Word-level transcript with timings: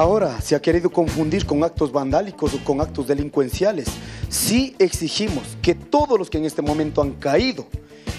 ahora 0.00 0.40
se 0.40 0.54
ha 0.54 0.62
querido 0.62 0.90
confundir 0.90 1.44
con 1.44 1.62
actos 1.62 1.92
vandálicos 1.92 2.54
o 2.54 2.64
con 2.64 2.80
actos 2.80 3.06
delincuenciales. 3.06 3.86
Sí 4.30 4.74
exigimos 4.78 5.58
que 5.60 5.74
todos 5.74 6.18
los 6.18 6.30
que 6.30 6.38
en 6.38 6.46
este 6.46 6.62
momento 6.62 7.02
han 7.02 7.12
caído 7.12 7.66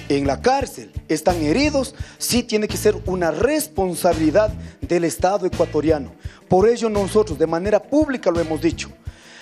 en 0.07 0.27
la 0.27 0.41
cárcel, 0.41 0.91
están 1.07 1.41
heridos, 1.41 1.95
sí 2.17 2.43
tiene 2.43 2.67
que 2.67 2.77
ser 2.77 3.01
una 3.05 3.31
responsabilidad 3.31 4.53
del 4.81 5.05
Estado 5.05 5.45
ecuatoriano. 5.45 6.11
Por 6.49 6.67
ello 6.67 6.89
nosotros 6.89 7.39
de 7.39 7.47
manera 7.47 7.81
pública 7.81 8.29
lo 8.29 8.39
hemos 8.39 8.61
dicho. 8.61 8.89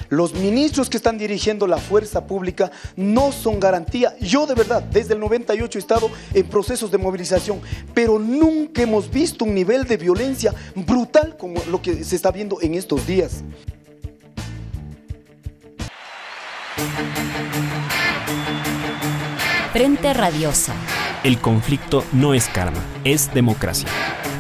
Los 0.10 0.34
ministros 0.34 0.90
que 0.90 0.98
están 0.98 1.18
dirigiendo 1.18 1.68
la 1.68 1.78
fuerza 1.78 2.26
pública 2.26 2.72
no 2.96 3.32
son 3.32 3.60
garantía. 3.60 4.16
Yo 4.20 4.48
de 4.48 4.56
verdad, 4.56 4.82
desde 4.82 5.14
el 5.14 5.20
98 5.20 5.78
he 5.78 5.82
estado 5.82 6.10
en 6.34 6.48
procesos 6.48 6.92
de 6.92 6.98
movilización, 6.98 7.62
pero 7.94 8.18
nunca 8.18 8.82
hemos 8.82 9.10
visto 9.10 9.46
un 9.46 9.54
nivel 9.54 9.86
de 9.86 9.98
violencia 9.98 10.54
brutal 10.76 11.38
como 11.38 11.62
lo 11.70 11.82
que 11.82 12.04
se 12.04 12.16
está 12.16 12.32
viendo 12.32 12.60
en 12.62 12.74
estos 12.74 13.06
días. 13.06 13.44
Frente 19.72 20.14
Radiosa. 20.14 20.74
El 21.24 21.38
conflicto 21.38 22.04
no 22.14 22.34
es 22.34 22.48
karma, 22.48 22.80
es 23.04 23.32
democracia. 23.34 23.88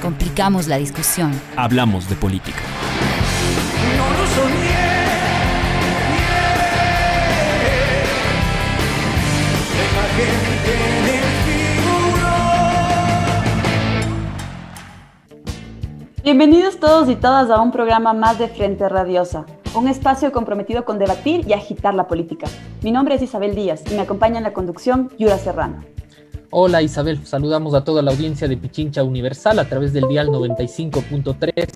Complicamos 0.02 0.68
la 0.68 0.78
discusión. 0.78 1.32
Hablamos 1.56 2.10
de 2.10 2.16
política. 2.16 2.60
Bienvenidos 16.30 16.80
todos 16.80 17.10
y 17.10 17.16
todas 17.16 17.50
a 17.50 17.60
un 17.60 17.72
programa 17.72 18.14
más 18.14 18.38
de 18.38 18.48
Frente 18.50 18.88
Radiosa, 18.88 19.48
un 19.74 19.88
espacio 19.88 20.32
comprometido 20.32 20.86
con 20.86 21.00
debatir 21.00 21.44
y 21.48 21.54
agitar 21.54 21.96
la 21.96 22.08
política. 22.08 22.46
Mi 22.84 22.92
nombre 22.92 23.16
es 23.16 23.24
Isabel 23.24 23.56
Díaz 23.56 23.82
y 23.90 23.96
me 23.96 24.02
acompaña 24.02 24.38
en 24.38 24.44
la 24.44 24.54
conducción 24.54 25.10
Yura 25.18 25.40
Serrano. 25.40 25.84
Hola 26.52 26.84
Isabel, 26.84 27.26
saludamos 27.26 27.74
a 27.74 27.84
toda 27.84 28.04
la 28.04 28.12
audiencia 28.12 28.48
de 28.48 28.58
Pichincha 28.58 29.04
Universal 29.04 29.58
a 29.58 29.68
través 29.68 29.92
del 29.92 30.08
dial 30.08 30.28
95.3 30.28 31.68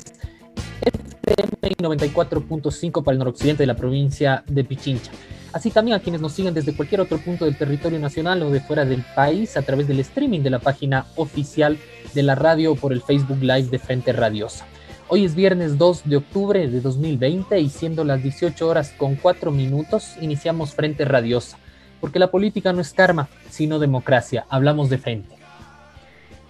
FM 1.26 1.50
y 1.64 1.84
94.5 1.84 3.04
para 3.04 3.14
el 3.14 3.18
noroccidente 3.18 3.64
de 3.64 3.68
la 3.68 3.76
provincia 3.76 4.44
de 4.46 4.64
Pichincha. 4.64 5.12
Así 5.54 5.70
también 5.70 5.96
a 5.96 6.00
quienes 6.00 6.20
nos 6.20 6.34
siguen 6.34 6.56
desde 6.56 6.76
cualquier 6.76 7.00
otro 7.00 7.20
punto 7.20 7.46
del 7.46 7.56
territorio 7.56 8.00
nacional 8.00 8.42
o 8.42 8.50
de 8.50 8.60
fuera 8.60 8.86
del 8.86 9.04
país 9.16 9.56
a 9.56 9.62
través 9.62 9.88
del 9.88 10.00
streaming 10.00 10.42
de 10.42 10.50
la 10.50 10.58
página 10.58 11.06
oficial 11.16 11.78
de 12.16 12.24
la 12.24 12.34
radio 12.34 12.72
o 12.72 12.76
por 12.76 12.92
el 12.92 13.04
Facebook 13.04 13.38
Live 13.40 13.70
de 13.70 13.78
Frente 13.78 14.14
Radiosa. 14.14 14.66
Hoy 15.10 15.26
es 15.26 15.36
viernes 15.36 15.78
2 15.78 16.04
de 16.06 16.18
octubre 16.18 16.68
de 16.68 16.82
2020 16.82 17.60
y 17.60 17.70
siendo 17.70 18.04
las 18.04 18.24
18 18.24 18.68
horas 18.68 18.96
con 18.98 19.16
4 19.16 19.52
minutos 19.52 20.16
iniciamos 20.20 20.74
Frente 20.74 21.06
Radiosa, 21.06 21.60
porque 22.02 22.18
la 22.18 22.32
política 22.32 22.74
no 22.74 22.82
es 22.82 22.92
karma, 22.92 23.30
sino 23.52 23.78
democracia. 23.78 24.48
Hablamos 24.50 24.90
de 24.90 24.98
frente. 24.98 25.36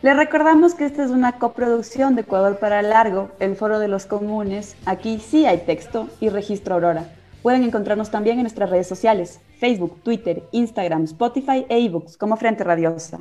Les 0.01 0.15
recordamos 0.15 0.75
que 0.75 0.85
esta 0.85 1.03
es 1.03 1.11
una 1.11 1.39
coproducción 1.39 2.15
de 2.15 2.21
Ecuador 2.21 2.57
para 2.57 2.81
Largo, 2.81 3.31
el 3.41 3.57
Foro 3.57 3.79
de 3.79 3.89
los 3.89 4.05
Comunes. 4.05 4.77
Aquí 4.85 5.19
sí 5.19 5.45
hay 5.45 5.57
texto 5.59 6.07
y 6.21 6.29
registro 6.29 6.75
Aurora. 6.75 7.09
Pueden 7.44 7.63
encontrarnos 7.63 8.09
también 8.09 8.38
en 8.38 8.44
nuestras 8.44 8.69
redes 8.69 8.88
sociales, 8.88 9.41
Facebook, 9.59 10.02
Twitter, 10.02 10.44
Instagram, 10.53 11.03
Spotify 11.03 11.66
e 11.67 11.77
ebooks 11.85 12.16
como 12.16 12.38
Frente 12.38 12.63
Radiosa. 12.63 13.19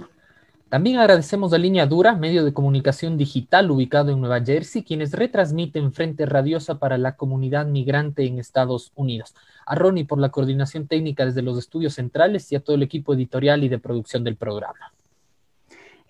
También 0.69 0.98
agradecemos 0.98 1.53
a 1.53 1.59
Línea 1.59 1.87
Dura, 1.87 2.14
medio 2.14 2.45
de 2.45 2.55
comunicación 2.55 3.19
digital 3.19 3.69
ubicado 3.73 4.12
en 4.12 4.20
Nueva 4.20 4.41
Jersey, 4.41 4.84
quienes 4.84 5.11
retransmiten 5.12 5.92
Frente 5.92 6.25
Radiosa 6.25 6.79
para 6.79 6.98
la 6.98 7.17
comunidad 7.17 7.67
migrante 7.67 8.25
en 8.25 8.39
Estados 8.39 8.92
Unidos. 8.95 9.34
A 9.67 9.75
Ronnie 9.75 10.05
por 10.05 10.20
la 10.20 10.31
coordinación 10.31 10.86
técnica 10.86 11.27
desde 11.27 11.42
los 11.42 11.59
estudios 11.59 11.95
centrales 11.95 12.51
y 12.53 12.55
a 12.55 12.61
todo 12.61 12.77
el 12.77 12.84
equipo 12.84 13.14
editorial 13.14 13.64
y 13.64 13.69
de 13.69 13.81
producción 13.81 14.23
del 14.23 14.36
programa. 14.36 14.92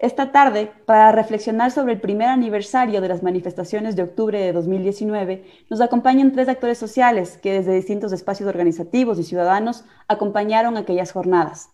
Esta 0.03 0.33
tarde, 0.33 0.73
para 0.85 1.13
reflexionar 1.13 1.71
sobre 1.71 1.93
el 1.93 2.01
primer 2.01 2.27
aniversario 2.27 3.01
de 3.01 3.07
las 3.07 3.23
manifestaciones 3.23 3.95
de 3.95 4.03
octubre 4.03 4.37
de 4.37 4.53
2019, 4.53 5.45
nos 5.71 5.81
acompañan 5.81 6.33
tres 6.33 6.49
actores 6.49 6.77
sociales 6.77 7.39
que 7.41 7.53
desde 7.53 7.73
distintos 7.73 8.13
espacios 8.13 8.49
organizativos 8.49 9.21
y 9.21 9.23
ciudadanos 9.23 9.85
acompañaron 10.09 10.77
aquellas 10.77 11.13
jornadas. 11.13 11.71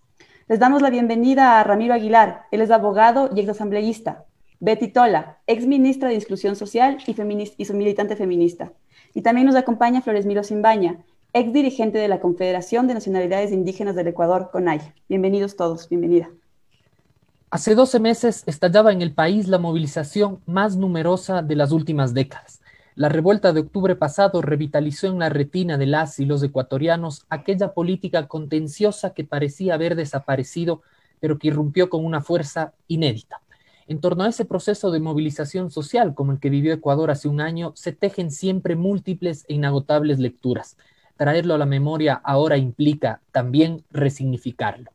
Les 0.46 0.58
damos 0.58 0.82
la 0.82 0.90
bienvenida 0.90 1.58
a 1.58 1.64
Ramiro 1.64 1.94
Aguilar, 1.94 2.42
él 2.50 2.60
es 2.60 2.70
abogado 2.70 3.30
y 3.34 3.40
exasambleísta. 3.40 4.26
Betty 4.60 4.88
Tola, 4.88 5.38
ex 5.46 5.66
ministra 5.66 6.10
de 6.10 6.16
Inclusión 6.16 6.54
Social 6.54 6.98
y, 7.06 7.16
y 7.56 7.64
su 7.64 7.72
militante 7.72 8.14
feminista. 8.14 8.74
Y 9.14 9.22
también 9.22 9.46
nos 9.46 9.56
acompaña 9.56 10.02
Flores 10.02 10.26
Miro 10.26 10.44
Simbaña, 10.44 11.02
ex 11.32 11.50
dirigente 11.50 11.96
de 11.96 12.08
la 12.08 12.20
Confederación 12.20 12.88
de 12.88 12.92
Nacionalidades 12.92 13.52
Indígenas 13.52 13.96
del 13.96 14.08
Ecuador, 14.08 14.50
CONAI. 14.52 14.80
Bienvenidos 15.08 15.56
todos, 15.56 15.88
bienvenida. 15.88 16.28
Hace 17.50 17.74
12 17.74 17.98
meses 17.98 18.42
estallaba 18.44 18.92
en 18.92 19.00
el 19.00 19.14
país 19.14 19.48
la 19.48 19.58
movilización 19.58 20.42
más 20.44 20.76
numerosa 20.76 21.40
de 21.40 21.56
las 21.56 21.72
últimas 21.72 22.12
décadas. 22.12 22.60
La 22.94 23.08
revuelta 23.08 23.54
de 23.54 23.60
octubre 23.60 23.96
pasado 23.96 24.42
revitalizó 24.42 25.06
en 25.06 25.18
la 25.18 25.30
retina 25.30 25.78
de 25.78 25.86
las 25.86 26.18
y 26.18 26.26
los 26.26 26.42
ecuatorianos 26.42 27.24
aquella 27.30 27.72
política 27.72 28.28
contenciosa 28.28 29.14
que 29.14 29.24
parecía 29.24 29.72
haber 29.72 29.96
desaparecido, 29.96 30.82
pero 31.20 31.38
que 31.38 31.48
irrumpió 31.48 31.88
con 31.88 32.04
una 32.04 32.20
fuerza 32.20 32.74
inédita. 32.86 33.40
En 33.86 34.02
torno 34.02 34.24
a 34.24 34.28
ese 34.28 34.44
proceso 34.44 34.90
de 34.90 35.00
movilización 35.00 35.70
social 35.70 36.14
como 36.14 36.32
el 36.32 36.40
que 36.40 36.50
vivió 36.50 36.74
Ecuador 36.74 37.10
hace 37.10 37.28
un 37.28 37.40
año, 37.40 37.72
se 37.76 37.92
tejen 37.92 38.30
siempre 38.30 38.76
múltiples 38.76 39.46
e 39.48 39.54
inagotables 39.54 40.18
lecturas. 40.18 40.76
Traerlo 41.16 41.54
a 41.54 41.58
la 41.58 41.64
memoria 41.64 42.20
ahora 42.22 42.58
implica 42.58 43.22
también 43.32 43.84
resignificarlo. 43.90 44.90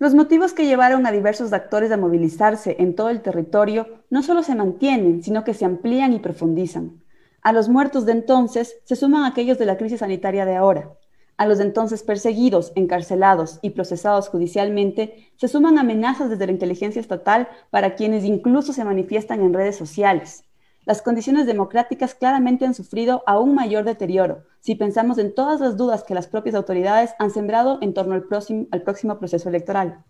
Los 0.00 0.14
motivos 0.14 0.52
que 0.52 0.64
llevaron 0.64 1.06
a 1.06 1.12
diversos 1.12 1.52
actores 1.52 1.90
a 1.90 1.96
movilizarse 1.96 2.76
en 2.78 2.94
todo 2.94 3.08
el 3.08 3.20
territorio 3.20 4.04
no 4.10 4.22
solo 4.22 4.44
se 4.44 4.54
mantienen, 4.54 5.24
sino 5.24 5.42
que 5.42 5.54
se 5.54 5.64
amplían 5.64 6.12
y 6.12 6.20
profundizan. 6.20 7.02
A 7.42 7.52
los 7.52 7.68
muertos 7.68 8.06
de 8.06 8.12
entonces 8.12 8.76
se 8.84 8.94
suman 8.94 9.24
aquellos 9.24 9.58
de 9.58 9.66
la 9.66 9.76
crisis 9.76 9.98
sanitaria 9.98 10.44
de 10.44 10.54
ahora. 10.54 10.92
A 11.36 11.46
los 11.46 11.58
de 11.58 11.64
entonces 11.64 12.04
perseguidos, 12.04 12.72
encarcelados 12.76 13.58
y 13.60 13.70
procesados 13.70 14.28
judicialmente 14.28 15.32
se 15.36 15.48
suman 15.48 15.78
amenazas 15.78 16.30
desde 16.30 16.46
la 16.46 16.52
inteligencia 16.52 17.00
estatal 17.00 17.48
para 17.70 17.96
quienes 17.96 18.24
incluso 18.24 18.72
se 18.72 18.84
manifiestan 18.84 19.40
en 19.40 19.52
redes 19.52 19.76
sociales 19.76 20.47
las 20.88 21.02
condiciones 21.02 21.44
democráticas 21.44 22.14
claramente 22.14 22.64
han 22.64 22.72
sufrido 22.72 23.22
aún 23.26 23.54
mayor 23.54 23.84
deterioro 23.84 24.44
si 24.60 24.74
pensamos 24.74 25.18
en 25.18 25.34
todas 25.34 25.60
las 25.60 25.76
dudas 25.76 26.02
que 26.02 26.14
las 26.14 26.28
propias 26.28 26.54
autoridades 26.54 27.10
han 27.18 27.30
sembrado 27.30 27.76
en 27.82 27.92
torno 27.92 28.14
al 28.14 28.22
próximo, 28.22 28.68
al 28.70 28.80
próximo 28.80 29.18
proceso 29.18 29.50
electoral. 29.50 30.02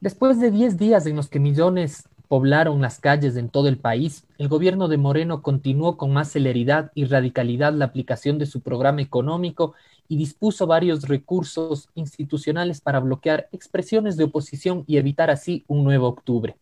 Después 0.00 0.40
de 0.40 0.50
10 0.50 0.78
días 0.78 1.04
en 1.04 1.14
los 1.14 1.28
que 1.28 1.40
millones 1.40 2.08
poblaron 2.28 2.80
las 2.80 3.00
calles 3.00 3.36
en 3.36 3.50
todo 3.50 3.68
el 3.68 3.76
país, 3.76 4.24
el 4.38 4.48
gobierno 4.48 4.88
de 4.88 4.96
Moreno 4.96 5.42
continuó 5.42 5.98
con 5.98 6.10
más 6.10 6.30
celeridad 6.30 6.90
y 6.94 7.04
radicalidad 7.04 7.74
la 7.74 7.84
aplicación 7.84 8.38
de 8.38 8.46
su 8.46 8.62
programa 8.62 9.02
económico 9.02 9.74
y 10.08 10.16
dispuso 10.16 10.66
varios 10.66 11.06
recursos 11.06 11.90
institucionales 11.94 12.80
para 12.80 13.00
bloquear 13.00 13.50
expresiones 13.52 14.16
de 14.16 14.24
oposición 14.24 14.84
y 14.86 14.96
evitar 14.96 15.30
así 15.30 15.66
un 15.68 15.84
nuevo 15.84 16.08
octubre. 16.08 16.56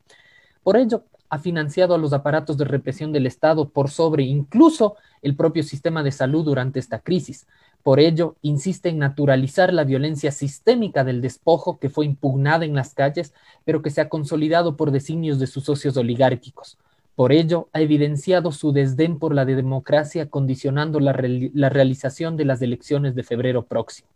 Por 0.64 0.76
ello, 0.76 1.04
ha 1.30 1.38
financiado 1.38 1.94
a 1.94 1.98
los 1.98 2.12
aparatos 2.12 2.58
de 2.58 2.64
represión 2.64 3.12
del 3.12 3.26
Estado 3.26 3.68
por 3.68 3.88
sobre 3.88 4.24
incluso 4.24 4.96
el 5.22 5.36
propio 5.36 5.62
sistema 5.62 6.02
de 6.02 6.12
salud 6.12 6.44
durante 6.44 6.80
esta 6.80 6.98
crisis. 6.98 7.46
Por 7.82 8.00
ello, 8.00 8.36
insiste 8.42 8.91
en 8.91 8.98
naturalizar 8.98 9.72
la 9.72 9.84
violencia 9.84 10.32
sistémica 10.32 11.04
del 11.04 11.22
despojo 11.22 11.78
que 11.78 11.88
fue 11.88 12.04
impugnada 12.04 12.64
en 12.64 12.74
las 12.74 12.94
calles, 12.94 13.32
pero 13.64 13.80
que 13.80 13.90
se 13.90 14.00
ha 14.00 14.08
consolidado 14.08 14.76
por 14.76 14.90
designios 14.90 15.38
de 15.38 15.46
sus 15.46 15.64
socios 15.64 15.96
oligárquicos. 15.96 16.76
Por 17.14 17.32
ello, 17.32 17.69
ha 17.72 17.80
evidenciado 17.80 18.50
su 18.50 18.72
desdén 18.72 19.19
por 19.19 19.34
la 19.34 19.44
democracia, 19.44 20.28
condicionando 20.28 21.00
la, 21.00 21.19
la 21.55 21.69
realización 21.69 22.37
de 22.37 22.44
las 22.44 22.60
elecciones 22.60 23.14
de 23.14 23.22
febrero 23.22 23.64
próximo. 23.64 24.08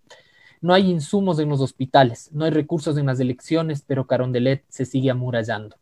No 0.61 0.75
hay 0.75 0.91
insumos 0.91 1.39
en 1.39 1.49
los 1.49 1.61
hospitales, 1.61 2.31
no 2.33 2.45
hay 2.45 2.51
recursos 2.51 2.97
en 2.97 3.07
las 3.07 3.21
elecciones, 3.21 3.85
pero 3.87 4.07
Carondelet 4.07 4.65
se 4.69 4.85
sigue 4.85 5.11
amurallando. 5.11 5.77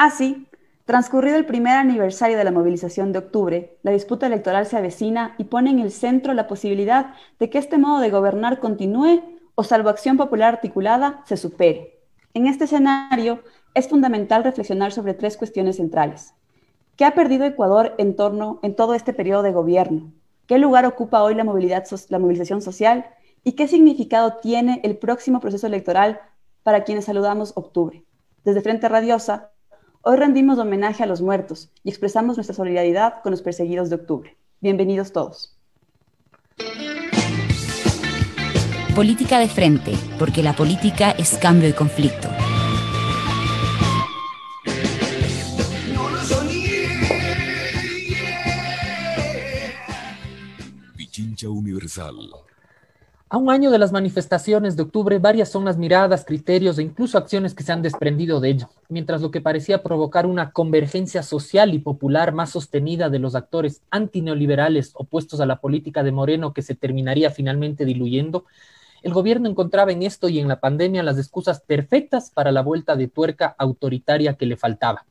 Así, 0.00 0.46
transcurrido 0.86 1.36
el 1.36 1.44
primer 1.44 1.76
aniversario 1.76 2.38
de 2.38 2.44
la 2.44 2.50
movilización 2.50 3.12
de 3.12 3.18
octubre, 3.18 3.76
la 3.82 3.90
disputa 3.90 4.28
electoral 4.28 4.64
se 4.64 4.78
avecina 4.78 5.34
y 5.36 5.44
pone 5.44 5.68
en 5.68 5.78
el 5.78 5.92
centro 5.92 6.32
la 6.32 6.46
posibilidad 6.46 7.12
de 7.38 7.50
que 7.50 7.58
este 7.58 7.76
modo 7.76 8.00
de 8.00 8.08
gobernar 8.08 8.60
continúe 8.60 9.22
o, 9.56 9.62
salvo 9.62 9.90
acción 9.90 10.16
popular 10.16 10.54
articulada, 10.54 11.22
se 11.26 11.36
supere. 11.36 12.00
En 12.32 12.46
este 12.46 12.64
escenario, 12.64 13.42
es 13.74 13.88
fundamental 13.90 14.42
reflexionar 14.42 14.90
sobre 14.90 15.12
tres 15.12 15.36
cuestiones 15.36 15.76
centrales. 15.76 16.32
¿Qué 16.96 17.04
ha 17.04 17.14
perdido 17.14 17.44
Ecuador 17.44 17.94
en 17.98 18.16
todo 18.16 18.94
este 18.94 19.12
periodo 19.12 19.42
de 19.42 19.52
gobierno? 19.52 20.14
¿Qué 20.46 20.56
lugar 20.56 20.86
ocupa 20.86 21.22
hoy 21.22 21.34
la, 21.34 21.44
la 21.44 22.18
movilización 22.18 22.62
social? 22.62 23.04
¿Y 23.44 23.52
qué 23.52 23.68
significado 23.68 24.38
tiene 24.40 24.80
el 24.82 24.96
próximo 24.96 25.40
proceso 25.40 25.66
electoral 25.66 26.22
para 26.62 26.84
quienes 26.84 27.04
saludamos 27.04 27.52
octubre? 27.54 28.02
Desde 28.44 28.62
Frente 28.62 28.88
Radiosa, 28.88 29.50
Hoy 30.02 30.16
rendimos 30.16 30.58
homenaje 30.58 31.02
a 31.02 31.06
los 31.06 31.20
muertos 31.20 31.70
y 31.84 31.90
expresamos 31.90 32.38
nuestra 32.38 32.56
solidaridad 32.56 33.20
con 33.22 33.32
los 33.32 33.42
perseguidos 33.42 33.90
de 33.90 33.96
octubre. 33.96 34.34
Bienvenidos 34.60 35.12
todos. 35.12 35.58
Política 38.94 39.38
de 39.38 39.48
frente, 39.48 39.92
porque 40.18 40.42
la 40.42 40.56
política 40.56 41.10
es 41.10 41.36
cambio 41.36 41.68
y 41.68 41.74
conflicto. 41.74 42.30
Pichincha 50.96 51.50
Universal. 51.50 52.16
A 53.32 53.36
un 53.36 53.48
año 53.48 53.70
de 53.70 53.78
las 53.78 53.92
manifestaciones 53.92 54.74
de 54.74 54.82
octubre, 54.82 55.20
varias 55.20 55.48
son 55.48 55.64
las 55.64 55.78
miradas, 55.78 56.24
criterios 56.24 56.78
e 56.78 56.82
incluso 56.82 57.16
acciones 57.16 57.54
que 57.54 57.62
se 57.62 57.70
han 57.70 57.80
desprendido 57.80 58.40
de 58.40 58.48
ello, 58.48 58.70
mientras 58.88 59.22
lo 59.22 59.30
que 59.30 59.40
parecía 59.40 59.84
provocar 59.84 60.26
una 60.26 60.50
convergencia 60.50 61.22
social 61.22 61.72
y 61.72 61.78
popular 61.78 62.32
más 62.32 62.50
sostenida 62.50 63.08
de 63.08 63.20
los 63.20 63.36
actores 63.36 63.82
antineoliberales 63.92 64.90
opuestos 64.94 65.40
a 65.40 65.46
la 65.46 65.60
política 65.60 66.02
de 66.02 66.10
Moreno 66.10 66.52
que 66.52 66.62
se 66.62 66.74
terminaría 66.74 67.30
finalmente 67.30 67.84
diluyendo, 67.84 68.46
el 69.04 69.12
gobierno 69.12 69.48
encontraba 69.48 69.92
en 69.92 70.02
esto 70.02 70.28
y 70.28 70.40
en 70.40 70.48
la 70.48 70.58
pandemia 70.58 71.04
las 71.04 71.16
excusas 71.16 71.60
perfectas 71.60 72.32
para 72.32 72.50
la 72.50 72.62
vuelta 72.62 72.96
de 72.96 73.06
tuerca 73.06 73.54
autoritaria 73.58 74.34
que 74.34 74.46
le 74.46 74.56
faltaba. 74.56 75.06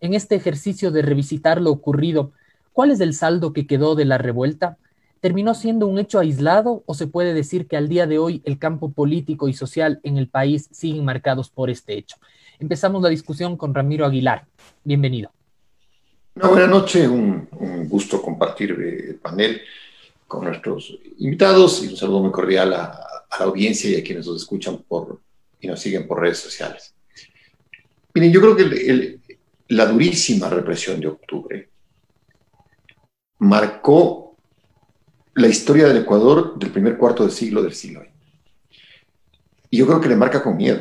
En 0.00 0.14
este 0.14 0.36
ejercicio 0.36 0.92
de 0.92 1.02
revisitar 1.02 1.60
lo 1.60 1.72
ocurrido, 1.72 2.30
¿cuál 2.72 2.92
es 2.92 3.00
el 3.00 3.14
saldo 3.14 3.52
que 3.52 3.66
quedó 3.66 3.96
de 3.96 4.04
la 4.04 4.16
revuelta? 4.16 4.78
Terminó 5.20 5.54
siendo 5.54 5.86
un 5.86 5.98
hecho 5.98 6.18
aislado 6.18 6.82
o 6.86 6.94
se 6.94 7.06
puede 7.06 7.34
decir 7.34 7.66
que 7.66 7.76
al 7.76 7.88
día 7.88 8.06
de 8.06 8.18
hoy 8.18 8.42
el 8.44 8.58
campo 8.58 8.90
político 8.90 9.48
y 9.48 9.52
social 9.52 10.00
en 10.02 10.16
el 10.16 10.28
país 10.28 10.68
siguen 10.70 11.04
marcados 11.04 11.50
por 11.50 11.70
este 11.70 11.96
hecho? 11.96 12.16
Empezamos 12.58 13.02
la 13.02 13.08
discusión 13.08 13.56
con 13.56 13.74
Ramiro 13.74 14.04
Aguilar. 14.04 14.46
Bienvenido. 14.84 15.30
Una 16.34 16.48
buena 16.48 16.66
noche, 16.66 17.08
un, 17.08 17.48
gusto 17.88 18.22
compartir 18.22 18.70
el 18.72 19.16
panel 19.16 19.60
con 20.26 20.44
nuestros 20.44 20.96
invitados 21.18 21.82
y 21.82 21.88
un 21.88 21.96
saludo 21.96 22.20
muy 22.20 22.30
cordial 22.30 22.72
a, 22.74 23.04
la 23.38 23.44
audiencia 23.44 23.90
y 23.90 23.96
a 23.96 24.02
quienes 24.02 24.26
nos 24.26 24.42
escuchan 24.42 24.78
por, 24.88 25.20
y 25.60 25.66
nos 25.66 25.80
siguen 25.80 26.06
por 26.06 26.20
redes 26.20 26.38
sociales. 26.38 26.94
Miren, 28.14 28.32
yo 28.32 28.40
creo 28.40 28.56
que 28.56 29.20
la 29.68 29.86
durísima 29.86 30.48
represión 30.48 31.00
de 31.00 31.08
octubre 31.08 31.68
marcó 33.38 34.27
la 35.38 35.46
historia 35.46 35.86
del 35.86 35.98
Ecuador 35.98 36.58
del 36.58 36.70
primer 36.70 36.96
cuarto 36.96 37.22
del 37.22 37.32
siglo 37.32 37.62
del 37.62 37.74
siglo 37.74 38.00
XX. 38.00 38.10
Y 39.70 39.78
yo 39.78 39.86
creo 39.86 40.00
que 40.00 40.08
le 40.08 40.16
marca 40.16 40.42
con 40.42 40.56
miedo. 40.56 40.80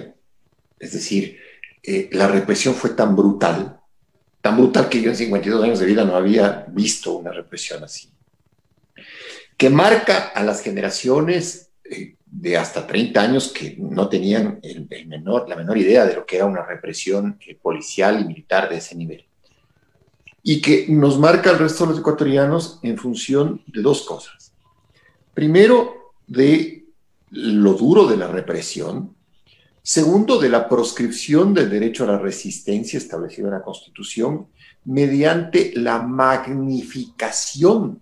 Es 0.80 0.94
decir, 0.94 1.38
eh, 1.84 2.10
la 2.12 2.28
represión 2.28 2.74
fue 2.74 2.92
tan 2.92 3.16
brutal, 3.16 3.80
tan 4.42 4.58
brutal 4.58 4.90
que 4.90 5.02
yo 5.02 5.12
en 5.12 5.16
52 5.16 5.64
años 5.64 5.80
de 5.80 5.86
vida 5.86 6.06
no 6.06 6.16
había 6.16 6.66
visto 6.70 7.14
una 7.18 7.32
represión 7.32 7.84
así, 7.84 8.10
que 9.58 9.70
marca 9.70 10.30
a 10.30 10.44
las 10.44 10.62
generaciones 10.62 11.70
eh, 11.84 12.16
de 12.26 12.58
hasta 12.58 12.86
30 12.86 13.22
años 13.22 13.52
que 13.54 13.76
no 13.78 14.10
tenían 14.10 14.60
el, 14.64 14.88
menor, 15.08 15.48
la 15.48 15.56
menor 15.56 15.78
idea 15.78 16.06
de 16.06 16.16
lo 16.16 16.26
que 16.26 16.38
era 16.38 16.46
una 16.46 16.66
represión 16.66 17.40
eh, 17.46 17.56
policial 17.56 18.20
y 18.22 18.26
militar 18.26 18.70
de 18.70 18.78
ese 18.78 18.96
nivel. 18.96 19.26
Y 20.44 20.62
que 20.62 20.88
nos 20.90 21.20
marca 21.20 21.50
al 21.50 21.60
resto 21.60 21.84
de 21.86 21.92
los 21.92 22.00
ecuatorianos 22.00 22.80
en 22.82 22.98
función 22.98 23.62
de 23.68 23.82
dos 23.82 24.04
cosas 24.04 24.37
Primero, 25.38 26.16
de 26.26 26.88
lo 27.30 27.74
duro 27.74 28.08
de 28.08 28.18
la 28.18 28.28
represión. 28.28 29.16
Segundo, 29.84 30.40
de 30.40 30.50
la 30.50 30.68
proscripción 30.68 31.54
del 31.54 31.70
derecho 31.70 32.06
a 32.06 32.08
la 32.08 32.18
resistencia 32.18 32.98
establecido 32.98 33.48
en 33.48 33.54
la 33.54 33.62
Constitución 33.62 34.48
mediante 34.86 35.74
la 35.76 36.02
magnificación 36.02 38.02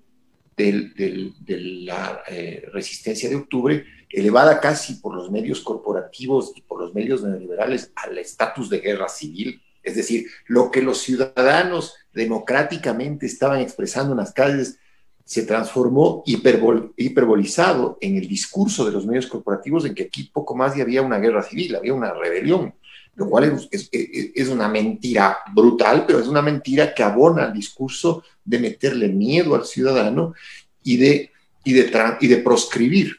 de 0.55 1.33
la 1.49 2.21
eh, 2.29 2.69
resistencia 2.71 3.27
de 3.27 3.35
octubre, 3.35 3.83
elevada 4.09 4.61
casi 4.61 4.93
por 4.93 5.13
los 5.13 5.29
medios 5.29 5.59
corporativos 5.59 6.53
y 6.55 6.61
por 6.61 6.79
los 6.79 6.93
medios 6.93 7.21
neoliberales 7.21 7.91
al 7.97 8.17
estatus 8.17 8.69
de 8.69 8.79
guerra 8.79 9.09
civil, 9.09 9.61
es 9.83 9.97
decir, 9.97 10.25
lo 10.47 10.71
que 10.71 10.81
los 10.81 10.99
ciudadanos 10.99 11.95
democráticamente 12.13 13.25
estaban 13.25 13.59
expresando 13.59 14.13
en 14.13 14.19
las 14.19 14.31
calles 14.31 14.79
se 15.25 15.41
transformó 15.41 16.23
hiperbolizado 16.25 17.97
en 17.99 18.15
el 18.15 18.27
discurso 18.27 18.85
de 18.85 18.91
los 18.91 19.07
medios 19.07 19.25
corporativos 19.25 19.83
en 19.85 19.95
que 19.95 20.03
aquí 20.03 20.29
poco 20.31 20.55
más 20.55 20.77
y 20.77 20.81
había 20.81 21.01
una 21.01 21.17
guerra 21.17 21.41
civil, 21.41 21.75
había 21.75 21.95
una 21.95 22.13
rebelión, 22.13 22.75
lo 23.15 23.27
cual 23.27 23.57
es, 23.71 24.47
una 24.49 24.67
mentira 24.67 25.39
brutal, 25.51 26.05
pero 26.05 26.19
es 26.19 26.27
una 26.27 26.43
mentira 26.43 26.93
que 26.93 27.01
abona 27.01 27.45
al 27.45 27.53
discurso 27.53 28.23
de 28.43 28.59
meterle 28.59 29.07
miedo 29.07 29.55
al 29.55 29.65
ciudadano 29.65 30.35
y 30.83 30.97
de, 30.97 31.31
y 31.63 31.73
de, 31.73 31.91
y 32.21 32.27
de 32.27 32.37
proscribir 32.37 33.17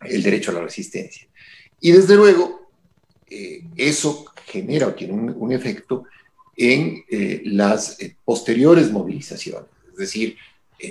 el 0.00 0.22
derecho 0.22 0.50
a 0.50 0.54
la 0.54 0.62
resistencia. 0.62 1.28
Y 1.80 1.92
desde 1.92 2.16
luego, 2.16 2.70
eh, 3.28 3.64
eso 3.76 4.24
genera 4.46 4.86
o 4.86 4.94
tiene 4.94 5.12
un, 5.12 5.52
efecto 5.52 6.04
en 6.56 7.04
eh, 7.10 7.42
las 7.44 8.00
eh, 8.00 8.16
posteriores 8.24 8.90
movilizaciones. 8.90 9.68
Es 9.92 9.98
decir, 9.98 10.38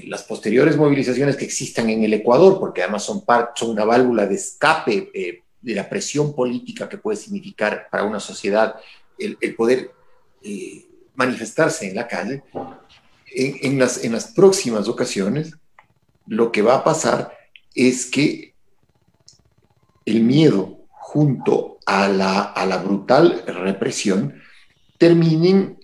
las 0.06 0.24
posteriores 0.24 0.76
movilizaciones 0.76 1.38
que 1.38 1.46
existan 1.46 1.90
en 1.90 2.04
el 2.04 2.14
Ecuador, 2.14 2.60
porque 2.60 2.84
además 2.84 3.04
son, 3.04 3.24
son 3.56 3.70
una 3.70 3.86
válvula 3.86 4.26
de 4.26 4.36
escape 4.36 5.10
eh, 5.14 5.44
de 5.62 5.76
la 5.76 5.88
presión 5.88 6.34
política 6.34 6.90
que 6.90 6.98
puede 6.98 7.18
significar 7.18 7.88
para 7.90 8.04
una 8.04 8.20
sociedad 8.20 8.76
el, 9.18 9.56
poder 9.56 9.92
eh, 10.44 10.86
manifestarse 11.16 11.90
en 11.90 11.96
la 11.96 12.08
calle, 12.08 12.44
en, 13.34 13.80
las, 13.80 14.04
en 14.04 14.12
las 14.12 14.28
próximas 14.28 14.88
ocasiones 14.88 15.54
lo 16.28 16.52
que 16.52 16.62
va 16.62 16.76
a 16.76 16.84
pasar 16.84 17.38
es 17.74 18.06
que 18.06 18.54
el 20.06 20.24
miedo 20.24 20.80
junto 20.90 21.80
a 21.86 22.08
la, 22.08 22.42
a 22.42 22.66
la 22.66 22.78
brutal 22.78 23.44
represión 23.46 24.42
terminen 24.98 25.77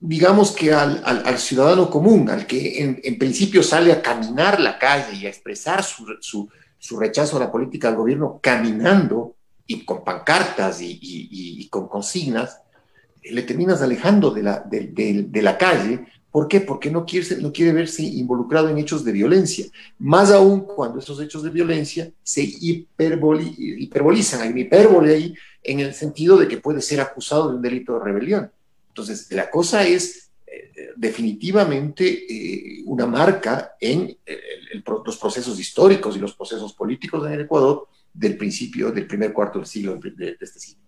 digamos 0.00 0.52
que 0.52 0.72
al, 0.72 1.38
ciudadano 1.38 1.90
común, 1.90 2.30
al 2.30 2.46
que 2.46 3.00
en, 3.02 3.18
principio 3.18 3.62
sale 3.62 3.92
a 3.92 4.02
caminar 4.02 4.60
la 4.60 4.78
calle 4.78 5.16
y 5.16 5.26
a 5.26 5.28
expresar 5.28 5.82
su, 5.82 6.48
rechazo 6.98 7.36
a 7.36 7.40
la 7.40 7.50
política 7.50 7.88
del 7.88 7.96
gobierno 7.96 8.38
caminando 8.42 9.34
y 9.66 9.84
con 9.84 10.04
pancartas 10.04 10.80
y, 10.80 11.68
con 11.70 11.88
consignas, 11.88 12.60
le 13.22 13.42
terminas 13.42 13.82
alejando 13.82 14.30
de 14.30 14.42
la, 14.42 14.60
de, 14.60 15.42
la 15.42 15.58
calle. 15.58 16.06
¿Por 16.30 16.46
qué? 16.46 16.60
Porque 16.60 16.90
no 16.90 17.04
quiere, 17.04 17.36
no 17.40 17.52
quiere 17.52 17.72
verse 17.72 18.02
involucrado 18.02 18.68
en 18.68 18.78
hechos 18.78 19.04
de 19.04 19.12
violencia. 19.12 19.66
Más 19.98 20.30
aún 20.30 20.60
cuando 20.60 21.00
estos 21.00 21.20
hechos 21.20 21.42
de 21.42 21.50
violencia 21.50 22.10
se 22.22 22.42
hiperbolizan, 22.42 24.42
hay 24.42 24.50
una 24.50 24.60
hipérbole 24.60 25.14
ahí, 25.14 25.34
en 25.62 25.80
el 25.80 25.92
sentido 25.92 26.36
de 26.36 26.46
que 26.46 26.58
puede 26.58 26.80
ser 26.80 27.00
acusado 27.00 27.50
de 27.50 27.56
un 27.56 27.62
delito 27.62 27.94
de 27.94 28.04
rebelión. 28.04 28.52
Entonces, 28.98 29.30
la 29.30 29.48
cosa 29.48 29.86
es 29.86 30.32
eh, 30.44 30.90
definitivamente 30.96 32.04
eh, 32.04 32.82
una 32.84 33.06
marca 33.06 33.76
en 33.80 34.18
eh, 34.26 34.40
los 35.04 35.16
procesos 35.16 35.58
históricos 35.60 36.16
y 36.16 36.18
los 36.18 36.34
procesos 36.34 36.72
políticos 36.72 37.24
en 37.24 37.34
el 37.34 37.40
Ecuador 37.42 37.86
del 38.12 38.36
principio, 38.36 38.90
del 38.90 39.06
primer 39.06 39.32
cuarto 39.32 39.60
del 39.60 39.68
siglo 39.68 39.96
de, 39.96 40.36
este 40.40 40.58
siglo. 40.58 40.82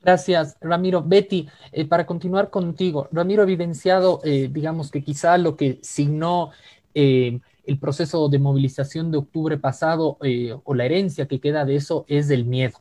Gracias, 0.00 0.56
Ramiro. 0.60 1.02
Betty, 1.02 1.48
para 1.88 2.06
continuar 2.06 2.48
contigo, 2.48 3.08
Ramiro 3.10 3.42
ha 3.42 3.44
evidenciado, 3.44 4.20
digamos 4.22 4.92
que 4.92 5.02
quizá 5.02 5.36
lo 5.36 5.56
que 5.56 5.80
signó 5.82 6.52
el 6.94 7.78
proceso 7.80 8.28
de 8.28 8.38
movilización 8.38 9.10
de 9.10 9.18
octubre 9.18 9.58
pasado 9.58 10.16
o 10.64 10.74
la 10.74 10.84
herencia 10.86 11.26
que 11.26 11.40
queda 11.40 11.64
de 11.64 11.74
eso 11.74 12.04
es 12.08 12.30
el 12.30 12.44
miedo 12.44 12.78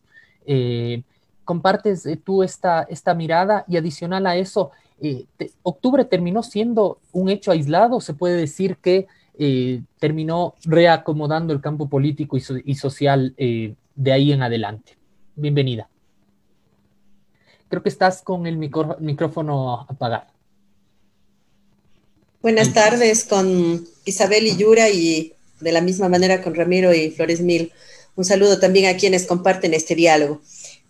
compartes 1.49 2.05
eh, 2.05 2.15
tú 2.15 2.43
esta, 2.43 2.83
esta 2.91 3.15
mirada 3.15 3.65
y 3.67 3.75
adicional 3.77 4.27
a 4.27 4.35
eso, 4.35 4.69
eh, 5.01 5.25
octubre 5.63 6.05
terminó 6.05 6.43
siendo 6.43 6.99
un 7.11 7.27
hecho 7.31 7.49
aislado, 7.49 8.01
se 8.01 8.13
puede 8.13 8.35
decir 8.35 8.77
que 8.77 9.07
eh, 9.39 9.81
terminó 9.97 10.53
reacomodando 10.63 11.51
el 11.51 11.59
campo 11.59 11.89
político 11.89 12.37
y, 12.37 12.75
social 12.75 13.33
de 13.35 14.11
ahí 14.11 14.31
en 14.31 14.43
adelante. 14.43 14.95
Bienvenida. 15.35 15.89
Creo 17.67 17.81
que 17.81 17.89
estás 17.89 18.21
con 18.21 18.45
el 18.45 18.57
micrófono 18.57 19.87
apagado. 19.89 20.27
Buenas 22.43 22.73
tardes 22.75 23.25
con 23.25 23.87
Isabel 24.05 24.45
y 24.45 24.55
Yura 24.55 24.87
y 24.91 25.33
de 25.61 25.71
la 25.71 25.81
misma 25.81 26.09
manera 26.09 26.43
con 26.43 26.53
Ramiro 26.53 26.93
y 26.93 27.09
Flores 27.09 27.41
Mil. 27.41 27.71
Un 28.15 28.25
saludo 28.25 28.59
también 28.59 28.93
a 28.93 28.99
quienes 28.99 29.25
comparten 29.25 29.73
este 29.73 29.95
diálogo. 29.95 30.41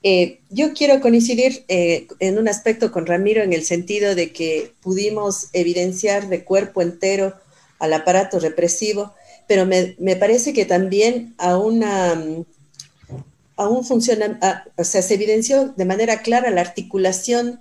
Eh, 0.02 0.40
yo 0.50 0.74
quiero 0.74 1.02
coincidir 1.02 1.66
eh, 1.68 2.08
en 2.20 2.38
un 2.38 2.48
aspecto 2.48 2.92
con 2.92 3.06
Ramiro 3.06 3.42
en 3.44 3.52
el 3.52 3.64
sentido 3.64 4.16
de 4.16 4.32
que 4.32 4.72
pudimos 4.82 5.50
evidenciar 5.52 6.30
de 6.30 6.46
cuerpo 6.46 6.82
entero 6.82 7.36
al 7.80 7.94
aparato 7.94 8.40
represivo, 8.40 9.14
pero 9.48 9.66
me, 9.66 10.16
parece 10.16 10.54
que 10.54 10.66
también 10.66 11.34
a 11.38 11.58
una, 11.58 12.24
a 13.56 13.68
un 13.68 13.84
funciona, 13.84 14.68
o 14.78 14.84
sea, 14.84 15.02
se 15.02 15.16
evidenció 15.16 15.74
de 15.76 15.86
manera 15.86 16.22
clara 16.22 16.52
la 16.52 16.62
articulación 16.62 17.60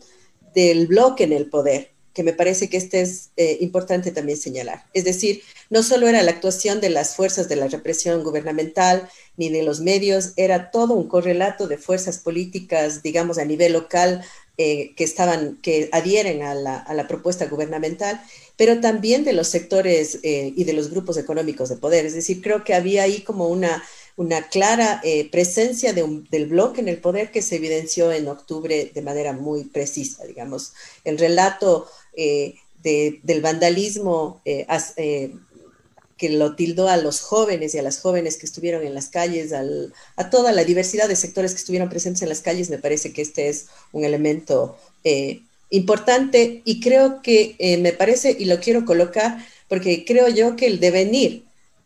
del 0.55 0.87
bloque 0.87 1.25
en 1.25 1.33
el 1.33 1.47
poder, 1.47 1.91
que 2.13 2.23
me 2.23 2.33
parece 2.33 2.69
que 2.69 2.77
este 2.77 3.01
es 3.01 3.31
eh, 3.37 3.59
importante 3.61 4.11
también 4.11 4.39
señalar. 4.39 4.85
Es 4.93 5.05
decir, 5.05 5.43
no 5.71 5.83
solo 5.83 6.09
era 6.09 6.23
la 6.23 6.33
actuación 6.33 6.81
de 6.81 6.91
las 6.91 7.17
fuerzas 7.17 7.49
de 7.49 7.57
la 7.57 7.69
represión 7.69 8.23
gubernamental 8.23 9.09
ni 9.39 9.49
de 9.49 9.63
los 9.63 9.81
medios, 9.81 10.33
era 10.37 10.71
todo 10.71 10.95
un 10.95 11.09
correlato 11.09 11.69
de 11.69 11.79
fuerzas 11.79 12.19
políticas, 12.19 13.03
digamos, 13.03 13.39
a 13.39 13.45
nivel 13.45 13.73
local, 13.73 14.23
eh, 14.59 14.93
que 14.97 15.05
estaban, 15.05 15.57
que 15.63 15.89
adhieren 15.93 16.43
a 16.43 16.53
la, 16.53 16.79
a 16.79 16.93
la, 16.93 17.07
propuesta 17.07 17.47
gubernamental, 17.47 18.21
pero 18.57 18.81
también 18.81 19.23
de 19.23 19.33
los 19.33 19.47
sectores 19.47 20.19
eh, 20.25 20.53
y 20.57 20.65
de 20.65 20.73
los 20.73 20.91
grupos 20.91 21.17
económicos 21.17 21.69
de 21.69 21.77
poder. 21.77 22.05
Es 22.05 22.15
decir, 22.15 22.43
creo 22.43 22.65
que 22.65 22.75
había 22.75 23.05
ahí 23.05 23.21
como 23.21 23.47
una, 23.47 23.85
una 24.17 24.49
clara 24.49 25.01
eh, 25.05 25.31
presencia 25.31 25.93
del 25.93 26.47
bloque 26.49 26.81
en 26.81 26.89
el 26.89 26.99
poder 26.99 27.31
que 27.31 27.41
se 27.41 27.55
evidenció 27.55 28.11
en 28.11 28.27
octubre 28.27 28.91
de 28.93 29.03
manera 29.03 29.33
muy 29.33 29.63
precisa, 29.63 30.27
digamos. 30.27 30.73
El 31.05 31.19
relato 31.19 31.87
eh, 32.17 32.57
de, 32.83 33.21
del 33.23 33.41
vandalismo 33.41 34.43
que 36.19 36.29
lo 36.29 36.57
tildó 36.57 36.89
a 36.89 36.97
los 36.99 37.21
jóvenes 37.21 37.75
y 37.75 37.79
a 37.79 37.83
las 37.83 38.01
jóvenes 38.01 38.37
que 38.37 38.45
estuvieron 38.45 38.85
en 38.85 38.95
las 38.95 39.09
calles, 39.09 39.53
al, 39.53 39.95
a 40.17 40.29
toda 40.29 40.53
la 40.53 40.65
diversidad 40.65 41.09
de 41.09 41.17
sectores 41.17 41.53
que 41.53 41.59
estuvieron 41.59 41.89
presentes 41.89 42.23
en 42.23 42.29
las 42.29 42.43
calles, 42.43 42.69
me 42.69 42.79
parece 42.79 43.13
que 43.13 43.23
este 43.23 43.49
es 43.49 43.69
un 43.93 44.05
elemento 44.05 44.77
importante 45.71 46.61
y 46.65 46.81
creo 46.81 47.23
que 47.23 47.57
me 47.81 47.93
parece, 47.93 48.37
y 48.39 48.45
lo 48.45 48.61
quiero 48.61 48.85
colocar, 48.85 49.39
porque 49.69 50.05
creo 50.05 50.29
yo 50.29 50.57
que 50.57 50.67
el 50.67 50.81
devenir 50.81 51.45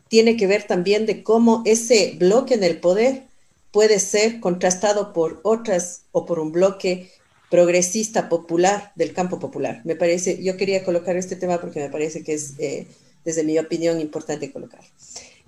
tiene 0.08 0.36
que 0.36 0.46
ver 0.46 0.66
también 0.66 1.06
de 1.06 1.22
cómo 1.22 1.62
ese 1.64 2.14
bloque 2.18 2.54
en 2.54 2.64
el 2.64 2.80
poder 2.80 3.24
puede 3.70 3.98
ser 3.98 4.40
contrastado 4.40 5.12
por 5.12 5.40
otras 5.42 6.02
o 6.12 6.26
por 6.26 6.38
un 6.38 6.52
bloque 6.52 7.10
progresista 7.50 8.28
popular 8.28 8.92
del 8.94 9.12
campo 9.12 9.38
popular. 9.38 9.80
Me 9.84 9.96
parece, 9.96 10.42
yo 10.42 10.56
quería 10.56 10.84
colocar 10.84 11.16
este 11.16 11.36
tema 11.36 11.60
porque 11.60 11.80
me 11.80 11.90
parece 11.90 12.22
que 12.22 12.34
es, 12.34 12.54
eh, 12.58 12.86
desde 13.24 13.44
mi 13.44 13.58
opinión, 13.58 14.00
importante 14.00 14.52
colocar. 14.52 14.80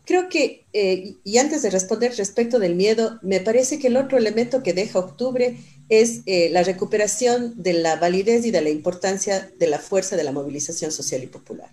Creo 0.04 0.28
que, 0.28 0.64
eh, 0.72 1.14
y 1.24 1.38
antes 1.38 1.62
de 1.62 1.70
responder 1.70 2.14
respecto 2.16 2.58
del 2.58 2.74
miedo, 2.74 3.18
me 3.22 3.40
parece 3.40 3.78
que 3.78 3.86
el 3.86 3.96
otro 3.96 4.18
elemento 4.18 4.62
que 4.62 4.74
deja 4.74 4.98
octubre 4.98 5.56
es 5.88 6.20
eh, 6.26 6.50
la 6.50 6.62
recuperación 6.62 7.54
de 7.62 7.72
la 7.74 7.96
validez 7.96 8.44
y 8.44 8.50
de 8.50 8.60
la 8.60 8.70
importancia 8.70 9.50
de 9.58 9.66
la 9.66 9.78
fuerza 9.78 10.16
de 10.16 10.24
la 10.24 10.32
movilización 10.32 10.92
social 10.92 11.22
y 11.22 11.26
popular. 11.26 11.70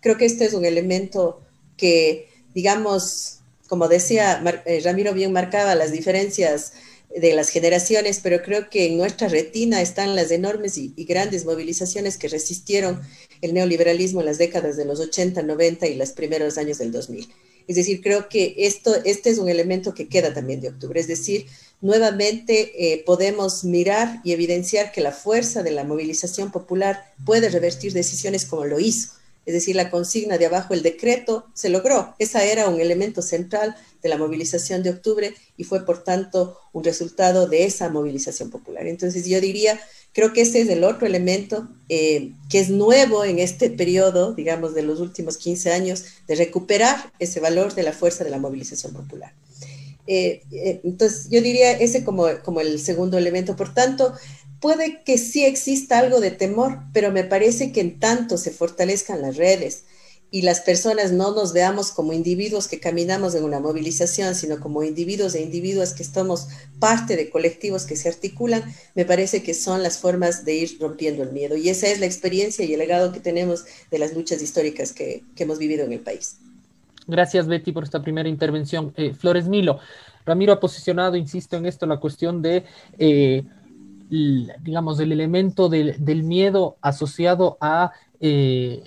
Creo 0.00 0.16
que 0.16 0.24
este 0.24 0.46
es 0.46 0.54
un 0.54 0.64
elemento 0.64 1.40
que, 1.76 2.28
digamos, 2.54 3.40
como 3.68 3.88
decía 3.88 4.42
eh, 4.64 4.80
Ramiro 4.82 5.12
bien 5.12 5.32
marcaba 5.32 5.74
las 5.74 5.92
diferencias 5.92 6.72
de 7.14 7.34
las 7.34 7.50
generaciones, 7.50 8.20
pero 8.22 8.42
creo 8.42 8.68
que 8.68 8.86
en 8.86 8.98
nuestra 8.98 9.28
retina 9.28 9.80
están 9.80 10.16
las 10.16 10.30
enormes 10.30 10.76
y, 10.76 10.92
grandes 11.04 11.44
movilizaciones 11.44 12.18
que 12.18 12.28
resistieron 12.28 13.00
el 13.40 13.54
neoliberalismo 13.54 14.20
en 14.20 14.26
las 14.26 14.38
décadas 14.38 14.76
de 14.76 14.84
los 14.84 15.00
80, 15.00 15.42
90 15.42 15.86
y 15.86 15.94
los 15.94 16.10
primeros 16.10 16.58
años 16.58 16.78
del 16.78 16.92
2000. 16.92 17.28
Es 17.68 17.76
decir, 17.76 18.00
creo 18.00 18.28
que 18.28 18.54
esto, 18.58 18.94
este 19.04 19.30
es 19.30 19.38
un 19.38 19.48
elemento 19.48 19.92
que 19.92 20.08
queda 20.08 20.32
también 20.32 20.60
de 20.60 20.68
octubre. 20.68 21.00
Es 21.00 21.08
decir, 21.08 21.46
nuevamente 21.80 22.92
eh, 22.92 23.02
podemos 23.04 23.64
mirar 23.64 24.20
y 24.22 24.32
evidenciar 24.32 24.92
que 24.92 25.00
la 25.00 25.10
fuerza 25.10 25.62
de 25.62 25.72
la 25.72 25.84
movilización 25.84 26.52
popular 26.52 27.12
puede 27.24 27.48
revertir 27.48 27.92
decisiones 27.92 28.44
como 28.44 28.64
lo 28.66 28.78
hizo 28.78 29.16
es 29.46 29.54
decir, 29.54 29.76
la 29.76 29.90
consigna 29.90 30.38
de 30.38 30.46
abajo, 30.46 30.74
el 30.74 30.82
decreto, 30.82 31.46
se 31.54 31.68
logró. 31.68 32.14
Esa 32.18 32.44
era 32.44 32.68
un 32.68 32.80
elemento 32.80 33.22
central 33.22 33.76
de 34.02 34.08
la 34.08 34.18
movilización 34.18 34.82
de 34.82 34.90
octubre 34.90 35.34
y 35.56 35.62
fue, 35.62 35.86
por 35.86 36.02
tanto, 36.02 36.58
un 36.72 36.82
resultado 36.82 37.46
de 37.46 37.64
esa 37.64 37.88
movilización 37.88 38.50
popular. 38.50 38.88
Entonces, 38.88 39.24
yo 39.26 39.40
diría, 39.40 39.80
creo 40.12 40.32
que 40.32 40.40
ese 40.40 40.62
es 40.62 40.68
el 40.68 40.82
otro 40.82 41.06
elemento 41.06 41.68
eh, 41.88 42.32
que 42.50 42.58
es 42.58 42.70
nuevo 42.70 43.24
en 43.24 43.38
este 43.38 43.70
periodo, 43.70 44.34
digamos, 44.34 44.74
de 44.74 44.82
los 44.82 44.98
últimos 44.98 45.36
15 45.36 45.72
años, 45.72 46.04
de 46.26 46.34
recuperar 46.34 47.12
ese 47.20 47.38
valor 47.38 47.72
de 47.74 47.84
la 47.84 47.92
fuerza 47.92 48.24
de 48.24 48.30
la 48.30 48.38
movilización 48.38 48.94
popular. 48.94 49.32
Eh, 50.08 50.42
eh, 50.52 50.80
entonces, 50.84 51.28
yo 51.30 51.40
diría 51.40 51.72
ese 51.72 52.04
como, 52.04 52.26
como 52.44 52.60
el 52.60 52.80
segundo 52.80 53.18
elemento. 53.18 53.56
Por 53.56 53.74
tanto, 53.74 54.12
puede 54.60 55.02
que 55.04 55.18
sí 55.18 55.44
exista 55.44 55.98
algo 55.98 56.20
de 56.20 56.30
temor, 56.30 56.80
pero 56.92 57.12
me 57.12 57.24
parece 57.24 57.72
que 57.72 57.80
en 57.80 57.98
tanto 57.98 58.38
se 58.38 58.50
fortalezcan 58.50 59.22
las 59.22 59.36
redes 59.36 59.84
y 60.30 60.42
las 60.42 60.60
personas 60.60 61.12
no 61.12 61.34
nos 61.34 61.52
veamos 61.52 61.92
como 61.92 62.12
individuos 62.12 62.66
que 62.66 62.80
caminamos 62.80 63.34
en 63.34 63.44
una 63.44 63.60
movilización, 63.60 64.34
sino 64.34 64.58
como 64.58 64.82
individuos 64.82 65.34
e 65.34 65.42
individuas 65.42 65.94
que 65.94 66.02
estamos 66.02 66.48
parte 66.80 67.16
de 67.16 67.30
colectivos 67.30 67.86
que 67.86 67.96
se 67.96 68.08
articulan, 68.08 68.64
me 68.94 69.04
parece 69.04 69.42
que 69.42 69.54
son 69.54 69.82
las 69.82 69.98
formas 69.98 70.44
de 70.44 70.56
ir 70.56 70.78
rompiendo 70.80 71.22
el 71.22 71.32
miedo. 71.32 71.56
Y 71.56 71.68
esa 71.68 71.86
es 71.86 72.00
la 72.00 72.06
experiencia 72.06 72.64
y 72.64 72.72
el 72.72 72.80
legado 72.80 73.12
que 73.12 73.20
tenemos 73.20 73.64
de 73.90 73.98
las 73.98 74.14
luchas 74.14 74.42
históricas 74.42 74.92
que, 74.92 75.22
hemos 75.36 75.58
vivido 75.58 75.84
en 75.84 75.92
el 75.92 76.00
país. 76.00 76.38
Gracias, 77.06 77.46
Betty, 77.46 77.70
por 77.70 77.84
esta 77.84 78.02
primera 78.02 78.28
intervención. 78.28 78.92
Eh, 78.96 79.14
Flores 79.14 79.46
Milo, 79.46 79.78
Ramiro 80.24 80.52
ha 80.52 80.58
posicionado, 80.58 81.14
insisto 81.14 81.56
en 81.56 81.66
esto, 81.66 81.86
la 81.86 82.00
cuestión 82.00 82.42
de... 82.42 82.64
Eh, 82.98 83.44
digamos, 84.08 85.00
el 85.00 85.12
elemento 85.12 85.68
del, 85.68 86.04
del 86.04 86.22
miedo 86.22 86.76
asociado 86.80 87.58
a 87.60 87.92
eh, 88.20 88.82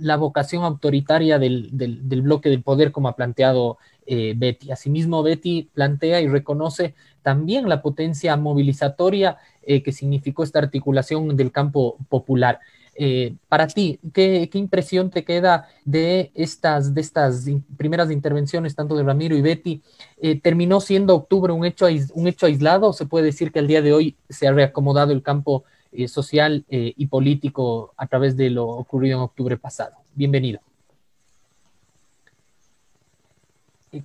la 0.00 0.16
vocación 0.16 0.64
autoritaria 0.64 1.38
del, 1.38 1.68
del, 1.72 2.08
del, 2.08 2.22
bloque 2.22 2.48
del 2.48 2.62
poder, 2.62 2.92
como 2.92 3.08
ha 3.08 3.16
planteado 3.16 3.78
eh, 4.06 4.34
Betty. 4.36 4.70
Asimismo, 4.70 5.22
Betty 5.22 5.70
plantea 5.72 6.20
y 6.20 6.28
reconoce 6.28 6.94
también 7.22 7.68
la 7.68 7.82
potencia 7.82 8.36
movilizatoria 8.36 9.38
eh, 9.62 9.82
que 9.82 9.92
significó 9.92 10.42
esta 10.42 10.58
articulación 10.58 11.36
del 11.36 11.52
campo 11.52 11.96
popular. 12.08 12.60
Eh, 12.94 13.36
para 13.48 13.66
ti, 13.66 13.98
¿qué, 14.12 14.50
¿qué, 14.52 14.58
impresión 14.58 15.08
te 15.10 15.24
queda 15.24 15.66
de 15.84 16.30
estas, 16.34 16.92
de 16.92 17.00
estas 17.00 17.46
primeras 17.76 18.10
intervenciones, 18.10 18.74
tanto 18.74 18.96
de 18.96 19.02
Ramiro 19.02 19.34
y 19.34 19.40
Betty? 19.40 19.80
Eh, 20.20 20.38
¿Terminó 20.40 20.80
siendo 20.80 21.14
octubre 21.14 21.52
un 21.52 21.64
hecho, 21.64 21.86
un 22.14 22.28
hecho 22.28 22.46
aislado 22.46 22.88
o 22.88 22.92
se 22.92 23.06
puede 23.06 23.26
decir 23.26 23.50
que 23.50 23.60
al 23.60 23.66
día 23.66 23.80
de 23.80 23.94
hoy 23.94 24.16
se 24.28 24.46
ha 24.46 24.52
reacomodado 24.52 25.12
el 25.12 25.22
campo 25.22 25.64
eh, 25.90 26.06
social 26.08 26.64
y 26.68 27.06
político 27.06 27.92
a 27.96 28.06
través 28.06 28.36
de 28.36 28.50
lo 28.50 28.66
ocurrido 28.66 29.16
en 29.18 29.22
octubre 29.22 29.56
pasado? 29.56 29.96
Bienvenido. 30.14 30.60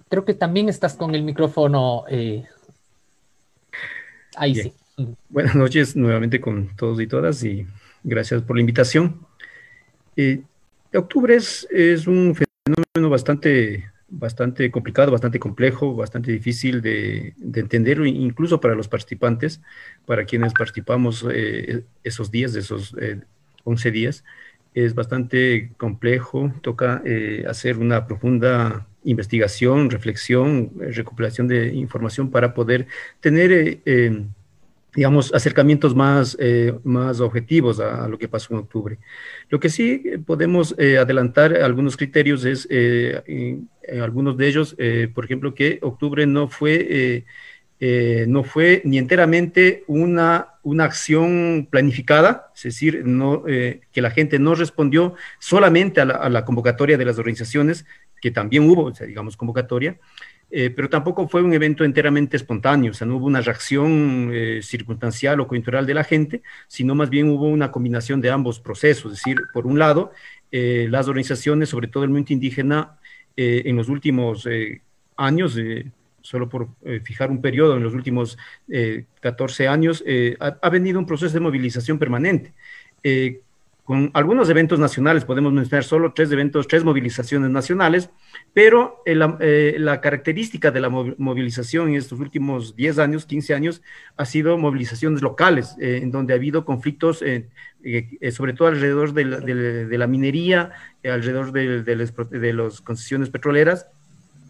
Creo 0.10 0.24
que 0.26 0.34
también 0.34 0.70
estás 0.70 0.96
con 0.96 1.14
el 1.14 1.24
micrófono. 1.24 2.04
ahí 4.36 4.54
Bien. 4.54 4.74
sí. 4.98 5.16
Buenas 5.30 5.56
noches 5.56 5.96
nuevamente 5.96 6.42
con 6.42 6.76
todos 6.76 7.00
y 7.00 7.08
todas 7.08 7.44
y 7.44 7.68
gracias 8.04 8.42
por 8.42 8.56
la 8.56 8.62
invitación. 8.62 9.26
Eh, 10.16 10.42
octubre 10.94 11.36
es, 11.36 12.08
un 12.08 12.36
fenómeno 12.36 13.10
bastante, 13.10 13.92
bastante 14.10 14.72
complicado, 14.72 15.12
bastante 15.12 15.40
complejo, 15.40 15.96
bastante 15.96 16.32
difícil 16.32 16.82
de, 16.82 17.34
de 17.38 17.60
entender, 17.60 18.06
incluso 18.06 18.60
para 18.60 18.76
los 18.76 18.88
participantes, 18.88 19.62
para 20.06 20.26
quienes 20.26 20.54
participamos 20.54 21.26
eh, 21.32 21.84
esos 22.04 22.32
días, 22.32 22.56
esos 22.56 22.96
eh, 23.00 23.22
11 23.64 23.92
días. 23.92 24.24
Es 24.74 24.94
bastante 24.94 25.72
complejo, 25.78 26.54
toca 26.62 27.02
eh, 27.06 27.46
hacer 27.48 27.78
una 27.78 28.06
profunda 28.06 28.88
investigación, 29.04 29.90
reflexión, 29.90 30.72
recopilación 30.80 31.48
de 31.48 31.74
información 31.74 32.30
para 32.30 32.54
poder 32.54 32.88
tener 33.22 33.82
eh, 33.86 34.26
digamos, 34.98 35.32
acercamientos 35.32 35.94
más, 35.94 36.36
eh, 36.40 36.74
más 36.84 37.20
objetivos 37.20 37.80
a, 37.80 38.06
a, 38.06 38.08
lo 38.08 38.18
que 38.18 38.28
pasó 38.28 38.56
en 38.56 38.62
octubre. 38.62 38.98
Lo 39.48 39.60
que 39.60 39.70
sí 39.70 40.02
podemos 40.26 40.74
eh, 40.80 40.98
adelantar 40.98 41.56
algunos 41.56 41.96
criterios 41.96 42.44
es, 42.46 42.68
eh, 42.72 43.22
en, 43.28 43.70
en 43.84 44.02
algunos 44.02 44.38
de 44.38 44.48
ellos, 44.48 44.76
eh, 44.80 45.08
por 45.14 45.24
ejemplo, 45.24 45.54
que 45.54 45.78
octubre 45.84 46.26
no 46.26 46.48
fue, 46.48 47.26
eh, 47.80 48.26
no 48.28 48.44
fue 48.44 48.82
ni 48.86 48.98
enteramente 48.98 49.84
una, 49.86 50.56
una 50.64 50.86
acción 50.86 51.68
planificada, 51.70 52.52
es 52.56 52.64
decir, 52.64 53.04
no, 53.06 53.44
que 53.44 54.02
la 54.02 54.10
gente 54.10 54.40
no 54.40 54.56
respondió 54.56 55.14
solamente 55.38 56.02
a 56.02 56.06
la, 56.06 56.16
a 56.16 56.28
la, 56.28 56.44
convocatoria 56.44 56.98
de 56.98 57.06
las 57.06 57.20
organizaciones, 57.20 57.86
que 58.20 58.32
también 58.32 58.68
hubo, 58.68 58.86
o 58.86 58.96
sea, 58.96 59.06
digamos, 59.06 59.38
convocatoria, 59.38 60.00
eh, 60.50 60.70
pero 60.70 60.90
tampoco 60.90 61.28
fue 61.28 61.42
un 61.42 61.54
evento 61.54 61.84
enteramente 61.84 62.38
espontáneo, 62.38 62.92
o 62.92 62.94
sea, 62.94 63.06
no 63.06 63.18
hubo 63.18 63.26
una 63.26 63.42
reacción 63.42 64.32
eh, 64.34 64.62
circunstancial 64.64 65.40
o 65.40 65.48
coyuntural 65.48 65.86
de 65.86 65.94
la 65.94 66.04
gente, 66.04 66.42
sino 66.68 66.96
más 66.96 67.10
bien 67.10 67.30
hubo 67.30 67.48
una 67.48 67.72
combinación 67.72 68.22
de 68.22 68.32
ambos 68.32 68.60
procesos, 68.60 69.14
es 69.14 69.20
decir, 69.20 69.38
por 69.54 69.68
un 69.68 69.78
lado, 69.78 70.12
eh, 70.52 70.88
las 70.90 71.08
organizaciones, 71.08 71.70
sobre 71.70 71.88
todo 71.88 72.04
el 72.04 72.10
movimiento 72.10 72.34
indígena, 72.34 72.98
eh, 73.36 73.64
en 73.66 73.76
los 73.76 73.90
últimos 73.90 74.46
eh, 74.46 74.82
años, 75.18 75.58
solo 76.22 76.50
por 76.50 76.70
fijar 77.04 77.32
un 77.32 77.42
periodo, 77.42 77.78
en 77.78 77.84
los 77.84 77.94
últimos 77.94 78.38
14 79.22 79.68
años, 79.68 80.04
ha, 80.40 80.58
ha, 80.62 80.70
venido 80.70 81.00
un 81.00 81.06
proceso 81.06 81.34
de 81.34 81.40
movilización 81.40 81.98
permanente 81.98 82.54
con 83.88 84.12
algunos 84.16 84.50
eventos 84.50 84.80
nacionales, 84.80 85.24
podemos 85.24 85.54
mencionar 85.54 85.86
solo 85.86 86.12
tres 86.12 86.30
eventos, 86.34 86.68
tres 86.68 86.84
movilizaciones 86.84 87.50
nacionales, 87.50 88.10
pero 88.54 89.02
eh, 89.06 89.78
la 89.80 90.02
característica 90.02 90.72
de 90.72 90.82
la 90.82 90.90
movilización 90.90 91.88
en 91.88 91.96
estos 91.96 92.20
últimos 92.20 92.76
10 92.76 93.00
años, 93.00 93.26
15 93.26 93.54
años, 93.54 93.82
ha 94.18 94.26
sido 94.26 94.58
movilizaciones 94.58 95.22
locales, 95.22 95.78
eh, 95.80 96.02
en 96.04 96.12
donde 96.12 96.34
ha 96.34 96.36
habido 96.36 96.66
conflictos, 96.66 97.22
eh, 97.22 97.48
sobre 98.34 98.52
todo 98.52 98.68
alrededor 98.68 99.14
de 99.14 99.98
la, 99.98 100.08
minería, 100.08 100.74
alrededor 101.06 101.54
de, 101.54 101.82
de 101.82 102.54
las 102.54 102.82
concesiones 102.82 103.30
petroleras, 103.30 103.88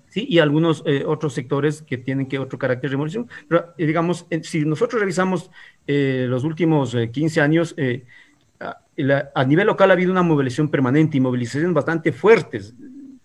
¿sí? 0.09 0.25
y 0.27 0.39
algunos 0.39 0.83
otros 1.05 1.35
sectores 1.35 1.83
que 1.83 1.99
tienen 1.99 2.25
que 2.25 2.39
otro 2.39 2.57
carácter 2.57 2.89
de 2.89 2.97
movilización. 2.97 3.29
Pero, 3.47 3.75
digamos, 3.77 4.25
si 4.41 4.65
nosotros 4.65 4.99
revisamos 4.99 5.51
los 5.85 6.43
últimos 6.43 6.97
15 7.11 7.39
años, 7.39 7.75
a 9.35 9.43
nivel 9.43 9.67
local 9.67 9.89
ha 9.89 9.93
habido 9.93 10.11
una 10.11 10.23
movilización 10.23 10.69
permanente 10.69 11.17
y 11.17 11.21
movilizaciones 11.21 11.73
bastante 11.73 12.11
fuertes. 12.11 12.73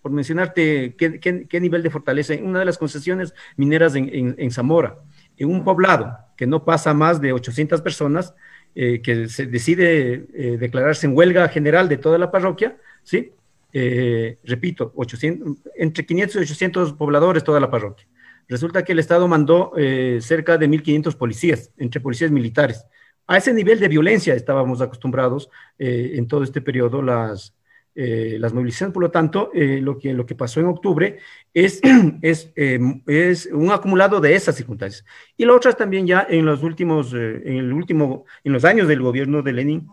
Por 0.01 0.11
mencionarte 0.11 0.95
qué, 0.95 1.59
nivel 1.59 1.81
de 1.81 1.89
fortaleza, 1.89 2.33
una 2.41 2.59
de 2.59 2.65
las 2.65 2.77
concesiones 2.77 3.33
mineras 3.55 3.95
en, 3.95 4.51
Zamora, 4.51 4.97
en 5.37 5.49
un 5.49 5.63
poblado 5.63 6.17
que 6.35 6.45
no 6.45 6.65
pasa 6.65 6.93
más 6.93 7.21
de 7.21 7.31
800 7.33 7.81
personas, 7.81 8.35
eh, 8.75 9.01
que 9.01 9.29
se 9.29 9.45
decide 9.45 10.25
eh, 10.33 10.57
declararse 10.59 11.07
en 11.07 11.15
huelga 11.15 11.47
general 11.47 11.87
de 11.87 11.97
toda 11.97 12.17
la 12.17 12.31
parroquia, 12.31 12.77
¿sí? 13.03 13.31
Eh, 13.71 14.37
repito, 14.43 14.91
800, 14.95 15.57
entre 15.75 16.05
500 16.05 16.35
y 16.35 16.39
800 16.39 16.93
pobladores 16.93 17.43
toda 17.43 17.59
la 17.59 17.71
parroquia. 17.71 18.05
Resulta 18.49 18.83
que 18.83 18.91
el 18.91 18.99
Estado 18.99 19.27
mandó 19.27 19.71
cerca 20.19 20.57
de 20.57 20.67
1.500 20.67 21.15
policías, 21.15 21.71
entre 21.77 22.01
policías 22.01 22.29
militares, 22.29 22.85
a 23.27 23.37
ese 23.37 23.53
nivel 23.53 23.79
de 23.79 23.87
violencia 23.87 24.33
estábamos 24.33 24.81
acostumbrados 24.81 25.49
eh, 25.79 26.13
en 26.15 26.27
todo 26.27 26.43
este 26.43 26.61
periodo 26.61 27.01
las, 27.01 27.55
eh, 27.95 28.37
las 28.39 28.53
movilizaciones. 28.53 28.93
Por 28.93 29.03
lo 29.03 29.11
tanto, 29.11 29.51
eh, 29.53 29.79
lo, 29.81 29.97
que, 29.97 30.13
lo 30.13 30.25
que 30.25 30.35
pasó 30.35 30.59
en 30.59 30.67
octubre 30.67 31.19
es, 31.53 31.81
es, 32.21 32.51
es, 32.55 33.45
un 33.47 33.71
acumulado 33.71 34.19
de 34.19 34.35
esas 34.35 34.55
circunstancias. 34.55 35.05
Y 35.37 35.45
la 35.45 35.53
otra 35.53 35.71
es 35.71 35.77
también 35.77 36.05
ya 36.05 36.25
en 36.29 36.45
los 36.45 36.63
últimos, 36.63 37.13
en 37.13 37.57
el 37.57 37.71
último, 37.71 38.25
en 38.43 38.53
los 38.53 38.65
años 38.65 38.87
del 38.87 39.01
gobierno 39.01 39.41
de 39.41 39.53
Lenin, 39.53 39.87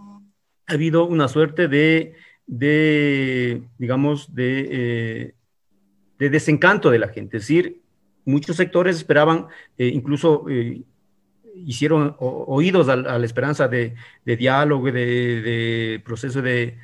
ha 0.67 0.75
habido 0.75 1.05
una 1.05 1.29
suerte 1.29 1.69
de, 1.69 2.15
de 2.47 3.63
digamos, 3.79 4.35
de, 4.35 5.35
de 6.19 6.31
desencanto 6.31 6.91
de 6.91 6.99
la 6.99 7.09
gente. 7.09 7.37
Es 7.37 7.45
decir, 7.45 7.81
muchos 8.25 8.57
sectores 8.57 8.97
esperaban 8.97 9.47
incluso 9.77 10.47
hicieron 11.67 12.17
oídos 12.19 12.88
a, 12.88 12.97
la 12.97 13.25
esperanza 13.25 13.69
de, 13.69 13.95
diálogo, 14.25 14.90
de, 14.90 16.00
proceso 16.05 16.43
de, 16.43 16.76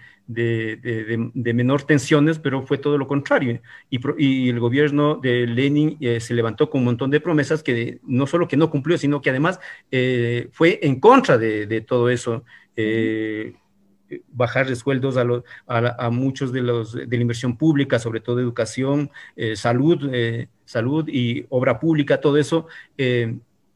menor 1.35 1.83
tensiones, 1.83 2.39
pero 2.39 2.63
fue 2.63 2.79
todo 2.79 2.99
lo 2.99 3.07
contrario. 3.07 3.61
Y, 3.91 4.49
el 4.49 4.61
gobierno 4.61 5.17
de 5.17 5.47
Lenin 5.47 5.97
eh, 6.01 6.21
se 6.21 6.35
levantó 6.35 6.71
con 6.71 6.81
un 6.81 6.87
montón 6.87 7.11
de 7.11 7.21
promesas 7.21 7.63
que 7.63 8.01
no 8.05 8.27
solo 8.27 8.49
que 8.49 8.57
no 8.57 8.71
cumplió, 8.71 8.99
sino 8.99 9.21
que 9.21 9.31
además 9.31 9.61
eh, 9.91 10.49
fue 10.53 10.79
en 10.83 11.01
contra 11.01 11.39
de, 11.39 11.81
todo 11.87 12.11
eso. 12.11 12.45
Eh, 12.77 13.55
bajar 14.29 14.69
de 14.69 14.77
sueldos 14.77 15.17
a, 15.17 16.11
muchos 16.11 16.53
de 16.53 16.63
los 16.63 16.93
de 16.93 17.09
la 17.17 17.23
inversión 17.23 17.57
pública, 17.57 17.99
sobre 17.99 18.21
todo 18.21 18.39
educación, 18.39 19.11
salud, 19.57 19.99
salud 20.65 21.09
y 21.09 21.45
obra 21.49 21.81
pública, 21.81 22.21
todo 22.21 22.37
eso 22.37 22.69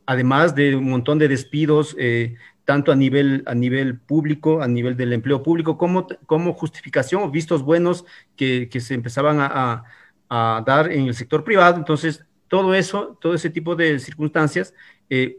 además 0.07 0.54
de 0.54 0.76
un 0.76 0.90
montón 0.90 1.19
de 1.19 1.28
despidos, 1.28 1.97
eh, 1.99 2.35
tanto 2.64 2.92
a 2.92 2.97
nivel, 2.97 3.42
a 3.47 3.54
nivel 3.54 3.99
público, 3.99 4.62
a 4.62 4.69
nivel 4.69 4.97
del 4.97 5.12
empleo 5.12 5.42
público, 5.42 5.76
como, 5.76 6.07
como 6.26 6.54
justificación 6.54 7.30
vistos 7.33 7.62
buenos 7.62 8.04
que, 8.37 8.69
se 8.80 8.95
empezaban 8.95 9.38
a, 9.40 9.85
dar 10.28 10.92
en 10.92 11.07
el 11.07 11.14
sector 11.14 11.42
privado. 11.42 11.76
Entonces, 11.76 12.25
todo 12.49 12.75
eso, 12.75 13.19
todo 13.21 13.35
ese 13.35 13.50
tipo 13.50 13.75
de 13.75 13.99
circunstancias, 13.99 14.75
eh, 15.09 15.38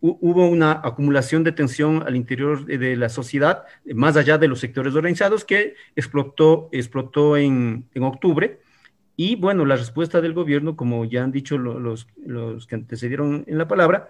hubo 0.00 0.46
una 0.48 0.80
acumulación 0.82 1.44
de 1.44 1.52
tensión 1.52 2.02
al 2.06 2.16
interior 2.16 2.64
de, 2.64 2.96
la 2.96 3.10
sociedad, 3.10 3.64
más 3.94 4.16
allá 4.16 4.38
de 4.38 4.48
los 4.48 4.60
sectores 4.60 4.94
organizados, 4.94 5.44
que 5.44 5.74
explotó, 5.94 6.70
explotó 6.72 7.36
en, 7.36 7.86
en 7.92 8.02
octubre 8.04 8.60
y 9.22 9.36
bueno, 9.36 9.66
la 9.66 9.76
respuesta 9.76 10.22
del 10.22 10.32
gobierno, 10.32 10.76
como 10.76 11.04
ya 11.04 11.22
han 11.22 11.30
dicho 11.30 11.58
los, 11.58 12.06
los 12.24 12.66
que 12.66 12.74
antecedieron 12.74 13.44
en 13.46 13.58
la 13.58 13.68
palabra, 13.68 14.08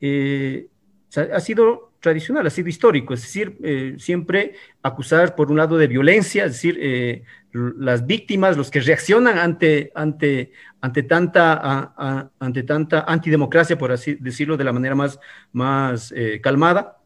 eh, 0.00 0.68
ha 1.14 1.40
sido 1.40 1.92
tradicional, 2.00 2.46
ha 2.46 2.48
sido 2.48 2.70
histórico, 2.70 3.12
es 3.12 3.20
decir, 3.20 3.58
eh, 3.62 3.96
siempre 3.98 4.54
acusar 4.82 5.34
por 5.34 5.50
un 5.50 5.58
lado 5.58 5.76
de 5.76 5.88
violencia, 5.88 6.46
es 6.46 6.52
decir, 6.52 6.78
eh, 6.80 7.22
las 7.52 8.06
víctimas, 8.06 8.56
los 8.56 8.70
que 8.70 8.80
reaccionan 8.80 9.36
ante, 9.36 9.92
ante, 9.94 10.52
ante, 10.80 11.02
tanta, 11.02 11.92
ante 12.38 12.62
tanta 12.62 13.04
antidemocracia, 13.06 13.76
por 13.76 13.92
así 13.92 14.14
decirlo 14.14 14.56
de 14.56 14.64
la 14.64 14.72
manera 14.72 14.94
más, 14.94 15.20
más 15.52 16.14
calmada, 16.40 16.96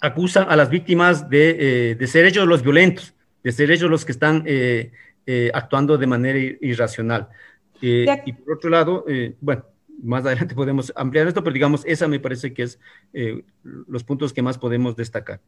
acusan 0.00 0.46
a 0.48 0.56
las 0.56 0.68
víctimas 0.68 1.30
de, 1.30 1.94
de, 1.96 2.06
ser 2.08 2.24
ellos 2.24 2.44
los 2.48 2.64
violentos, 2.64 3.14
de 3.44 3.52
ser 3.52 3.70
ellos 3.70 3.88
los 3.88 4.04
que 4.04 4.10
están 4.10 4.44
eh, 5.26 5.50
actuando 5.54 5.98
de 5.98 6.06
manera 6.06 6.38
irracional. 6.60 7.28
Eh, 7.80 8.06
y 8.26 8.32
por 8.32 8.56
otro 8.56 8.70
lado, 8.70 9.04
eh, 9.08 9.34
bueno, 9.40 9.64
más 10.02 10.24
adelante 10.24 10.54
podemos 10.54 10.92
ampliar 10.96 11.26
esto, 11.26 11.42
pero 11.42 11.54
digamos, 11.54 11.84
esa 11.86 12.08
me 12.08 12.20
parece 12.20 12.52
que 12.52 12.62
es 12.64 12.78
los 13.62 14.04
puntos 14.04 14.32
que 14.32 14.42
más 14.42 14.58
podemos 14.58 14.96
destacar. 14.96 15.40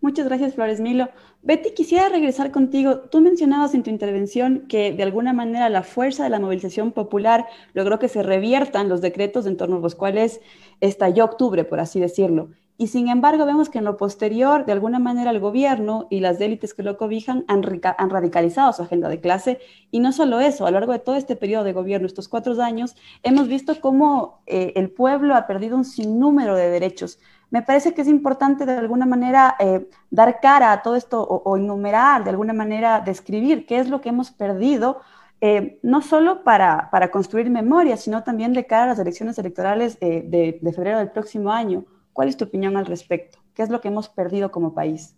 Muchas 0.00 0.26
gracias, 0.26 0.54
Flores 0.54 0.80
Milo. 0.80 1.08
Betty, 1.42 1.72
quisiera 1.72 2.10
regresar 2.10 2.50
contigo. 2.50 2.98
Tú 2.98 3.22
mencionabas 3.22 3.74
en 3.74 3.82
tu 3.82 3.88
intervención 3.88 4.66
que 4.68 4.92
de 4.92 5.02
alguna 5.02 5.32
manera 5.32 5.70
la 5.70 5.82
fuerza 5.82 6.24
de 6.24 6.30
la 6.30 6.40
movilización 6.40 6.92
popular 6.92 7.46
logró 7.72 7.98
que 7.98 8.08
se 8.08 8.22
reviertan 8.22 8.90
los 8.90 9.00
decretos 9.00 9.46
en 9.46 9.56
torno 9.56 9.76
a 9.76 9.80
los 9.80 9.94
cuales 9.94 10.42
estalló 10.80 11.24
octubre, 11.24 11.64
por 11.64 11.80
así 11.80 12.00
decirlo. 12.00 12.50
Y 12.76 12.88
sin 12.88 13.08
embargo, 13.08 13.46
vemos 13.46 13.68
que 13.68 13.78
en 13.78 13.84
lo 13.84 13.96
posterior, 13.96 14.66
de 14.66 14.72
alguna 14.72 14.98
manera, 14.98 15.30
el 15.30 15.38
gobierno 15.38 16.08
y 16.10 16.18
las 16.18 16.40
élites 16.40 16.74
que 16.74 16.82
lo 16.82 16.96
cobijan 16.96 17.44
han, 17.46 17.62
han, 17.98 18.10
radicalizado 18.10 18.72
su 18.72 18.82
agenda 18.82 19.08
de 19.08 19.20
clase. 19.20 19.60
Y 19.92 20.00
no 20.00 20.10
solo 20.10 20.40
eso, 20.40 20.66
a 20.66 20.72
lo 20.72 20.80
largo 20.80 20.92
de 20.92 20.98
todo 20.98 21.14
este 21.14 21.36
periodo 21.36 21.62
de 21.62 21.72
gobierno, 21.72 22.06
estos 22.06 22.28
cuatro 22.28 22.60
años, 22.60 22.96
hemos 23.22 23.46
visto 23.46 23.80
cómo 23.80 24.40
eh, 24.46 24.72
el 24.74 24.90
pueblo 24.90 25.36
ha 25.36 25.46
perdido 25.46 25.76
un 25.76 25.84
sinnúmero 25.84 26.56
de 26.56 26.68
derechos. 26.68 27.20
Me 27.50 27.62
parece 27.62 27.94
que 27.94 28.02
es 28.02 28.08
importante 28.08 28.66
de 28.66 28.72
alguna 28.72 29.06
manera 29.06 29.54
eh, 29.60 29.88
dar 30.10 30.40
cara 30.40 30.72
a 30.72 30.82
todo 30.82 30.96
esto 30.96 31.22
o, 31.22 31.56
enumerar, 31.56 32.24
de 32.24 32.30
alguna 32.30 32.52
manera 32.52 33.00
describir 33.00 33.66
qué 33.66 33.78
es 33.78 33.88
lo 33.88 34.00
que 34.00 34.08
hemos 34.08 34.32
perdido 34.32 35.00
eh, 35.40 35.78
no 35.82 36.00
solo 36.02 36.42
para, 36.42 36.88
para, 36.90 37.12
construir 37.12 37.50
memoria, 37.50 37.96
sino 37.96 38.24
también 38.24 38.54
de 38.54 38.66
cara 38.66 38.84
a 38.84 38.86
las 38.86 38.98
elecciones 38.98 39.38
electorales 39.38 40.00
de, 40.00 40.58
de, 40.60 40.72
febrero 40.72 40.98
del 40.98 41.10
próximo 41.10 41.52
año. 41.52 41.84
¿Cuál 42.14 42.28
es 42.28 42.36
tu 42.38 42.44
opinión 42.44 42.76
al 42.78 42.86
respecto? 42.86 43.38
¿Qué 43.54 43.62
es 43.62 43.68
lo 43.68 43.80
que 43.80 43.88
hemos 43.88 44.08
perdido 44.08 44.50
como 44.50 44.72
país? 44.72 45.14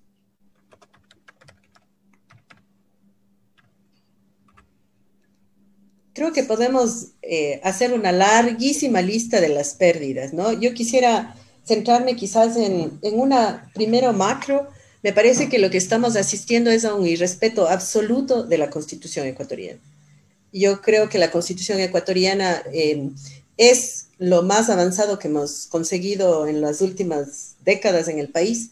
Creo 6.15 6.33
que 6.33 6.43
podemos 6.43 7.09
eh, 7.21 7.61
hacer 7.63 7.93
una 7.93 8.11
larguísima 8.11 9.03
lista 9.03 9.43
de 9.43 9.51
las 9.51 9.75
pérdidas, 9.75 10.33
¿no? 10.33 10.53
Yo 10.55 10.73
quisiera 10.73 11.37
centrarme 11.67 12.17
quizás 12.17 12.57
en, 12.57 12.99
en 13.03 13.21
una 13.21 13.71
primero 13.75 14.15
macro. 14.15 14.67
Me 15.03 15.13
parece 15.13 15.51
que 15.51 15.59
lo 15.59 15.69
que 15.69 15.77
estamos 15.77 16.17
asistiendo 16.17 16.71
es 16.71 16.87
a 16.87 16.95
un 16.95 17.07
irrespeto 17.07 17.69
absoluto 17.69 18.43
de 18.43 18.57
la 18.57 18.71
constitución 18.71 19.27
ecuatoriana. 19.27 19.79
Yo 20.51 20.81
creo 20.81 21.11
que 21.11 21.19
la 21.19 21.31
constitución 21.31 21.79
ecuatoriana 21.81 22.63
eh, 22.73 23.11
es 23.59 24.06
lo 24.19 24.43
más 24.43 24.71
avanzado 24.71 25.19
que 25.19 25.29
hemos 25.29 25.67
conseguido 25.67 26.47
en 26.47 26.61
las 26.61 26.81
últimas 26.81 27.57
décadas 27.65 28.09
en 28.09 28.19
el 28.19 28.29
país. 28.29 28.71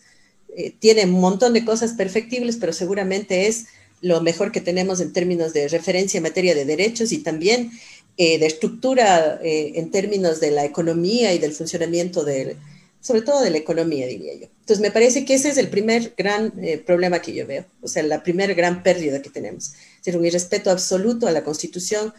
Eh, 0.56 0.74
tiene 0.78 1.04
un 1.04 1.20
montón 1.20 1.52
de 1.52 1.64
cosas 1.64 1.92
perfectibles, 1.92 2.56
pero 2.56 2.72
seguramente 2.72 3.46
es 3.46 3.66
lo 4.00 4.20
mejor 4.20 4.52
que 4.52 4.60
tenemos 4.60 5.00
en 5.00 5.12
términos 5.12 5.52
de 5.52 5.68
referencia 5.68 6.18
en 6.18 6.24
materia 6.24 6.54
de 6.54 6.64
derechos 6.64 7.12
y 7.12 7.18
también 7.18 7.72
eh, 8.16 8.38
de 8.38 8.46
estructura 8.46 9.40
eh, 9.42 9.72
en 9.76 9.90
términos 9.90 10.40
de 10.40 10.50
la 10.50 10.64
economía 10.64 11.32
y 11.34 11.38
del 11.38 11.52
funcionamiento 11.52 12.24
del, 12.24 12.56
sobre 13.00 13.22
todo 13.22 13.42
de 13.42 13.50
la 13.50 13.58
economía, 13.58 14.06
diría 14.06 14.34
yo. 14.34 14.46
Entonces, 14.60 14.80
me 14.80 14.90
parece 14.90 15.24
que 15.24 15.34
ese 15.34 15.50
es 15.50 15.58
el 15.58 15.68
primer 15.68 16.14
gran 16.16 16.54
problema 16.86 17.20
que 17.20 17.34
yo 17.34 17.46
veo, 17.46 17.66
o 17.82 17.88
sea, 17.88 18.02
la 18.02 18.22
primera 18.22 18.54
gran 18.54 18.82
pérdida 18.82 19.20
que 19.20 19.30
tenemos, 19.30 19.72
es 19.72 20.04
decir, 20.04 20.18
un 20.18 20.24
irrespeto 20.24 20.70
absoluto 20.70 21.26
a 21.26 21.32
la 21.32 21.44
Constitución, 21.44 22.14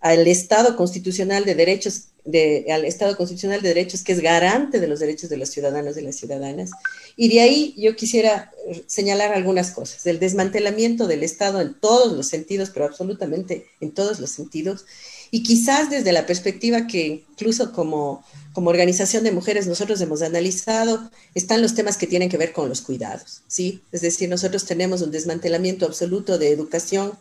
al 0.00 0.26
Estado 0.26 0.76
constitucional 0.76 1.44
de 1.44 1.54
derechos, 1.54 2.08
de, 2.26 2.66
al 2.70 2.84
Estado 2.84 3.16
constitucional 3.16 3.62
de 3.62 3.68
derechos 3.68 4.02
que 4.02 4.12
es 4.12 4.20
garante 4.20 4.80
de 4.80 4.88
los 4.88 5.00
derechos 5.00 5.30
de 5.30 5.36
los 5.36 5.48
ciudadanos 5.48 5.96
y 5.96 6.02
las 6.02 6.16
ciudadanas, 6.16 6.70
Y 7.16 7.28
de 7.28 7.40
ahí 7.40 7.74
yo 7.78 7.96
quisiera 7.96 8.52
señalar 8.86 9.32
algunas 9.32 9.70
cosas. 9.70 10.04
El 10.06 10.18
desmantelamiento 10.18 11.06
del 11.06 11.22
Estado 11.22 11.60
en 11.60 11.74
todos 11.74 12.14
los 12.16 12.26
sentidos, 12.26 12.70
pero 12.70 12.84
absolutamente 12.84 13.66
en 13.80 13.92
todos 13.92 14.20
los 14.20 14.30
sentidos. 14.30 14.84
Y 15.30 15.42
quizás 15.42 15.88
desde 15.88 16.12
la 16.12 16.26
perspectiva 16.26 16.86
que 16.86 17.24
incluso 17.30 17.72
como, 17.72 18.24
como 18.52 18.70
organización 18.70 19.24
de 19.24 19.32
mujeres 19.32 19.66
nosotros 19.66 20.00
hemos 20.00 20.22
analizado, 20.22 21.10
están 21.34 21.62
los 21.62 21.74
temas 21.74 21.96
que 21.96 22.06
tienen 22.06 22.28
que 22.28 22.38
ver 22.38 22.52
con 22.52 22.68
los 22.68 22.80
cuidados, 22.80 23.42
¿sí? 23.48 23.82
Es 23.92 24.00
decir, 24.02 24.28
nosotros 24.28 24.64
tenemos 24.66 25.02
un 25.02 25.10
desmantelamiento 25.10 25.86
absoluto 25.86 26.38
de 26.38 26.50
educación, 26.50 27.12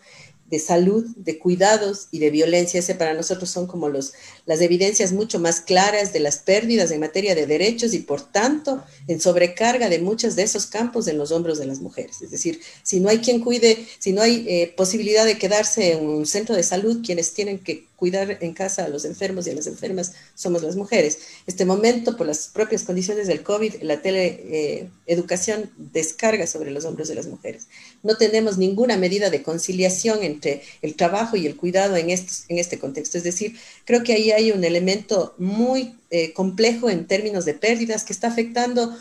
de 0.46 0.60
salud, 0.60 1.06
de 1.16 1.40
cuidados 1.40 2.08
y 2.12 2.20
de 2.20 2.30
violencia. 2.30 2.80
Ese 2.80 2.96
para 2.96 3.14
nosotros 3.14 3.50
son 3.50 3.68
como 3.68 3.90
los, 3.90 4.14
las 4.46 4.62
evidencias 4.62 5.12
mucho 5.12 5.40
más 5.40 5.62
claras 5.62 6.14
de 6.14 6.20
las 6.20 6.38
pérdidas 6.38 6.92
en 6.92 7.00
materia 7.00 7.36
de 7.36 7.48
derechos 7.48 7.94
y 7.94 8.00
por 8.00 8.22
tanto 8.22 8.84
en 9.08 9.20
sobrecarga 9.20 9.90
de 9.90 10.00
muchos 10.00 10.36
de 10.36 10.44
esos 10.44 10.68
campos 10.68 11.08
en 11.08 11.18
los 11.18 11.32
hombros 11.32 11.58
de 11.58 11.66
las 11.66 11.80
mujeres. 11.80 12.22
Es 12.22 12.32
decir, 12.32 12.62
si 12.84 13.00
no 13.00 13.10
hay 13.10 13.20
quien 13.20 13.42
cuide, 13.42 13.86
si 14.00 14.14
no 14.14 14.22
hay 14.22 14.46
eh, 14.48 14.74
posibilidad 14.78 15.26
de 15.26 15.38
quedarse 15.38 15.94
en 15.94 16.06
un 16.06 16.26
centro 16.26 16.56
de 16.56 16.64
salud, 16.64 17.02
quienes 17.04 17.34
tienen 17.34 17.60
que 17.60 17.88
cuidar 17.96 18.38
en 18.42 18.54
casa 18.54 18.86
a 18.86 18.90
los 18.90 19.06
enfermos 19.06 19.48
y 19.48 19.52
a 19.52 19.56
las 19.56 19.68
enfermas 19.68 20.14
somos 20.34 20.64
las 20.64 20.76
mujeres. 20.76 21.20
Este 21.48 21.66
momento, 21.66 22.18
por 22.18 22.28
las 22.28 22.48
propias 22.48 22.84
condiciones 22.84 23.28
del 23.28 23.44
COVID, 23.44 23.82
la 23.82 24.02
teleeducación 24.02 25.62
eh, 25.62 25.70
descarga 25.78 26.48
sobre 26.48 26.72
los 26.72 26.86
hombros 26.86 27.08
de 27.08 27.16
las 27.16 27.28
mujeres. 27.28 27.68
No 28.04 28.18
tenemos 28.18 28.58
ninguna 28.58 28.98
medida 28.98 29.30
de 29.30 29.44
conciliación 29.44 30.24
entre 30.24 30.62
el 30.82 30.96
trabajo 30.96 31.38
y 31.38 31.46
el 31.46 31.56
cuidado 31.56 31.96
en 31.96 32.10
este, 32.10 32.80
contexto. 32.80 33.18
Es 33.18 33.24
decir, 33.24 33.56
creo 33.86 34.04
que 34.04 34.14
ahí 34.14 34.32
hay 34.32 34.52
un 34.52 34.64
elemento 34.64 35.34
muy 35.38 35.96
eh, 36.10 36.34
complejo 36.34 36.90
en 36.90 37.08
términos 37.08 37.46
de 37.46 37.54
pérdidas 37.54 38.04
que 38.04 38.14
está 38.14 38.28
afectando 38.28 38.96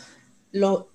lo 0.51 0.89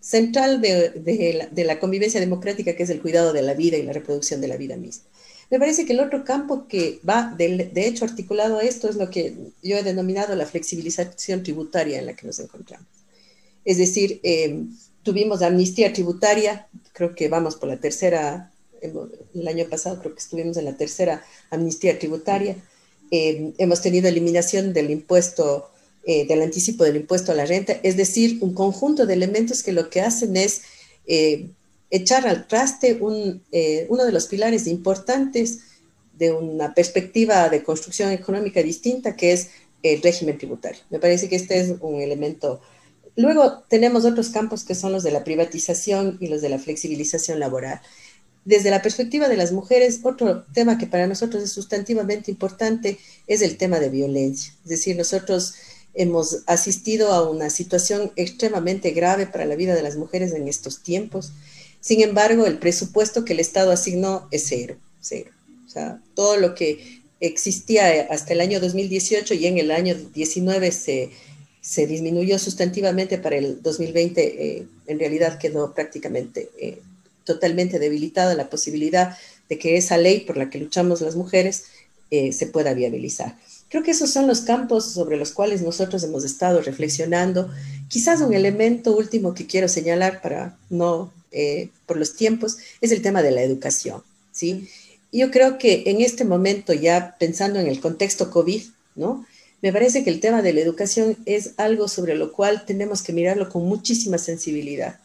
central 0.00 0.60
de 0.60 1.64
la 1.64 1.78
convivencia 1.78 2.18
democrática, 2.18 2.74
que 2.74 2.82
es 2.82 2.90
el 2.90 3.00
cuidado 3.00 3.32
de 3.32 3.42
la 3.42 3.54
vida 3.54 3.76
y 3.76 3.82
la 3.84 3.92
reproducción 3.92 4.40
de 4.40 4.48
la 4.48 4.56
vida 4.56 4.76
misma. 4.76 5.04
Me 5.52 5.58
parece 5.58 5.84
que 5.84 5.92
el 5.92 6.00
otro 6.00 6.24
campo 6.24 6.66
que 6.66 6.98
va, 7.06 7.34
de, 7.36 7.70
hecho, 7.74 8.06
articulado 8.06 8.56
a 8.56 8.62
esto 8.62 8.88
es 8.88 8.96
lo 8.96 9.10
que 9.10 9.36
yo 9.62 9.76
he 9.76 9.82
denominado 9.82 10.34
la 10.34 10.46
flexibilización 10.46 11.42
tributaria 11.42 11.98
en 11.98 12.06
la 12.06 12.16
que 12.16 12.26
nos 12.26 12.38
encontramos. 12.38 12.88
Es 13.62 13.76
decir, 13.76 14.18
eh, 14.22 14.64
tuvimos 15.02 15.42
amnistía 15.42 15.92
tributaria, 15.92 16.68
creo 16.94 17.14
que 17.14 17.28
vamos 17.28 17.56
por 17.56 17.68
la 17.68 17.76
tercera, 17.76 18.50
el 18.80 19.46
año 19.46 19.66
pasado 19.68 20.00
creo 20.00 20.14
que 20.14 20.20
estuvimos 20.20 20.56
en 20.56 20.64
la 20.64 20.74
tercera 20.74 21.22
amnistía 21.50 21.98
tributaria. 21.98 22.56
Eh, 23.10 23.52
hemos 23.58 23.82
tenido 23.82 24.08
eliminación 24.08 24.72
del 24.72 24.90
impuesto, 24.90 25.68
eh, 26.06 26.26
del 26.26 26.40
anticipo 26.40 26.84
del 26.84 26.96
impuesto 26.96 27.30
a 27.30 27.34
la 27.34 27.44
renta, 27.44 27.78
es 27.82 27.98
decir, 27.98 28.38
un 28.40 28.54
conjunto 28.54 29.04
de 29.04 29.12
elementos 29.12 29.62
que 29.62 29.72
lo 29.72 29.90
que 29.90 30.00
hacen 30.00 30.34
es 30.34 30.62
echar 31.92 32.26
al 32.26 32.48
traste 32.48 32.98
eh, 33.52 33.86
uno 33.90 34.04
de 34.04 34.12
los 34.12 34.26
pilares 34.26 34.66
importantes 34.66 35.60
de 36.18 36.32
una 36.32 36.74
perspectiva 36.74 37.50
de 37.50 37.62
construcción 37.62 38.10
económica 38.10 38.62
distinta, 38.62 39.14
que 39.14 39.32
es 39.32 39.50
el 39.82 40.00
régimen 40.00 40.38
tributario. 40.38 40.80
Me 40.88 40.98
parece 40.98 41.28
que 41.28 41.36
este 41.36 41.60
es 41.60 41.74
un 41.80 42.00
elemento. 42.00 42.62
Luego 43.14 43.64
tenemos 43.68 44.06
otros 44.06 44.30
campos 44.30 44.64
que 44.64 44.74
son 44.74 44.92
los 44.92 45.02
de 45.02 45.10
la 45.10 45.22
privatización 45.22 46.16
y 46.18 46.28
los 46.28 46.40
de 46.40 46.48
la 46.48 46.58
flexibilización 46.58 47.38
laboral. 47.38 47.82
Desde 48.46 48.70
la 48.70 48.80
perspectiva 48.80 49.28
de 49.28 49.36
las 49.36 49.52
mujeres, 49.52 50.00
otro 50.02 50.44
tema 50.54 50.78
que 50.78 50.86
para 50.86 51.06
nosotros 51.06 51.42
es 51.42 51.52
sustantivamente 51.52 52.30
importante 52.30 52.98
es 53.26 53.42
el 53.42 53.58
tema 53.58 53.80
de 53.80 53.90
violencia. 53.90 54.54
Es 54.64 54.70
decir, 54.70 54.96
nosotros 54.96 55.54
hemos 55.92 56.42
asistido 56.46 57.12
a 57.12 57.28
una 57.28 57.50
situación 57.50 58.12
extremadamente 58.16 58.92
grave 58.92 59.26
para 59.26 59.44
la 59.44 59.56
vida 59.56 59.74
de 59.74 59.82
las 59.82 59.96
mujeres 59.96 60.32
en 60.32 60.48
estos 60.48 60.82
tiempos 60.82 61.32
sin 61.82 62.00
embargo, 62.00 62.46
el 62.46 62.58
presupuesto 62.58 63.24
que 63.24 63.32
el 63.32 63.40
Estado 63.40 63.72
asignó 63.72 64.28
es 64.30 64.46
cero, 64.46 64.76
cero. 65.00 65.30
O 65.66 65.68
sea, 65.68 66.00
todo 66.14 66.36
lo 66.36 66.54
que 66.54 67.02
existía 67.18 68.06
hasta 68.08 68.32
el 68.32 68.40
año 68.40 68.60
2018 68.60 69.34
y 69.34 69.46
en 69.46 69.58
el 69.58 69.72
año 69.72 69.96
19 70.14 70.70
se, 70.70 71.10
se 71.60 71.88
disminuyó 71.88 72.38
sustantivamente 72.38 73.18
para 73.18 73.36
el 73.36 73.60
2020, 73.62 74.22
eh, 74.22 74.66
en 74.86 74.98
realidad 75.00 75.40
quedó 75.40 75.74
prácticamente 75.74 76.50
eh, 76.60 76.78
totalmente 77.24 77.80
debilitada 77.80 78.36
la 78.36 78.48
posibilidad 78.48 79.18
de 79.48 79.58
que 79.58 79.76
esa 79.76 79.98
ley 79.98 80.20
por 80.20 80.36
la 80.36 80.50
que 80.50 80.58
luchamos 80.58 81.00
las 81.00 81.16
mujeres 81.16 81.64
eh, 82.12 82.32
se 82.32 82.46
pueda 82.46 82.74
viabilizar. 82.74 83.36
Creo 83.68 83.82
que 83.82 83.90
esos 83.90 84.10
son 84.10 84.28
los 84.28 84.42
campos 84.42 84.84
sobre 84.92 85.16
los 85.16 85.32
cuales 85.32 85.62
nosotros 85.62 86.04
hemos 86.04 86.24
estado 86.24 86.60
reflexionando. 86.60 87.50
Quizás 87.88 88.20
un 88.20 88.34
elemento 88.34 88.96
último 88.96 89.34
que 89.34 89.46
quiero 89.46 89.66
señalar 89.66 90.22
para 90.22 90.56
no 90.70 91.10
eh, 91.32 91.68
por 91.86 91.96
los 91.96 92.14
tiempos, 92.14 92.58
es 92.80 92.92
el 92.92 93.02
tema 93.02 93.22
de 93.22 93.30
la 93.30 93.42
educación, 93.42 94.02
¿sí? 94.30 94.68
Yo 95.12 95.30
creo 95.30 95.58
que 95.58 95.84
en 95.86 96.00
este 96.00 96.24
momento, 96.24 96.72
ya 96.72 97.16
pensando 97.18 97.60
en 97.60 97.66
el 97.66 97.80
contexto 97.80 98.30
COVID, 98.30 98.62
¿no? 98.94 99.26
Me 99.60 99.72
parece 99.72 100.02
que 100.02 100.10
el 100.10 100.20
tema 100.20 100.42
de 100.42 100.52
la 100.52 100.60
educación 100.60 101.16
es 101.24 101.52
algo 101.56 101.86
sobre 101.86 102.14
lo 102.14 102.32
cual 102.32 102.64
tenemos 102.66 103.02
que 103.02 103.12
mirarlo 103.12 103.48
con 103.48 103.64
muchísima 103.64 104.18
sensibilidad. 104.18 104.98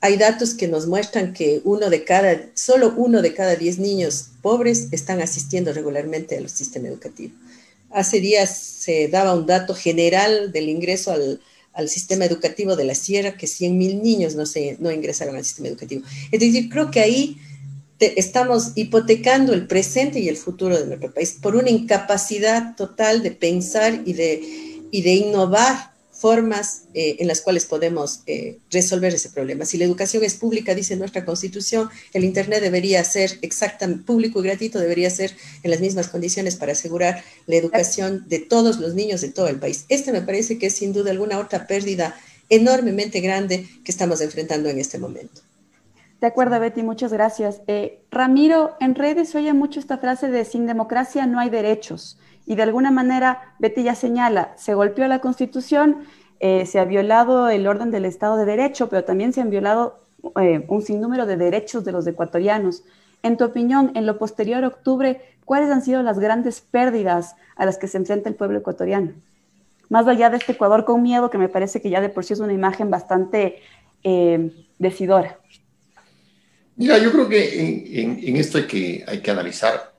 hay 0.00 0.16
datos 0.18 0.52
que 0.52 0.68
nos 0.68 0.86
muestran 0.86 1.32
que 1.32 1.62
uno 1.64 1.88
de 1.88 2.04
cada, 2.04 2.50
solo 2.54 2.92
uno 2.96 3.22
de 3.22 3.32
cada 3.32 3.56
diez 3.56 3.78
niños 3.78 4.26
pobres 4.42 4.88
están 4.92 5.22
asistiendo 5.22 5.72
regularmente 5.72 6.36
al 6.36 6.50
sistema 6.50 6.88
educativo. 6.88 7.32
Hace 7.90 8.20
días 8.20 8.54
se 8.58 9.08
daba 9.08 9.34
un 9.34 9.46
dato 9.46 9.74
general 9.74 10.52
del 10.52 10.68
ingreso 10.68 11.10
al, 11.10 11.40
al 11.78 11.88
sistema 11.88 12.24
educativo 12.24 12.74
de 12.74 12.84
la 12.84 12.96
Sierra, 12.96 13.36
que 13.36 13.46
100.000 13.46 14.02
niños 14.02 14.34
no, 14.34 14.46
se, 14.46 14.76
no 14.80 14.90
ingresaron 14.90 15.36
al 15.36 15.44
sistema 15.44 15.68
educativo. 15.68 16.02
Es 16.32 16.40
decir, 16.40 16.68
creo 16.68 16.90
que 16.90 16.98
ahí 16.98 17.38
estamos 18.00 18.72
hipotecando 18.74 19.54
el 19.54 19.68
presente 19.68 20.18
y 20.18 20.28
el 20.28 20.36
futuro 20.36 20.76
de 20.76 20.86
nuestro 20.86 21.14
país 21.14 21.38
por 21.40 21.54
una 21.54 21.70
incapacidad 21.70 22.74
total 22.74 23.22
de 23.22 23.30
pensar 23.30 24.02
y 24.04 24.12
de, 24.12 24.42
y 24.90 25.02
de 25.02 25.14
innovar 25.14 25.92
formas 26.18 26.82
eh, 26.94 27.16
en 27.20 27.28
las 27.28 27.40
cuales 27.40 27.64
podemos 27.64 28.22
eh, 28.26 28.58
resolver 28.72 29.14
ese 29.14 29.30
problema. 29.30 29.64
Si 29.64 29.78
la 29.78 29.84
educación 29.84 30.24
es 30.24 30.34
pública, 30.34 30.74
dice 30.74 30.96
nuestra 30.96 31.24
constitución, 31.24 31.88
el 32.12 32.24
Internet 32.24 32.60
debería 32.60 33.04
ser 33.04 33.38
exactamente 33.42 34.04
público 34.04 34.40
y 34.40 34.42
gratuito, 34.42 34.80
debería 34.80 35.10
ser 35.10 35.36
en 35.62 35.70
las 35.70 35.80
mismas 35.80 36.08
condiciones 36.08 36.56
para 36.56 36.72
asegurar 36.72 37.22
la 37.46 37.56
educación 37.56 38.24
de 38.28 38.40
todos 38.40 38.80
los 38.80 38.94
niños 38.94 39.20
de 39.20 39.28
todo 39.28 39.46
el 39.46 39.60
país. 39.60 39.84
Este 39.88 40.10
me 40.10 40.22
parece 40.22 40.58
que 40.58 40.66
es 40.66 40.74
sin 40.74 40.92
duda 40.92 41.12
alguna 41.12 41.38
otra 41.38 41.68
pérdida 41.68 42.18
enormemente 42.48 43.20
grande 43.20 43.68
que 43.84 43.92
estamos 43.92 44.20
enfrentando 44.20 44.68
en 44.68 44.80
este 44.80 44.98
momento. 44.98 45.40
De 46.20 46.26
acuerdo, 46.26 46.58
Betty, 46.58 46.82
muchas 46.82 47.12
gracias. 47.12 47.60
Eh, 47.68 48.00
Ramiro, 48.10 48.76
en 48.80 48.96
redes 48.96 49.36
oye 49.36 49.52
mucho 49.52 49.78
esta 49.78 49.98
frase 49.98 50.28
de 50.28 50.44
sin 50.44 50.66
democracia 50.66 51.26
no 51.26 51.38
hay 51.38 51.48
derechos. 51.48 52.18
Y 52.48 52.54
de 52.56 52.62
alguna 52.62 52.90
manera, 52.90 53.54
Betty 53.58 53.82
ya 53.82 53.94
señala, 53.94 54.54
se 54.56 54.72
golpeó 54.72 55.06
la 55.06 55.18
Constitución, 55.20 56.06
eh, 56.40 56.64
se 56.64 56.78
ha 56.78 56.86
violado 56.86 57.50
el 57.50 57.66
orden 57.66 57.90
del 57.90 58.06
Estado 58.06 58.38
de 58.38 58.46
Derecho, 58.46 58.88
pero 58.88 59.04
también 59.04 59.34
se 59.34 59.42
han 59.42 59.50
violado 59.50 59.98
eh, 60.40 60.64
un 60.66 60.80
sinnúmero 60.80 61.26
de 61.26 61.36
derechos 61.36 61.84
de 61.84 61.92
los 61.92 62.06
ecuatorianos. 62.06 62.84
En 63.22 63.36
tu 63.36 63.44
opinión, 63.44 63.92
en 63.94 64.06
lo 64.06 64.16
posterior 64.16 64.64
a 64.64 64.68
octubre, 64.68 65.20
¿cuáles 65.44 65.70
han 65.70 65.82
sido 65.82 66.02
las 66.02 66.18
grandes 66.18 66.62
pérdidas 66.62 67.36
a 67.54 67.66
las 67.66 67.76
que 67.76 67.86
se 67.86 67.98
enfrenta 67.98 68.30
el 68.30 68.34
pueblo 68.34 68.60
ecuatoriano? 68.60 69.12
Más 69.90 70.06
allá 70.06 70.30
de 70.30 70.38
este 70.38 70.52
Ecuador 70.52 70.86
con 70.86 71.02
miedo, 71.02 71.28
que 71.28 71.36
me 71.36 71.50
parece 71.50 71.82
que 71.82 71.90
ya 71.90 72.00
de 72.00 72.08
por 72.08 72.24
sí 72.24 72.32
es 72.32 72.40
una 72.40 72.54
imagen 72.54 72.88
bastante 72.88 73.60
eh, 74.02 74.50
decidora. 74.78 75.38
Mira, 76.76 76.96
yo 76.96 77.12
creo 77.12 77.28
que 77.28 78.00
en, 78.00 78.36
esto 78.36 78.56
hay 78.56 78.66
que, 78.66 79.04
hay 79.06 79.20
que 79.20 79.30
analizar 79.30 79.92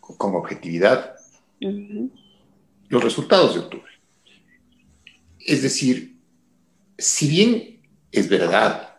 con 0.00 0.34
objetividad 0.34 1.13
los 1.60 3.02
resultados 3.02 3.54
de 3.54 3.60
octubre. 3.60 3.92
Es 5.40 5.62
decir, 5.62 6.16
si 6.98 7.28
bien 7.28 7.80
es 8.12 8.28
verdad 8.28 8.96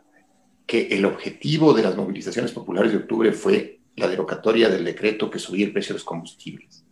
que 0.66 0.88
el 0.88 1.06
objetivo 1.06 1.74
de 1.74 1.84
las 1.84 1.96
movilizaciones 1.96 2.52
populares 2.52 2.92
de 2.92 2.98
octubre 3.00 3.32
fue 3.32 3.80
la 3.96 4.08
derogatoria 4.08 4.70
del 4.70 4.84
decreto 4.84 5.30
que 5.30 5.40
subía 5.40 5.66
el 5.66 5.74
precio 5.74 5.94
de 5.94 6.00
los 6.00 6.04
combustibles 6.04 6.84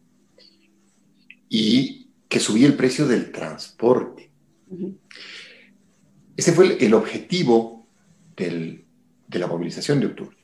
y 1.49 2.07
que 2.27 2.39
subía 2.39 2.67
el 2.67 2.75
precio 2.75 3.07
del 3.07 3.31
transporte. 3.31 4.31
Ese 6.35 6.53
fue 6.53 6.83
el, 6.83 6.93
objetivo 6.93 7.87
de 8.35 8.85
la 9.29 9.47
movilización 9.47 9.99
de 9.99 10.07
octubre. 10.07 10.37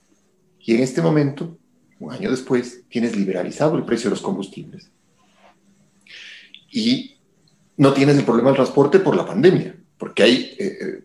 Y 0.60 0.76
en 0.76 0.82
este 0.82 1.02
momento, 1.02 1.58
un 2.00 2.12
año 2.12 2.30
después, 2.30 2.84
tienes 2.90 3.16
liberalizado 3.16 3.78
el 3.78 3.86
precio 3.86 4.10
de 4.10 4.16
los 4.16 4.22
combustibles 4.22 4.92
y 6.72 7.18
no 7.78 7.94
tienes 7.94 8.18
el 8.18 8.26
problema 8.26 8.50
del 8.50 8.58
transporte 8.58 9.00
por 9.00 9.16
la 9.16 9.26
pandemia, 9.26 9.76
porque 9.98 10.24
hay 10.24 10.56
eh, 10.60 10.78
eh, 10.82 11.04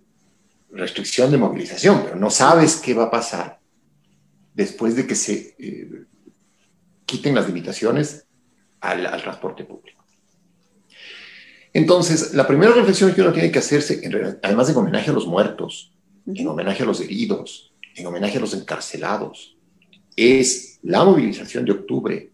restricción 0.72 1.31
de 1.31 1.38
movilización, 1.38 2.03
pero 2.05 2.16
no 2.16 2.31
sabes 2.31 2.77
qué 2.77 2.94
va 2.94 3.05
a 3.05 3.11
pasar 3.11 3.61
después 4.55 4.96
de 4.96 5.07
que 5.07 5.14
se 5.14 5.55
eh, 5.59 6.05
quiten 7.07 7.35
las 7.35 7.46
limitaciones 7.46 8.27
al, 8.81 9.22
transporte 9.22 9.64
público. 9.64 10.05
Entonces, 11.72 12.35
la 12.35 12.46
primera 12.46 12.72
reflexión 12.72 13.12
que 13.14 13.22
uno 13.22 13.33
tiene 13.33 13.50
que 13.50 13.59
hacerse, 13.59 14.00
además 14.42 14.68
de 14.68 14.74
homenaje 14.74 15.11
a 15.11 15.12
los 15.12 15.27
muertos, 15.27 15.92
en 16.27 16.46
homenaje 16.46 16.83
a 16.83 16.87
los 16.87 17.00
heridos, 17.00 17.72
en 17.96 18.07
homenaje 18.07 18.38
a 18.38 18.40
los 18.40 18.55
encarcelados, 18.55 19.57
es 20.16 20.79
la 20.83 21.05
movilización 21.05 21.64
de 21.64 21.72
octubre 21.72 22.31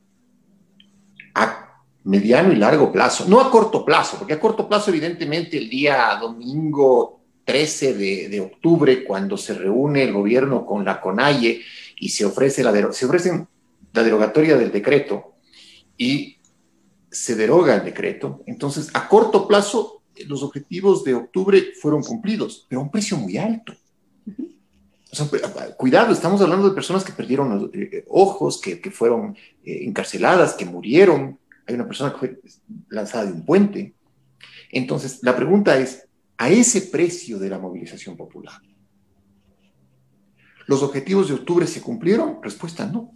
mediano 2.05 2.53
y 2.53 2.57
largo 2.57 2.91
plazo, 2.91 3.27
no 3.29 3.41
a 3.41 3.51
corto 3.51 3.85
plazo, 3.85 4.17
porque 4.19 4.35
a 4.35 4.41
corto 4.41 4.69
plazo 4.69 4.91
evidentemente 4.91 5.59
el 5.59 5.69
día 5.69 6.17
domingo 6.21 7.21
13 7.45 7.95
de, 8.29 8.41
octubre, 8.41 9.05
cuando 9.05 9.37
se 9.37 9.55
reúne 9.55 10.05
el 10.05 10.13
gobierno 10.13 10.65
con 10.65 10.85
la 10.85 11.01
CONAIE 11.01 11.63
y 11.97 12.09
se 12.09 12.25
ofrece 12.25 12.63
la, 12.63 12.93
se 12.93 13.07
ofrecen 13.07 13.49
la 13.93 14.03
derogatoria 14.03 14.57
del 14.57 14.71
decreto 14.71 15.35
y 15.97 16.39
se 17.11 17.35
deroga 17.35 17.75
el 17.75 17.85
decreto, 17.85 18.43
entonces 18.47 18.89
a 18.95 19.09
corto 19.09 19.49
plazo 19.49 20.01
los 20.27 20.43
objetivos 20.43 21.03
de 21.05 21.15
octubre 21.15 21.73
fueron 21.81 22.03
cumplidos, 22.03 22.67
pero 22.69 22.81
a 22.81 22.85
un 22.85 22.91
precio 22.91 23.17
muy 23.17 23.37
alto. 23.37 23.75
cuidado, 25.77 26.13
estamos 26.13 26.41
hablando 26.41 26.69
de 26.69 26.75
personas 26.75 27.03
que 27.03 27.13
perdieron 27.13 27.71
eh, 27.75 28.05
ojos, 28.09 28.61
que, 28.61 28.79
fueron 28.91 29.37
eh, 29.65 29.85
encarceladas, 29.85 30.55
que 30.55 30.65
murieron. 30.65 31.40
Hay 31.71 31.77
una 31.77 31.87
persona 31.87 32.13
que 32.13 32.19
fue 32.19 32.41
lanzada 32.89 33.27
de 33.27 33.33
un 33.33 33.47
puente. 33.47 33.95
Entonces, 34.73 35.21
la 35.23 35.37
pregunta 35.37 35.79
es, 35.79 36.09
a 36.37 36.51
ese 36.51 36.83
precio 36.83 37.39
de 37.39 37.49
la 37.49 37.61
movilización 37.61 38.17
popular, 38.17 38.61
¿los 40.67 40.83
objetivos 40.83 41.29
de 41.29 41.35
octubre 41.35 41.69
se 41.69 41.81
cumplieron? 41.81 42.43
Respuesta 42.43 42.87
no. 42.87 43.15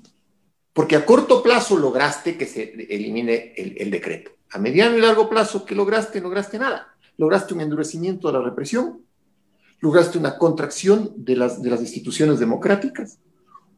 Porque 0.72 0.94
a 0.94 1.04
corto 1.04 1.42
plazo 1.42 1.76
lograste 1.76 2.38
que 2.38 2.46
se 2.46 2.74
elimine 2.88 3.54
el, 3.56 3.90
decreto. 3.90 4.30
A 4.52 4.58
mediano 4.58 4.96
y 4.96 5.00
largo 5.00 5.28
plazo, 5.28 5.64
¿qué 5.64 5.74
lograste? 5.74 6.20
No 6.20 6.28
lograste 6.28 6.56
nada. 6.56 6.94
Lograste 7.16 7.54
un 7.54 7.60
endurecimiento 7.60 8.28
de 8.28 8.34
la 8.34 8.44
represión, 8.44 9.02
lograste 9.80 10.16
una 10.18 10.38
contracción 10.38 11.12
de 11.16 11.36
las, 11.36 11.60
de 11.60 11.70
las 11.70 11.80
instituciones 11.80 12.38
democráticas, 12.38 13.18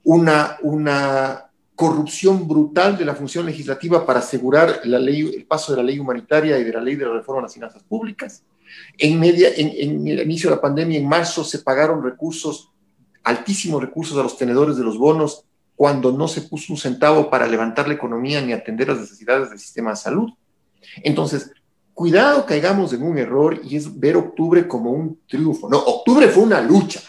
una, 0.03 0.59
una 0.63 1.46
corrupción 1.77 2.49
brutal 2.49 2.97
de 2.97 3.05
la 3.05 3.15
función 3.15 3.47
legislativa 3.47 4.05
para 4.05 4.21
asegurar 4.21 4.81
la 4.85 4.99
ley, 4.99 5.21
el 5.21 5.45
paso 5.45 5.73
de 5.73 5.79
la 5.79 5.85
ley 5.85 5.99
humanitaria 5.99 6.59
y 6.59 6.65
de 6.65 6.73
la 6.73 6.81
ley 6.81 6.97
de 6.97 7.05
la 7.05 7.13
reforma 7.13 7.43
de 7.43 7.45
las 7.45 7.55
finanzas 7.55 7.83
públicas. 7.83 8.43
En, 8.99 9.21
media, 9.21 9.51
en, 9.55 9.71
en 9.77 10.09
el 10.09 10.23
inicio 10.23 10.51
de 10.51 10.57
la 10.57 10.63
pandemia, 10.63 10.99
en 10.99 11.07
marzo, 11.07 11.45
se 11.45 11.61
pagaron 11.61 12.03
recursos, 12.03 12.73
altísimos 13.23 13.81
recursos 13.81 14.19
a 14.19 14.23
los 14.23 14.39
tenedores 14.39 14.77
de 14.77 14.85
los 14.85 14.99
bonos 14.99 15.45
cuando 15.77 16.11
no 16.11 16.27
se 16.27 16.41
puso 16.41 16.73
un 16.73 16.79
centavo 16.79 17.29
para 17.29 17.47
levantar 17.47 17.87
la 17.87 17.95
economía 17.95 18.41
ni 18.41 18.55
atender 18.55 18.89
las 18.89 18.99
necesidades 18.99 19.51
del 19.51 19.59
sistema 19.59 19.91
de 19.91 19.97
salud. 19.97 20.31
Entonces, 21.03 21.53
cuidado 21.93 22.47
caigamos 22.47 22.95
en 22.95 23.03
un 23.03 23.19
error 23.19 23.61
y 23.63 23.77
es 23.77 24.01
ver 24.01 24.17
octubre 24.17 24.67
como 24.67 24.91
un 24.93 25.21
triunfo. 25.29 25.69
No, 25.69 25.79
octubre 25.79 26.27
fue 26.29 26.43
una 26.43 26.63
lucha. 26.63 27.03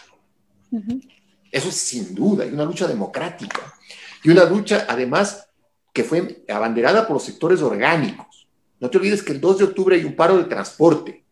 Eso 1.50 1.68
es 1.70 1.74
sin 1.74 2.14
duda, 2.14 2.44
y 2.44 2.50
una 2.50 2.66
lucha 2.66 2.86
democrática. 2.86 3.77
Y 4.24 4.30
una 4.30 4.44
lucha, 4.44 4.86
además, 4.88 5.48
que 5.92 6.04
fue 6.04 6.44
abanderada 6.48 7.06
por 7.06 7.14
los 7.14 7.24
sectores 7.24 7.60
orgánicos. 7.62 8.48
No 8.80 8.90
te 8.90 8.98
olvides 8.98 9.22
que 9.22 9.32
el 9.32 9.40
2 9.40 9.58
de 9.58 9.64
octubre 9.64 9.96
hay 9.96 10.04
un 10.04 10.14
paro 10.14 10.36
de 10.36 10.44
transporte 10.44 11.24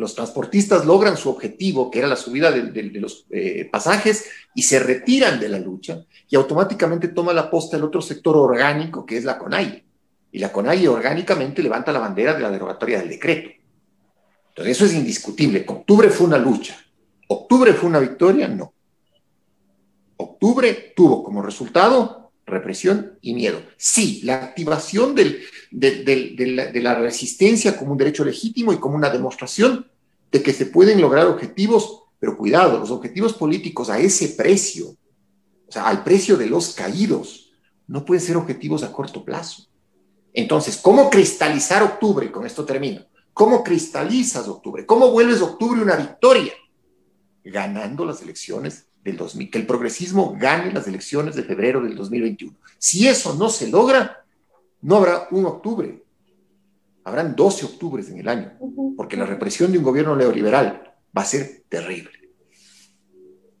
los 0.00 0.14
transportistas 0.14 0.84
logran 0.84 1.16
su 1.16 1.28
objetivo, 1.30 1.90
que 1.90 2.00
era 2.00 2.08
la 2.08 2.16
subida 2.16 2.50
de, 2.50 2.82
los 2.94 3.26
eh, 3.30 3.68
pasajes, 3.70 4.24
y 4.54 4.62
se 4.62 4.80
retiran 4.80 5.38
de 5.38 5.48
la 5.48 5.58
lucha, 5.58 6.04
y 6.28 6.36
automáticamente 6.36 7.08
toma 7.08 7.32
la 7.32 7.50
posta 7.50 7.76
el 7.76 7.84
otro 7.84 8.00
sector 8.00 8.36
orgánico, 8.36 9.04
que 9.04 9.18
es 9.18 9.24
la 9.24 9.38
CONAIE. 9.38 9.84
Y 10.32 10.38
la 10.38 10.50
CONAIE 10.50 10.88
orgánicamente 10.88 11.62
levanta 11.62 11.92
la 11.92 11.98
bandera 11.98 12.34
de 12.34 12.40
la 12.40 12.50
derogatoria 12.50 12.98
del 12.98 13.10
decreto. 13.10 13.50
Entonces, 14.48 14.76
eso 14.76 14.84
es 14.86 14.94
indiscutible. 14.94 15.64
Octubre 15.66 16.08
fue 16.08 16.26
una 16.26 16.38
lucha. 16.38 16.76
¿Octubre 17.28 17.72
fue 17.74 17.88
una 17.88 18.00
victoria? 18.00 18.48
No. 18.48 18.72
Octubre 20.20 20.92
tuvo 20.94 21.24
como 21.24 21.42
resultado 21.42 22.32
represión 22.44 23.18
y 23.22 23.32
miedo. 23.32 23.62
Sí, 23.78 24.20
la 24.24 24.42
activación 24.42 25.14
de, 25.14 25.44
la, 25.70 26.94
resistencia 26.96 27.76
como 27.76 27.92
un 27.92 27.98
derecho 27.98 28.24
legítimo 28.24 28.72
y 28.72 28.78
como 28.78 28.96
una 28.96 29.08
demostración 29.08 29.86
de 30.30 30.42
que 30.42 30.52
se 30.52 30.66
pueden 30.66 31.00
lograr 31.00 31.26
objetivos, 31.26 32.02
pero 32.18 32.36
cuidado, 32.36 32.78
los 32.78 32.90
objetivos 32.90 33.32
políticos 33.32 33.88
a 33.88 33.98
ese 33.98 34.28
precio, 34.30 34.88
o 34.88 35.72
sea, 35.72 35.88
al 35.88 36.04
precio 36.04 36.36
de 36.36 36.46
los 36.46 36.74
caídos, 36.74 37.52
no 37.86 38.04
pueden 38.04 38.22
ser 38.22 38.36
objetivos 38.36 38.82
a 38.82 38.92
corto 38.92 39.24
plazo. 39.24 39.66
Entonces, 40.32 40.76
¿cómo 40.76 41.08
cristalizar 41.08 41.82
octubre? 41.82 42.30
Con 42.30 42.46
esto 42.46 42.64
termino. 42.64 43.06
¿Cómo 43.32 43.64
cristalizas 43.64 44.46
octubre? 44.48 44.84
¿Cómo 44.84 45.10
vuelves 45.10 45.40
octubre 45.40 45.80
una 45.80 45.96
victoria? 45.96 46.52
Ganando 47.42 48.04
las 48.04 48.22
elecciones 48.22 48.89
del 49.04 49.16
2000, 49.16 49.50
que 49.50 49.58
el 49.58 49.66
progresismo 49.66 50.36
gane 50.38 50.72
las 50.72 50.86
elecciones 50.86 51.34
de 51.34 51.42
febrero 51.42 51.80
del 51.80 51.96
2021. 51.96 52.56
Si 52.78 53.08
eso 53.08 53.34
no 53.34 53.48
se 53.48 53.68
logra, 53.68 54.24
no 54.82 54.96
habrá 54.96 55.28
un 55.30 55.46
octubre, 55.46 56.02
habrán 57.04 57.34
12 57.34 57.66
octubres 57.66 58.10
en 58.10 58.18
el 58.18 58.28
año, 58.28 58.52
porque 58.96 59.16
la 59.16 59.26
represión 59.26 59.72
de 59.72 59.78
un 59.78 59.84
gobierno 59.84 60.16
neoliberal 60.16 60.94
va 61.16 61.22
a 61.22 61.26
ser 61.26 61.64
terrible. 61.68 62.10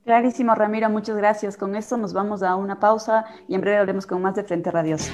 Clarísimo, 0.04 0.54
Ramiro, 0.54 0.88
muchas 0.90 1.16
gracias. 1.16 1.56
Con 1.56 1.76
esto 1.76 1.96
nos 1.96 2.12
vamos 2.12 2.42
a 2.42 2.56
una 2.56 2.80
pausa 2.80 3.26
y 3.48 3.54
en 3.54 3.60
breve 3.60 3.78
hablemos 3.78 4.06
con 4.06 4.20
más 4.22 4.34
de 4.34 4.44
Frente 4.44 4.70
Radioso. 4.70 5.10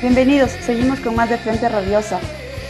Bienvenidos, 0.00 0.52
seguimos 0.52 1.00
con 1.00 1.16
más 1.16 1.28
de 1.28 1.38
Frente 1.38 1.68
Radiosa. 1.68 2.20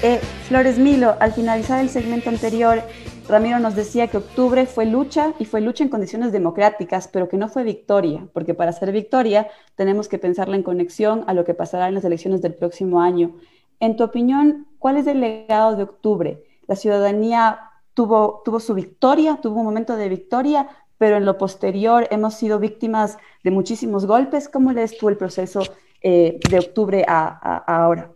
Eh, 0.03 0.19
Flores 0.49 0.79
Milo, 0.79 1.15
al 1.21 1.33
finalizar 1.33 1.79
el 1.79 1.91
segmento 1.91 2.31
anterior, 2.31 2.83
Ramiro 3.29 3.59
nos 3.59 3.75
decía 3.75 4.07
que 4.07 4.17
octubre 4.17 4.65
fue 4.65 4.87
lucha 4.87 5.35
y 5.39 5.45
fue 5.45 5.61
lucha 5.61 5.85
en 5.85 5.91
condiciones 5.91 6.33
democráticas, 6.33 7.07
pero 7.07 7.29
que 7.29 7.37
no 7.37 7.51
fue 7.51 7.65
victoria, 7.65 8.27
porque 8.33 8.55
para 8.55 8.73
ser 8.73 8.93
victoria 8.93 9.47
tenemos 9.75 10.09
que 10.09 10.17
pensarla 10.17 10.57
en 10.57 10.63
conexión 10.63 11.25
a 11.27 11.35
lo 11.35 11.45
que 11.45 11.53
pasará 11.53 11.89
en 11.89 11.97
las 11.97 12.05
elecciones 12.05 12.41
del 12.41 12.55
próximo 12.55 13.03
año. 13.03 13.37
En 13.79 13.97
tu 13.97 14.05
opinión, 14.05 14.67
¿cuál 14.79 14.97
es 14.97 15.07
el 15.07 15.21
legado 15.21 15.77
de 15.77 15.83
octubre? 15.83 16.43
¿La 16.67 16.77
ciudadanía 16.77 17.61
tuvo, 17.93 18.41
tuvo 18.43 18.59
su 18.59 18.73
victoria, 18.73 19.39
tuvo 19.43 19.59
un 19.59 19.67
momento 19.67 19.97
de 19.97 20.09
victoria, 20.09 20.71
pero 20.97 21.19
en 21.19 21.27
lo 21.27 21.37
posterior 21.37 22.09
hemos 22.11 22.37
sido 22.37 22.59
víctimas 22.59 23.19
de 23.45 23.51
muchísimos 23.51 24.07
golpes? 24.07 24.49
¿Cómo 24.49 24.73
lees 24.73 24.97
tú 24.97 25.11
el 25.11 25.19
proceso 25.19 25.61
eh, 26.01 26.39
de 26.49 26.59
octubre 26.59 27.05
a, 27.07 27.57
ahora? 27.67 28.11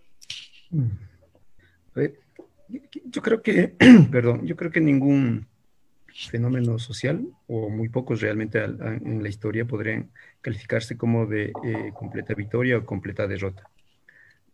Mm. 0.71 0.89
yo 3.05 3.23
creo 3.23 3.43
que, 3.43 3.75
perdón, 4.11 4.47
yo 4.47 4.57
creo 4.57 4.71
que 4.71 4.81
ningún 4.81 5.47
fenómeno 6.31 6.79
social, 6.79 7.27
o 7.47 7.69
muy 7.69 7.89
pocos 7.89 8.21
realmente 8.21 8.63
en 8.63 9.23
la 9.23 9.29
historia, 9.29 9.65
podrían 9.65 10.11
calificarse 10.41 10.97
como 10.97 11.27
de 11.27 11.53
eh, 11.65 11.93
completa 11.95 12.35
victoria 12.35 12.79
o 12.79 12.85
completa 12.85 13.27
derrota. 13.27 13.69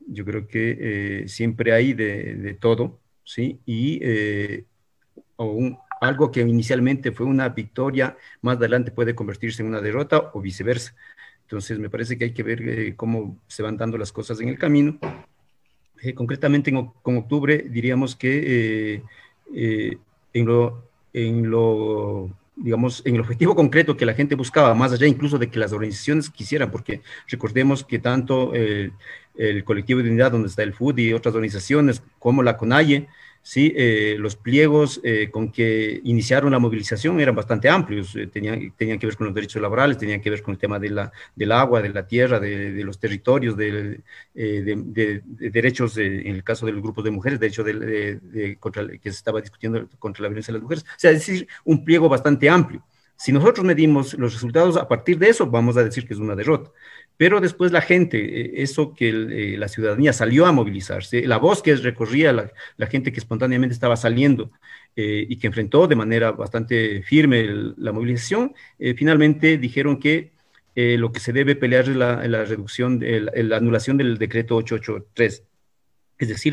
Yo 0.07 0.25
creo 0.25 0.47
que 0.47 0.79
eh, 1.23 1.29
siempre 1.29 1.73
hay 1.73 1.93
de, 1.93 2.57
todo, 2.61 3.01
¿sí? 3.25 3.61
Y 3.67 4.01
algo 6.01 6.31
que 6.31 6.41
inicialmente 6.41 7.13
fue 7.13 7.27
una 7.27 7.49
victoria, 7.49 8.17
más 8.41 8.57
adelante 8.57 8.91
puede 8.91 9.15
convertirse 9.15 9.63
en 9.63 9.69
una 9.69 9.81
derrota 9.81 10.31
o 10.33 10.41
viceversa. 10.41 10.95
Entonces, 11.49 11.79
me 11.79 11.89
parece 11.89 12.19
que 12.19 12.25
hay 12.25 12.33
que 12.33 12.43
ver 12.43 12.61
eh, 12.69 12.93
cómo 12.95 13.39
se 13.47 13.63
van 13.63 13.79
dando 13.79 13.97
las 13.97 14.13
cosas 14.13 14.39
en 14.43 14.51
el 14.51 14.59
camino. 14.59 14.99
Eh, 16.03 16.13
concretamente, 16.13 16.71
con 17.01 17.17
octubre, 17.17 17.65
diríamos 17.71 18.15
que 18.15 19.03
eh, 19.55 19.99
en, 20.35 20.45
lo, 20.45 20.85
en 21.15 21.49
lo, 21.49 22.29
digamos, 22.55 23.01
en 23.07 23.15
el 23.15 23.23
objetivo 23.23 23.57
concreto 23.57 23.97
que 23.97 24.05
la 24.05 24.13
gente 24.13 24.35
buscaba, 24.35 24.75
más 24.75 24.93
allá 24.93 25.07
incluso 25.07 25.39
de 25.39 25.49
que 25.49 25.59
las 25.59 25.73
organizaciones 25.73 26.29
quisieran, 26.29 26.71
porque 26.71 27.01
recordemos 27.29 27.83
que 27.83 27.99
tanto 27.99 28.53
el 28.53 28.93
colectivo 29.65 30.03
de 30.03 30.11
unidad 30.11 30.33
donde 30.33 30.49
está 30.49 30.63
el 30.65 30.75
FUD 30.75 30.99
y 30.99 31.15
otras 31.15 31.35
organizaciones 31.35 32.03
como 32.19 32.43
la 32.43 32.59
CONAIE, 32.59 33.09
¿sí? 33.43 33.73
Eh, 33.77 34.17
los 34.19 34.37
pliegos 34.37 35.01
eh, 35.03 35.31
con 35.31 35.51
que 35.51 36.01
iniciaron 36.05 36.53
la 36.53 36.59
movilización 36.59 37.21
eran 37.21 37.35
bastante 37.35 37.69
amplios, 37.69 38.15
eh, 38.17 38.27
tenían, 38.27 38.73
tenían 38.77 38.99
que 38.99 39.07
ver 39.07 39.17
con 39.17 39.27
los 39.27 39.35
derechos 39.35 39.61
laborales, 39.63 39.99
tenían 39.99 40.21
que 40.21 40.31
ver 40.31 40.43
con 40.43 40.53
el 40.53 40.59
tema 40.59 40.79
de 40.79 40.91
la, 40.91 41.13
del 41.35 41.53
agua, 41.53 41.83
de 41.83 41.89
la 41.91 42.07
tierra, 42.07 42.41
de, 42.41 42.85
los 42.85 42.99
territorios, 42.99 43.57
de, 43.57 44.01
de, 44.35 45.23
derechos, 45.25 45.97
en 45.97 46.35
el 46.35 46.45
caso 46.45 46.67
de 46.67 46.73
los 46.73 46.83
grupos 46.83 47.05
de 47.05 47.11
mujeres, 47.11 47.41
de 47.41 47.49
de, 47.49 48.57
contra, 48.61 48.87
que 48.87 49.11
se 49.11 49.17
estaba 49.17 49.41
discutiendo 49.41 49.89
contra 49.99 50.23
la 50.23 50.29
violencia 50.29 50.53
de 50.53 50.59
las 50.59 50.63
mujeres, 50.63 50.85
o 50.85 50.99
sea, 50.99 51.11
es 51.11 51.27
decir, 51.27 51.49
un 51.65 51.85
pliego 51.85 52.09
bastante 52.09 52.49
amplio. 52.49 52.85
Si 53.17 53.33
nosotros 53.33 53.67
medimos 53.67 54.15
los 54.15 54.33
resultados, 54.35 54.77
a 54.77 54.87
partir 54.87 55.19
de 55.19 55.29
eso 55.29 55.47
vamos 55.47 55.77
a 55.77 55.83
decir 55.83 56.07
que 56.07 56.15
es 56.15 56.21
una 56.21 56.37
derrota. 56.37 56.71
Pero 57.19 57.41
después 57.41 57.73
la 57.73 57.83
gente, 57.83 58.19
eh, 58.19 58.63
eso 58.63 58.95
que 58.95 59.09
eh, 59.09 59.59
la 59.59 59.67
ciudadanía 59.67 60.13
salió 60.13 60.47
a 60.47 60.53
movilizarse, 60.53 61.27
la 61.27 61.37
voz 61.39 61.63
que 61.63 61.75
recorría 61.75 62.33
la, 62.33 62.53
la 62.77 62.87
gente 62.87 63.13
que 63.13 63.19
espontáneamente 63.19 63.75
estaba 63.75 63.97
saliendo 63.97 64.53
eh, 64.95 65.27
y 65.29 65.37
que 65.37 65.49
enfrentó 65.49 65.89
de 65.89 65.97
manera 65.97 66.31
bastante 66.31 67.03
firme 67.03 67.75
la 67.77 67.93
movilización, 67.93 68.55
finalmente 68.97 69.59
dijeron 69.59 69.99
que 69.99 70.31
lo 70.77 71.11
que 71.11 71.19
se 71.19 71.33
debe 71.33 71.57
pelear 71.57 71.89
es 71.89 71.97
la, 71.97 72.25
la 72.29 72.45
reducción, 72.45 73.01
la 73.03 73.57
anulación 73.57 73.97
del 73.97 74.17
decreto 74.17 74.55
883, 74.55 75.43
es 76.19 76.29
decir, 76.29 76.53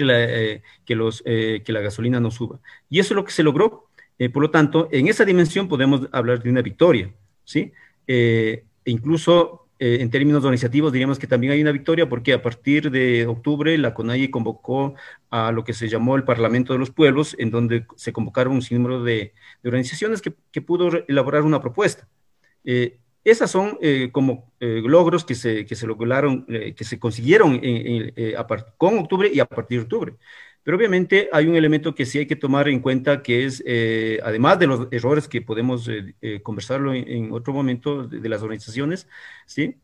que, 0.83 0.95
los, 0.95 1.21
que 1.21 1.63
la 1.67 1.81
gasolina 1.81 2.19
no 2.19 2.31
suba. 2.31 2.59
Y 2.89 2.99
eso 2.99 3.13
es 3.13 3.17
lo 3.17 3.23
que 3.23 3.31
se 3.31 3.43
logró. 3.43 3.87
por 4.33 4.41
lo 4.41 4.49
tanto, 4.49 4.89
en 4.91 5.09
esa 5.09 5.25
dimensión 5.25 5.67
podemos 5.67 6.07
hablar 6.11 6.41
de 6.41 6.49
una 6.49 6.63
victoria, 6.63 7.13
¿sí? 7.43 7.71
E 8.07 8.63
incluso 8.85 9.64
eh, 9.79 9.97
en 9.99 10.09
términos 10.09 10.43
organizativos 10.43 10.93
diríamos 10.93 11.19
que 11.19 11.27
también 11.27 11.53
hay 11.53 11.61
una 11.61 11.71
victoria 11.71 12.07
porque 12.07 12.33
a 12.33 12.41
partir 12.41 12.91
de 12.91 13.27
octubre 13.27 13.77
la 13.77 13.93
CONAIE 13.93 14.31
convocó 14.31 14.95
a 15.29 15.51
lo 15.51 15.63
que 15.63 15.73
se 15.73 15.89
llamó 15.89 16.15
el 16.15 16.23
Parlamento 16.23 16.73
de 16.73 16.79
los 16.79 16.91
Pueblos, 16.91 17.35
en 17.39 17.51
donde 17.51 17.85
se 17.95 18.13
convocaron 18.13 18.53
un 18.53 18.61
sinnúmero 18.61 19.03
de, 19.03 19.33
organizaciones 19.63 20.21
que, 20.21 20.33
que, 20.51 20.61
pudo 20.61 20.89
elaborar 21.07 21.41
una 21.43 21.61
propuesta. 21.61 22.07
Eh, 22.63 22.99
esas 23.23 23.51
son 23.51 23.77
eh, 23.81 24.09
como 24.11 24.53
logros 24.59 25.25
que 25.25 25.35
se, 25.35 25.65
que 25.65 25.75
se 25.75 25.87
lograron, 25.87 26.45
que 26.45 26.83
se 26.83 26.99
consiguieron 26.99 27.59
con 28.77 28.99
octubre 28.99 29.31
y 29.33 29.39
a 29.39 29.45
partir 29.45 29.79
de 29.79 29.83
octubre. 29.83 30.13
Pero 30.65 30.77
obviamente 30.77 31.29
hay 31.31 31.45
un 31.45 31.55
elemento 31.55 31.93
que 31.93 32.07
sí 32.07 32.17
hay 32.17 32.25
que 32.25 32.35
tomar 32.35 32.67
en 32.67 32.79
cuenta, 32.79 33.21
que 33.21 33.45
es, 33.45 33.63
eh, 33.67 34.19
además 34.23 34.57
de 34.57 34.65
los 34.65 34.87
errores 34.89 35.27
que 35.27 35.43
podemos 35.43 35.87
eh, 35.87 36.15
eh, 36.23 36.41
conversarlo 36.41 36.91
en, 36.91 37.31
otro 37.31 37.53
momento 37.53 38.07
de, 38.07 38.27
las 38.27 38.41
organizaciones, 38.41 39.07
¿sí? 39.45 39.75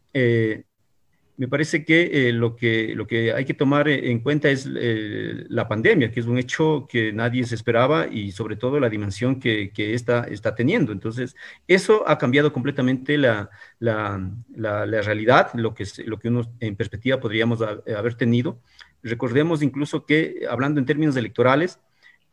me 1.37 1.47
parece 1.47 1.85
que, 1.85 2.31
lo 2.33 2.55
que 2.55 2.95
lo 2.95 3.05
que 3.07 3.31
hay 3.31 3.45
que 3.45 3.53
tomar 3.53 3.89
en 3.89 4.19
cuenta 4.21 4.49
es 4.49 4.67
la 4.67 5.67
pandemia, 5.67 6.11
que 6.11 6.19
es 6.19 6.25
un 6.25 6.39
hecho 6.39 6.87
que 6.89 7.13
nadie 7.13 7.43
se 7.45 7.55
esperaba 7.55 8.07
y 8.07 8.31
sobre 8.31 8.55
todo 8.55 8.79
la 8.79 8.89
dimensión 8.89 9.39
que, 9.39 9.71
que 9.71 9.93
esta 9.93 10.23
está 10.23 10.55
teniendo. 10.55 10.91
Entonces, 10.91 11.35
eso 11.67 12.03
ha 12.07 12.17
cambiado 12.17 12.51
completamente 12.53 13.17
la, 13.19 13.49
la, 13.79 14.31
la, 14.55 14.85
la 14.87 15.01
realidad, 15.01 15.51
lo 15.53 15.73
que, 15.75 15.85
lo 16.05 16.17
que 16.17 16.29
uno 16.29 16.41
en 16.59 16.75
perspectiva 16.75 17.19
podríamos 17.19 17.61
haber 17.61 18.15
tenido. 18.15 18.59
Recordemos 19.03 19.61
incluso 19.63 20.05
que, 20.05 20.45
hablando 20.49 20.79
en 20.79 20.85
términos 20.85 21.15
electorales, 21.15 21.79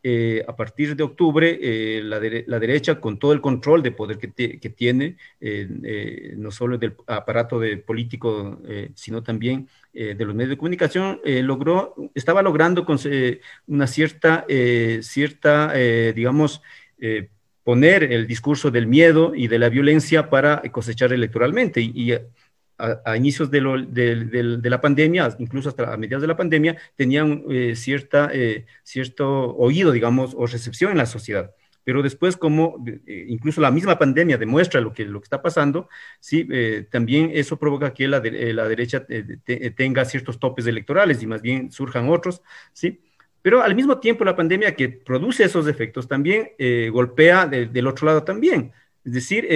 eh, 0.01 0.45
a 0.47 0.55
partir 0.55 0.95
de 0.95 1.03
octubre, 1.03 1.59
eh, 1.61 2.01
la, 2.01 2.19
derecha, 2.59 3.01
con 3.01 3.19
todo 3.19 3.33
el 3.33 3.41
control 3.41 3.83
de 3.83 3.91
poder 3.91 4.17
que, 4.17 4.69
tiene, 4.69 5.17
eh, 5.41 6.33
no 6.37 6.51
solo 6.51 6.77
del 6.77 6.95
aparato 7.05 7.59
de 7.59 7.75
político, 7.77 8.61
sino 8.95 9.23
también 9.23 9.67
de 9.91 10.25
los 10.25 10.33
medios 10.33 10.51
de 10.51 10.57
comunicación, 10.57 11.19
logró, 11.25 11.95
estaba 12.15 12.41
logrando 12.41 12.85
una 13.67 13.87
cierta, 13.87 14.45
cierta 15.01 15.73
digamos, 16.13 16.61
poner 17.63 18.03
el 18.03 18.25
discurso 18.25 18.71
del 18.71 18.87
miedo 18.87 19.33
y 19.35 19.47
de 19.47 19.59
la 19.59 19.69
violencia 19.69 20.29
para 20.29 20.61
cosechar 20.71 21.11
electoralmente. 21.11 21.81
A, 22.79 23.17
inicios 23.17 23.51
de, 23.51 23.61
la 24.63 24.81
pandemia, 24.81 25.35
incluso 25.39 25.69
hasta 25.69 25.93
a 25.93 25.97
mediados 25.97 26.21
de 26.21 26.27
la 26.27 26.37
pandemia, 26.37 26.77
tenían 26.95 27.43
eh, 27.49 27.75
cierta, 27.75 28.29
eh, 28.33 28.65
cierto 28.83 29.55
oído, 29.55 29.91
digamos, 29.91 30.33
o 30.35 30.47
recepción 30.47 30.91
en 30.91 30.97
la 30.97 31.05
sociedad. 31.05 31.53
Pero 31.83 32.01
después, 32.01 32.37
como 32.37 32.83
eh, 32.85 33.25
incluso 33.27 33.61
la 33.61 33.71
misma 33.71 33.97
pandemia 33.97 34.37
demuestra 34.37 34.79
lo 34.79 34.93
que, 34.93 35.05
lo 35.05 35.19
que 35.19 35.25
está 35.25 35.41
pasando, 35.41 35.89
sí, 36.19 36.47
también 36.89 37.31
eso 37.33 37.57
provoca 37.57 37.93
que 37.93 38.07
la, 38.07 38.19
la 38.19 38.67
derecha 38.67 39.05
tenga 39.75 40.05
ciertos 40.05 40.39
topes 40.39 40.65
electorales 40.67 41.21
y 41.21 41.27
más 41.27 41.41
bien 41.41 41.71
surjan 41.71 42.09
otros, 42.09 42.41
¿sí? 42.73 43.01
Pero 43.41 43.63
al 43.63 43.75
mismo 43.75 43.99
tiempo 43.99 44.25
la 44.25 44.35
pandemia 44.35 44.75
que 44.75 44.89
produce 44.89 45.45
esos 45.45 45.67
efectos 45.67 46.07
también 46.07 46.51
golpea 46.91 47.47
del 47.47 47.87
otro 47.87 48.05
lado 48.05 48.23
también. 48.23 48.71
Es 49.03 49.13
decir, 49.13 49.47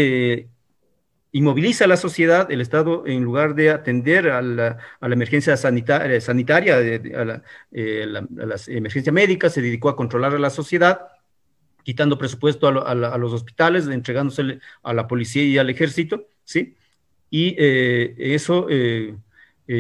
inmoviliza 1.34 1.86
a 1.86 1.88
la 1.88 1.98
sociedad, 1.98 2.50
el 2.52 2.62
Estado, 2.62 3.06
en 3.08 3.24
lugar 3.24 3.56
de 3.56 3.72
atender 3.72 4.30
a 4.30 4.42
la, 4.42 4.78
emergencia 5.02 5.58
sanitaria, 5.58 6.22
sanitaria 6.22 6.78
a, 6.78 7.26
la, 7.26 7.44
eh, 7.72 9.12
médicas, 9.12 9.54
se 9.54 9.62
dedicó 9.62 9.90
a 9.90 9.96
controlar 9.96 10.36
a 10.36 10.40
la 10.40 10.52
sociedad, 10.52 11.08
quitando 11.82 12.20
presupuesto 12.20 12.68
a, 12.68 13.18
los 13.18 13.34
hospitales, 13.34 13.88
entregándose 13.88 14.60
a 14.84 14.94
la 14.94 15.08
policía 15.08 15.44
y 15.44 15.58
al 15.58 15.72
ejército, 15.72 16.28
¿sí? 16.46 16.76
Y 17.32 17.56
eh, 17.58 18.14
eso, 18.36 18.68
eh, 18.70 19.16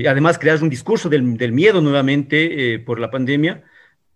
además, 0.10 0.39
crear 0.39 0.62
un 0.63 0.72
discurso 0.72 1.08
del, 1.08 1.38
del 1.38 1.52
miedo 1.52 1.82
nuevamente 1.82 2.80
por 2.80 3.00
la 3.00 3.12
pandemia, 3.12 3.63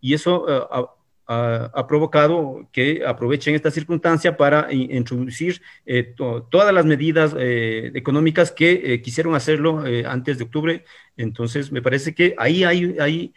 y 0.01 0.15
eso 0.15 0.96
ha, 1.27 1.87
provocado 1.87 2.69
que 2.71 3.05
aprovechen 3.05 3.53
esta 3.53 3.69
circunstancia 3.69 4.37
para 4.37 4.71
introducir 4.71 5.61
eh, 5.85 6.15
todas 6.15 6.73
las 6.73 6.85
medidas 6.85 7.35
eh, 7.37 7.91
económicas 7.95 8.51
que 8.51 8.93
eh, 8.93 9.01
quisieron 9.01 9.35
hacerlo 9.35 9.83
antes 10.05 10.37
de 10.37 10.45
octubre. 10.45 10.85
Entonces, 11.17 11.71
me 11.71 11.81
parece 11.81 12.15
que 12.15 12.33
ahí 12.37 12.63
hay, 12.63 12.95
hay, 12.99 13.33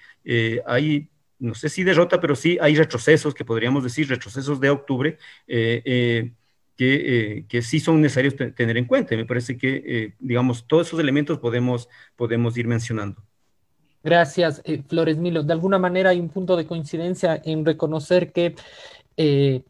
hay, 0.67 1.09
no 1.39 1.55
sé 1.55 1.69
si 1.69 1.83
derrota, 1.83 2.21
pero 2.21 2.37
sí 2.37 2.59
hay 2.61 2.77
retrocesos, 2.77 3.35
que 3.35 3.45
podríamos 3.45 3.83
decir 3.83 4.09
retrocesos 4.09 4.61
de 4.61 4.71
octubre, 4.71 5.19
que, 5.47 7.45
que, 7.49 7.63
sí 7.63 7.81
son 7.81 8.01
necesarios 8.01 8.37
tener 8.55 8.77
en 8.77 8.85
cuenta. 8.87 9.17
Me 9.17 9.27
parece 9.27 9.57
que, 9.59 10.15
digamos, 10.19 10.67
todos 10.67 10.87
esos 10.87 11.01
elementos 11.01 11.39
podemos, 11.39 11.89
podemos 12.17 12.57
ir 12.57 12.67
mencionando. 12.69 13.23
Gracias, 14.03 14.63
eh, 14.65 14.83
Flores 14.89 15.19
Milo. 15.19 15.43
De 15.43 15.53
alguna 15.53 15.79
manera 15.79 16.11
hay 16.11 16.21
un 16.21 16.31
punto 16.31 16.57
de 16.57 16.67
coincidencia 16.67 17.41
en 17.45 17.67
reconocer 17.67 18.33
que 18.33 18.55
eh, 19.19 19.63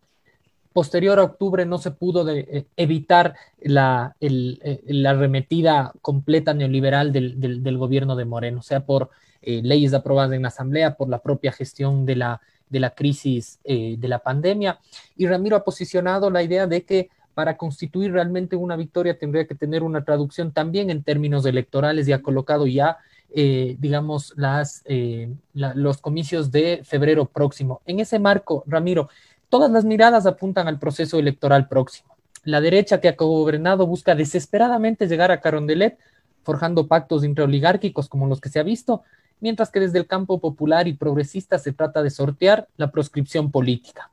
posterior 0.73 1.19
a 1.19 1.25
octubre 1.25 1.66
no 1.66 1.79
se 1.79 1.90
pudo 1.90 2.29
eh, 2.29 2.66
evitar 2.77 3.35
la, 3.61 4.14
la, 4.21 5.11
arremetida 5.11 5.93
completa 6.01 6.55
neoliberal 6.55 7.12
del, 7.12 7.79
gobierno 7.79 8.14
de 8.14 8.25
Moreno, 8.25 8.62
sea 8.62 8.87
por 8.87 9.11
leyes 9.43 9.95
aprobadas 9.95 10.33
en 10.33 10.43
la 10.43 10.49
Asamblea, 10.49 10.97
por 10.97 11.09
la 11.09 11.23
propia 11.23 11.51
gestión 11.51 12.07
de 12.07 12.14
la, 12.14 12.40
de 12.69 12.79
la 12.79 12.90
crisis 12.90 13.59
de 13.64 13.99
la 14.03 14.19
pandemia. 14.19 14.79
Y 15.16 15.27
Ramiro 15.27 15.57
ha 15.57 15.64
posicionado 15.64 16.31
la 16.31 16.43
idea 16.43 16.66
de 16.66 16.85
que 16.85 17.09
para 17.33 17.57
constituir 17.57 18.12
realmente 18.12 18.55
una 18.55 18.77
victoria 18.77 19.19
tendría 19.19 19.47
que 19.47 19.55
tener 19.55 19.83
una 19.83 20.05
traducción 20.05 20.53
también 20.53 20.90
en 20.90 21.03
términos 21.03 21.47
electorales 21.47 22.07
y 22.07 22.12
ha 22.12 22.23
colocado 22.23 22.66
ya 22.66 22.99
eh, 23.35 23.77
digamos, 23.79 24.35
las, 24.37 24.83
eh, 24.87 25.33
los 25.55 25.99
comicios 25.99 26.51
de 26.51 26.81
febrero 26.85 27.27
próximo. 27.27 27.81
En 27.87 28.01
ese 28.01 28.19
marco, 28.19 28.64
Ramiro, 28.66 29.09
todas 29.49 29.71
las 29.71 29.85
miradas 29.85 30.27
apuntan 30.27 30.69
al 30.69 30.79
proceso 30.79 31.19
electoral 31.19 31.69
próximo. 31.69 32.16
La 32.45 32.61
derecha 32.61 33.01
que 33.01 33.09
ha 33.09 33.16
gobernado 33.16 33.87
busca 33.87 34.14
desesperadamente 34.14 35.07
llegar 35.07 35.31
a 35.31 35.40
Carondelet, 35.40 35.99
forjando 36.43 36.87
pactos 36.87 37.25
intraoligárquicos 37.25 38.09
como 38.09 38.27
los 38.27 38.40
que 38.40 38.49
se 38.49 38.59
ha 38.59 38.62
visto, 38.62 39.03
mientras 39.40 39.71
que 39.71 39.81
desde 39.81 39.99
el 39.99 40.07
campo 40.07 40.40
popular 40.40 40.88
y 40.88 40.95
progresista 40.95 41.59
se 41.59 41.73
trata 41.73 42.03
de 42.03 42.11
sortear 42.11 42.69
la 42.77 42.90
proscripción 42.90 43.51
política. 43.51 44.11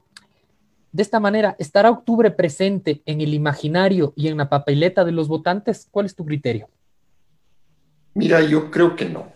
De 0.91 1.03
esta 1.03 1.19
manera, 1.19 1.55
¿estará 1.59 1.91
octubre 1.91 2.31
presente 2.31 3.01
en 3.05 3.21
el 3.21 3.33
imaginario 3.33 4.13
y 4.15 4.27
en 4.27 4.37
la 4.37 4.49
papeleta 4.49 5.05
de 5.05 5.11
los 5.11 5.27
votantes? 5.27 5.87
¿Cuál 5.91 6.05
es 6.05 6.15
tu 6.15 6.25
criterio? 6.25 6.69
Mira, 8.17 8.41
yo 8.41 8.71
creo 8.71 8.95
que 8.95 9.05
no. 9.05 9.31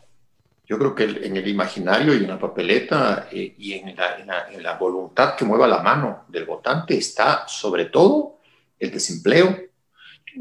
Yo 0.67 0.79
creo 0.79 0.95
que 0.95 1.03
en 1.03 1.37
el 1.37 1.47
imaginario 1.47 2.15
y 2.15 2.23
en 2.23 2.29
la 2.29 2.39
papeleta 2.39 3.27
eh, 3.31 3.53
y 3.59 3.73
en 3.73 3.95
la, 3.95 4.77
voluntad 4.79 5.35
que 5.35 5.45
mueva 5.45 5.67
la 5.67 5.83
mano 5.83 6.25
del 6.29 6.45
votante 6.45 6.97
está 6.97 7.47
sobre 7.47 7.85
todo 7.85 8.39
el 8.79 8.89
desempleo. 8.89 9.55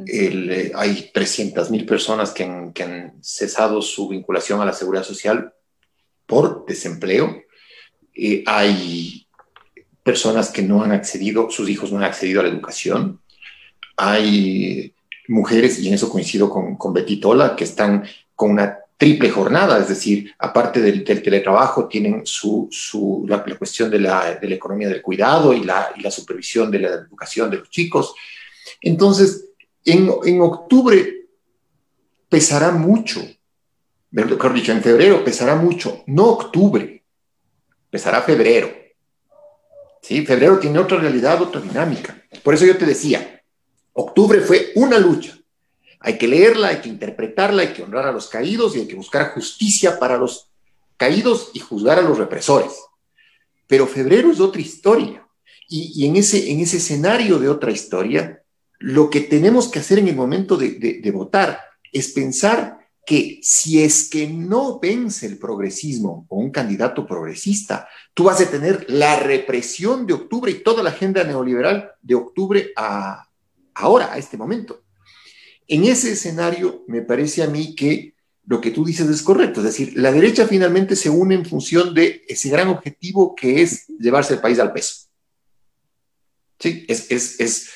Eh, 0.07 0.73
hay 0.75 1.11
300.000 1.13 1.87
personas 1.87 2.31
que 2.31 2.45
han, 2.45 3.13
cesado 3.21 3.83
su 3.83 4.09
vinculación 4.09 4.63
a 4.63 4.65
la 4.65 4.73
seguridad 4.73 5.05
social 5.05 5.53
por 6.25 6.65
desempleo. 6.65 7.43
Eh, 8.15 8.43
hay 8.47 9.27
personas 10.03 10.49
que 10.49 10.63
no 10.63 10.83
han 10.83 10.93
accedido, 10.93 11.51
sus 11.51 11.69
hijos 11.69 11.93
no 11.93 11.99
han 11.99 12.05
accedido 12.05 12.41
a 12.41 12.45
la 12.45 12.49
educación. 12.49 13.21
Hay 13.99 14.95
mujeres, 15.29 15.79
y 15.79 15.89
en 15.89 15.95
eso 15.95 16.09
coincido 16.09 16.49
con, 16.49 16.77
con 16.77 16.95
Betty 16.95 17.21
Tola, 17.21 17.55
que 17.55 17.65
están 17.65 18.05
con 18.41 18.53
una 18.53 18.79
triple 18.97 19.29
jornada, 19.29 19.79
es 19.79 19.89
decir, 19.89 20.35
aparte 20.39 20.81
del, 20.81 21.05
teletrabajo, 21.05 21.87
tienen 21.87 22.23
su, 22.25 22.71
la, 23.29 23.45
cuestión 23.45 23.91
de 23.91 23.99
la, 23.99 24.39
economía 24.41 24.89
del 24.89 25.03
cuidado 25.03 25.53
y 25.53 25.63
la, 25.63 25.93
y 25.95 26.01
la, 26.01 26.11
supervisión 26.11 26.71
de 26.71 26.79
la 26.79 26.89
educación 26.89 27.51
de 27.51 27.59
los 27.59 27.69
chicos. 27.69 28.15
Entonces, 28.81 29.51
en, 29.85 30.11
en 30.25 30.41
octubre 30.41 31.27
pesará 32.31 32.71
mucho, 32.71 33.21
mejor 34.11 34.55
dicho, 34.55 34.73
en 34.73 34.83
febrero 34.83 35.23
pesará 35.23 35.55
mucho, 35.55 36.03
no 36.07 36.29
octubre, 36.29 37.05
pesará 37.91 38.23
febrero. 38.23 38.73
¿Sí? 40.01 40.25
Febrero 40.25 40.59
tiene 40.59 40.79
otra 40.79 40.97
realidad, 40.97 41.43
otra 41.43 41.61
dinámica. 41.61 42.23
Por 42.43 42.55
eso 42.55 42.65
yo 42.65 42.79
te 42.79 42.87
decía, 42.87 43.43
octubre 43.93 44.41
fue 44.41 44.73
una 44.77 44.99
lucha, 44.99 45.40
Hay 46.01 46.19
que 46.19 46.27
leerla, 46.27 46.69
hay 46.69 46.81
que 46.81 46.89
interpretarla, 46.89 47.63
hay 47.63 47.73
que 47.73 47.83
honrar 47.83 48.07
a 48.07 48.13
los 48.13 48.29
caídos 48.29 48.75
y 48.75 48.81
hay 48.81 48.89
que 48.89 48.97
buscar 48.97 49.33
justicia 49.33 49.99
para 49.99 50.17
los 50.17 50.51
caídos 50.97 51.51
y 51.55 51.61
juzgar 51.61 51.99
a 51.99 52.03
los 52.03 52.19
represores. 52.19 52.73
Pero 53.67 53.87
febrero 53.87 54.33
es 54.33 54.41
otra 54.41 54.61
historia. 54.61 55.27
Y, 55.69 56.05
en, 56.05 56.17
ese, 56.17 56.51
en 56.51 56.59
ese 56.59 56.79
escenario 56.79 57.39
de 57.39 57.49
otra 57.49 57.71
historia, 57.71 58.43
lo 58.81 59.09
que 59.09 59.21
tenemos 59.21 59.69
que 59.69 59.79
hacer 59.79 60.01
en 60.01 60.09
el 60.09 60.17
momento 60.17 60.57
de, 60.57 61.01
de 61.01 61.11
votar 61.13 61.61
es 61.93 62.09
pensar 62.09 62.81
que 63.07 63.39
si 63.43 63.83
es 63.83 64.09
que 64.09 64.27
no 64.27 64.81
vence 64.81 65.27
el 65.27 65.39
progresismo 65.39 66.27
o 66.29 66.39
un 66.39 66.51
candidato 66.51 67.07
progresista, 67.07 67.89
tú 68.15 68.25
vas 68.25 68.41
a 68.41 68.51
tener 68.51 68.87
la 68.89 69.21
represión 69.21 70.07
de 70.07 70.15
octubre 70.15 70.51
y 70.51 70.63
toda 70.63 70.83
la 70.83 70.91
agenda 70.91 71.23
neoliberal 71.25 71.93
de 72.03 72.15
octubre 72.15 72.73
a 72.77 73.27
ahora, 73.75 74.13
a 74.13 74.19
este 74.19 74.37
momento. 74.37 74.83
En 75.71 75.85
ese 75.85 76.11
escenario, 76.11 76.83
me 76.89 77.03
parece 77.03 77.45
a 77.45 77.47
mí 77.47 77.77
que 77.77 78.15
lo 78.45 78.61
que 78.61 78.73
tú 78.73 78.85
dices 78.85 79.09
es 79.09 79.23
correcto, 79.23 79.61
es 79.61 79.67
decir, 79.67 79.93
la 79.95 80.11
derecha 80.11 80.49
finalmente 80.49 80.97
se 80.97 81.09
une 81.09 81.37
en 81.37 81.47
función 81.47 81.95
de 81.95 82.25
ese 82.27 82.49
gran 82.49 82.67
objetivo 82.67 83.37
que 83.37 83.63
es 83.63 83.87
llevarse 83.87 84.35
el 84.35 84.41
país 84.41 84.59
al 84.59 84.73
peso. 84.73 85.07
Sí, 86.59 86.85
es, 86.89 87.09
es 87.41 87.71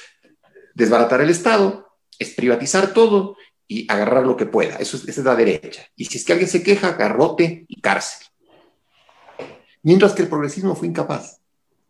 desbaratar 0.75 1.21
el 1.21 1.31
Estado, 1.31 1.87
es 2.19 2.31
privatizar 2.31 2.93
todo 2.93 3.37
y 3.69 3.87
agarrar 3.89 4.27
lo 4.27 4.37
que 4.37 4.47
pueda. 4.47 4.75
Eso 4.79 4.97
es, 4.97 5.07
esa 5.07 5.21
es 5.21 5.25
la 5.25 5.37
derecha. 5.37 5.87
Y 5.95 6.07
si 6.07 6.19
es 6.19 6.25
que 6.25 6.33
alguien 6.33 6.51
se 6.51 6.65
queja, 6.65 6.95
garrote 6.95 7.65
y 7.69 7.81
cárcel. 7.81 8.27
Mientras 9.85 10.15
que 10.15 10.23
el 10.23 10.29
progresismo 10.29 10.75
fue 10.75 10.89
incapaz, 10.89 11.39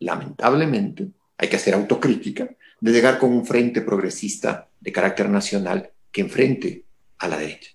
lamentablemente, 0.01 1.09
hay 1.39 1.49
que 1.49 1.57
hacer 1.57 1.73
autocrítica, 1.73 2.51
de 2.79 2.93
llegar 2.93 3.19
con 3.19 3.33
un 3.33 3.47
frente 3.47 3.81
progresista 3.81 4.69
de 4.79 4.93
carácter 4.93 5.31
nacional 5.31 5.94
que 6.15 6.21
enfrente 6.21 6.85
a 7.19 7.29
la 7.29 7.37
derecha. 7.37 7.73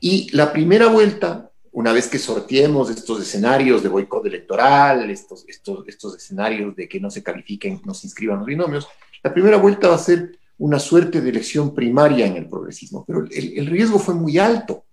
Y 0.00 0.30
la 0.36 0.52
primera 0.52 0.86
vuelta, 0.88 1.50
una 1.72 1.92
vez 1.92 2.08
que 2.08 2.18
sorteemos 2.18 2.90
estos 2.90 3.22
escenarios 3.22 3.82
de 3.82 3.88
boicot 3.88 4.24
electoral, 4.26 5.10
estos, 5.10 5.44
estos, 5.48 5.88
estos 5.88 6.16
escenarios 6.16 6.76
de 6.76 6.86
que 6.86 7.00
no 7.00 7.10
se 7.10 7.22
califiquen, 7.22 7.80
no 7.86 7.94
se 7.94 8.06
inscriban 8.06 8.38
los 8.38 8.46
binomios, 8.46 8.86
la 9.22 9.32
primera 9.32 9.56
vuelta 9.56 9.88
va 9.88 9.94
a 9.94 9.98
ser 9.98 10.38
una 10.58 10.78
suerte 10.78 11.22
de 11.22 11.30
elección 11.30 11.74
primaria 11.74 12.26
en 12.26 12.36
el 12.36 12.46
progresismo, 12.46 13.02
pero 13.06 13.24
el, 13.30 13.66
riesgo 13.66 13.98
fue 13.98 14.14
muy 14.14 14.36
alto. 14.38 14.84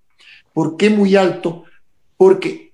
¿Por 0.54 0.78
qué 0.78 0.90
muy 0.90 1.18
alto? 1.18 1.66
Porque, 2.16 2.74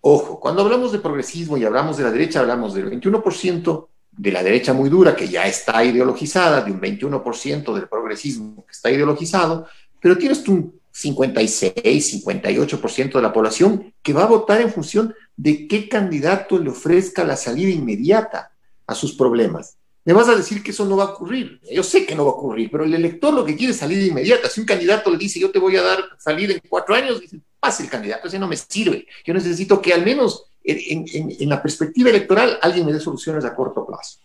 ojo, 0.00 0.40
cuando 0.40 0.62
hablamos 0.62 0.90
de 0.90 1.00
progresismo 1.00 1.58
y 1.58 1.64
hablamos 1.64 1.98
de 1.98 2.04
la 2.04 2.10
derecha, 2.10 2.40
hablamos 2.40 2.72
del 2.72 2.90
21% 2.90 3.88
de 4.16 4.32
la 4.32 4.42
derecha 4.42 4.72
muy 4.72 4.88
dura, 4.88 5.16
que 5.16 5.28
ya 5.28 5.46
está 5.46 5.84
ideologizada, 5.84 6.62
de 6.62 6.72
un 6.72 6.80
21% 6.80 7.74
del 7.74 7.88
progresismo 7.88 8.64
que 8.64 8.72
está 8.72 8.90
ideologizado, 8.90 9.66
pero 10.00 10.18
tienes 10.18 10.46
un 10.48 10.80
56, 10.92 12.24
58% 12.24 13.12
de 13.12 13.22
la 13.22 13.32
población 13.32 13.92
que 14.00 14.12
va 14.12 14.24
a 14.24 14.28
votar 14.28 14.60
en 14.60 14.72
función 14.72 15.14
de 15.36 15.66
qué 15.66 15.88
candidato 15.88 16.58
le 16.58 16.70
ofrezca 16.70 17.24
la 17.24 17.36
salida 17.36 17.70
inmediata 17.70 18.52
a 18.86 18.94
sus 18.94 19.14
problemas. 19.14 19.76
Me 20.04 20.12
vas 20.12 20.28
a 20.28 20.36
decir 20.36 20.62
que 20.62 20.70
eso 20.70 20.84
no 20.84 20.98
va 20.98 21.04
a 21.04 21.08
ocurrir. 21.08 21.60
Yo 21.72 21.82
sé 21.82 22.04
que 22.04 22.14
no 22.14 22.26
va 22.26 22.32
a 22.32 22.34
ocurrir, 22.34 22.70
pero 22.70 22.84
el 22.84 22.94
elector 22.94 23.32
lo 23.32 23.44
que 23.44 23.56
quiere 23.56 23.72
es 23.72 23.78
salida 23.78 24.04
inmediata. 24.04 24.48
Si 24.48 24.60
un 24.60 24.66
candidato 24.66 25.10
le 25.10 25.16
dice, 25.16 25.40
yo 25.40 25.50
te 25.50 25.58
voy 25.58 25.76
a 25.76 25.82
dar 25.82 25.98
salida 26.18 26.52
en 26.52 26.60
cuatro 26.68 26.94
años, 26.94 27.20
dice, 27.20 27.40
pase 27.58 27.82
el 27.82 27.88
candidato, 27.88 28.28
ese 28.28 28.38
no 28.38 28.46
me 28.46 28.56
sirve. 28.56 29.06
Yo 29.24 29.32
necesito 29.34 29.80
que 29.80 29.94
al 29.94 30.04
menos 30.04 30.44
en, 30.64 31.48
la 31.48 31.62
perspectiva 31.62 32.10
electoral 32.10 32.58
alguien 32.62 32.86
me 32.86 32.92
dé 32.92 33.00
soluciones 33.00 33.44
a 33.44 33.54
corto 33.54 33.86
plazo. 33.86 34.18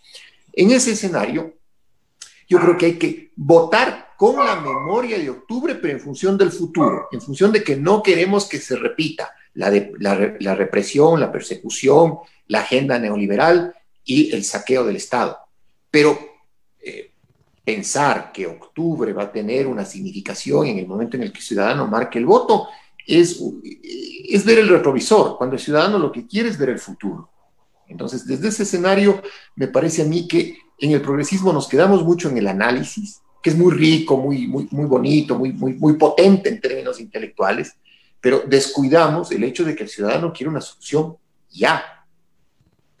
En 0.52 0.70
ese 0.70 0.92
escenario, 0.92 1.54
yo 2.48 2.58
creo 2.58 2.76
que 2.76 2.86
hay 2.86 2.98
que 2.98 3.30
votar 3.36 4.14
con 4.16 4.44
la 4.44 4.56
memoria 4.56 5.18
de 5.18 5.30
octubre, 5.30 5.76
pero 5.76 5.94
en 5.94 6.00
función 6.00 6.36
del 6.36 6.50
futuro, 6.50 7.08
en 7.12 7.20
función 7.20 7.52
de 7.52 7.62
que 7.62 7.76
no 7.76 8.02
queremos 8.02 8.46
que 8.46 8.58
se 8.58 8.76
repita 8.76 9.32
la, 9.54 9.70
la 9.98 10.54
represión, 10.54 11.20
la 11.20 11.30
persecución, 11.30 12.18
la 12.48 12.60
agenda 12.60 12.98
neoliberal 12.98 13.74
y 14.04 14.34
el 14.34 14.44
saqueo 14.44 14.84
del 14.84 14.96
Estado 14.96 15.38
pero 15.90 16.18
eh, 16.80 17.12
pensar 17.64 18.30
que 18.32 18.46
octubre 18.46 19.12
va 19.12 19.24
a 19.24 19.32
tener 19.32 19.66
una 19.66 19.84
significación 19.84 20.66
en 20.68 20.78
el 20.78 20.86
momento 20.86 21.16
en 21.16 21.24
el 21.24 21.32
que 21.32 21.38
el 21.38 21.44
ciudadano 21.44 21.86
marque 21.86 22.18
el 22.18 22.26
voto 22.26 22.68
es, 23.10 23.42
es 24.28 24.44
ver 24.44 24.58
el 24.58 24.68
retrovisor, 24.68 25.36
cuando 25.36 25.56
el 25.56 25.62
ciudadano 25.62 25.98
lo 25.98 26.12
que 26.12 26.26
quiere 26.26 26.48
es 26.48 26.58
ver 26.58 26.70
el 26.70 26.78
futuro. 26.78 27.30
Entonces, 27.88 28.26
desde 28.26 28.48
ese 28.48 28.62
escenario, 28.62 29.20
me 29.56 29.66
parece 29.66 30.02
a 30.02 30.04
mí 30.04 30.28
que 30.28 30.58
en 30.78 30.92
el 30.92 31.02
progresismo 31.02 31.52
nos 31.52 31.68
quedamos 31.68 32.04
mucho 32.04 32.28
en 32.28 32.38
el 32.38 32.46
análisis, 32.46 33.20
que 33.42 33.50
es 33.50 33.56
muy 33.56 33.72
rico, 33.72 34.16
muy, 34.16 34.46
muy, 34.46 34.68
muy 34.70 34.86
bonito, 34.86 35.36
muy, 35.36 35.52
muy, 35.52 35.74
muy 35.74 35.94
potente 35.94 36.48
en 36.48 36.60
términos 36.60 37.00
intelectuales, 37.00 37.74
pero 38.20 38.42
descuidamos 38.46 39.32
el 39.32 39.44
hecho 39.44 39.64
de 39.64 39.74
que 39.74 39.84
el 39.84 39.88
ciudadano 39.88 40.32
quiere 40.32 40.50
una 40.50 40.60
solución 40.60 41.16
ya 41.50 42.04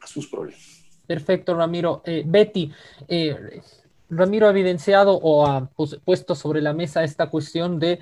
a 0.00 0.06
sus 0.06 0.26
problemas. 0.26 0.80
Perfecto, 1.06 1.54
Ramiro. 1.54 2.02
Eh, 2.04 2.22
Betty, 2.26 2.72
eh, 3.08 3.60
Ramiro 4.08 4.46
ha 4.46 4.50
evidenciado 4.50 5.14
o 5.14 5.46
ha 5.46 5.70
puesto 6.04 6.34
sobre 6.34 6.60
la 6.60 6.72
mesa 6.72 7.04
esta 7.04 7.28
cuestión 7.28 7.78
de 7.78 8.00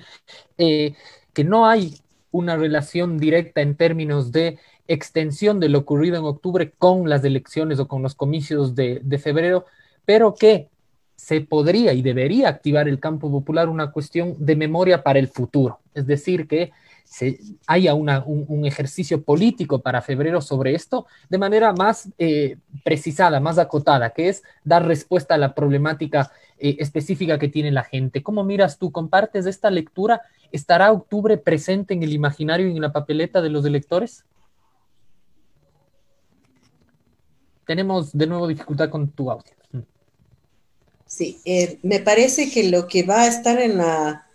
eh, 0.57 0.95
que 1.33 1.43
no 1.43 1.67
hay 1.67 1.95
una 2.31 2.57
relación 2.57 3.17
directa 3.17 3.61
en 3.61 3.75
términos 3.75 4.31
de 4.31 4.59
extensión 4.87 5.59
de 5.59 5.69
lo 5.69 5.79
ocurrido 5.79 6.17
en 6.17 6.25
octubre 6.25 6.71
con 6.77 7.09
las 7.09 7.23
elecciones 7.23 7.79
o 7.79 7.87
con 7.87 8.01
los 8.01 8.15
comicios 8.15 8.75
de, 8.75 9.21
febrero, 9.21 9.65
pero 10.05 10.33
que 10.33 10.67
se 11.15 11.41
podría 11.41 11.93
y 11.93 12.01
debería 12.01 12.49
activar 12.49 12.87
el 12.87 12.99
campo 12.99 13.29
popular 13.29 13.69
una 13.69 13.91
cuestión 13.91 14.35
de 14.39 14.55
memoria 14.55 15.03
para 15.03 15.19
el 15.19 15.27
futuro. 15.27 15.79
Es 15.93 16.07
decir, 16.07 16.47
que 16.47 16.71
haya 17.67 17.93
un, 17.93 18.65
ejercicio 18.65 19.21
político 19.23 19.79
para 19.79 20.01
febrero 20.01 20.41
sobre 20.41 20.75
esto 20.75 21.07
de 21.27 21.37
manera 21.37 21.73
más 21.73 22.09
eh, 22.17 22.57
precisada, 22.83 23.39
más 23.39 23.57
acotada, 23.57 24.11
que 24.11 24.29
es 24.29 24.43
dar 24.63 24.85
respuesta 24.85 25.35
a 25.35 25.39
la 25.39 25.53
problemática 25.55 26.31
eh, 26.59 26.77
específica 26.79 27.39
que 27.39 27.49
tiene 27.49 27.71
la 27.71 27.83
gente. 27.83 28.23
¿Cómo 28.23 28.43
miras 28.43 28.77
tú? 28.77 28.91
¿Compartes 28.91 29.45
esta 29.45 29.69
lectura? 29.69 30.21
¿Estará 30.51 30.91
octubre 30.91 31.37
presente 31.37 31.93
en 31.93 32.03
el 32.03 32.13
imaginario 32.13 32.67
y 32.67 32.75
en 32.75 32.81
la 32.81 32.91
papeleta 32.91 33.41
de 33.41 33.49
los 33.49 33.65
electores? 33.65 34.23
Tenemos 37.65 38.11
de 38.17 38.27
nuevo 38.27 38.47
dificultad 38.47 38.89
con 38.89 39.09
tu 39.09 39.29
audio. 39.31 39.53
Sí, 41.05 41.39
eh, 41.45 41.79
me 41.81 41.99
parece 41.99 42.51
que 42.51 42.69
lo 42.69 42.87
que 42.87 43.03
va 43.03 43.23
a 43.23 43.27
estar 43.27 43.59
en 43.59 43.77
la 43.77 44.25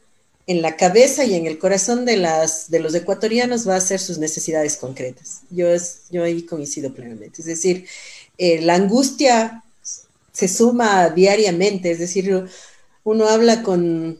en 0.46 0.60
la 0.60 0.76
cabeza 0.76 1.24
y 1.24 1.34
en 1.34 1.46
el 1.46 1.58
corazón 1.58 2.04
de, 2.04 2.16
las, 2.16 2.70
de 2.70 2.80
los 2.80 2.94
ecuatorianos 2.94 3.66
va 3.66 3.76
a 3.76 3.80
ser 3.80 3.98
sus 3.98 4.18
necesidades 4.18 4.76
concretas. 4.76 5.42
Yo, 5.50 5.68
es, 5.68 6.02
yo 6.10 6.22
ahí 6.22 6.42
coincido 6.42 6.92
plenamente. 6.92 7.40
Es 7.40 7.46
decir, 7.46 7.86
eh, 8.36 8.60
la 8.60 8.74
angustia 8.74 9.63
se 10.34 10.48
suma 10.48 11.10
diariamente, 11.10 11.92
es 11.92 12.00
decir, 12.00 12.44
uno 13.04 13.28
habla 13.28 13.62
con 13.62 14.18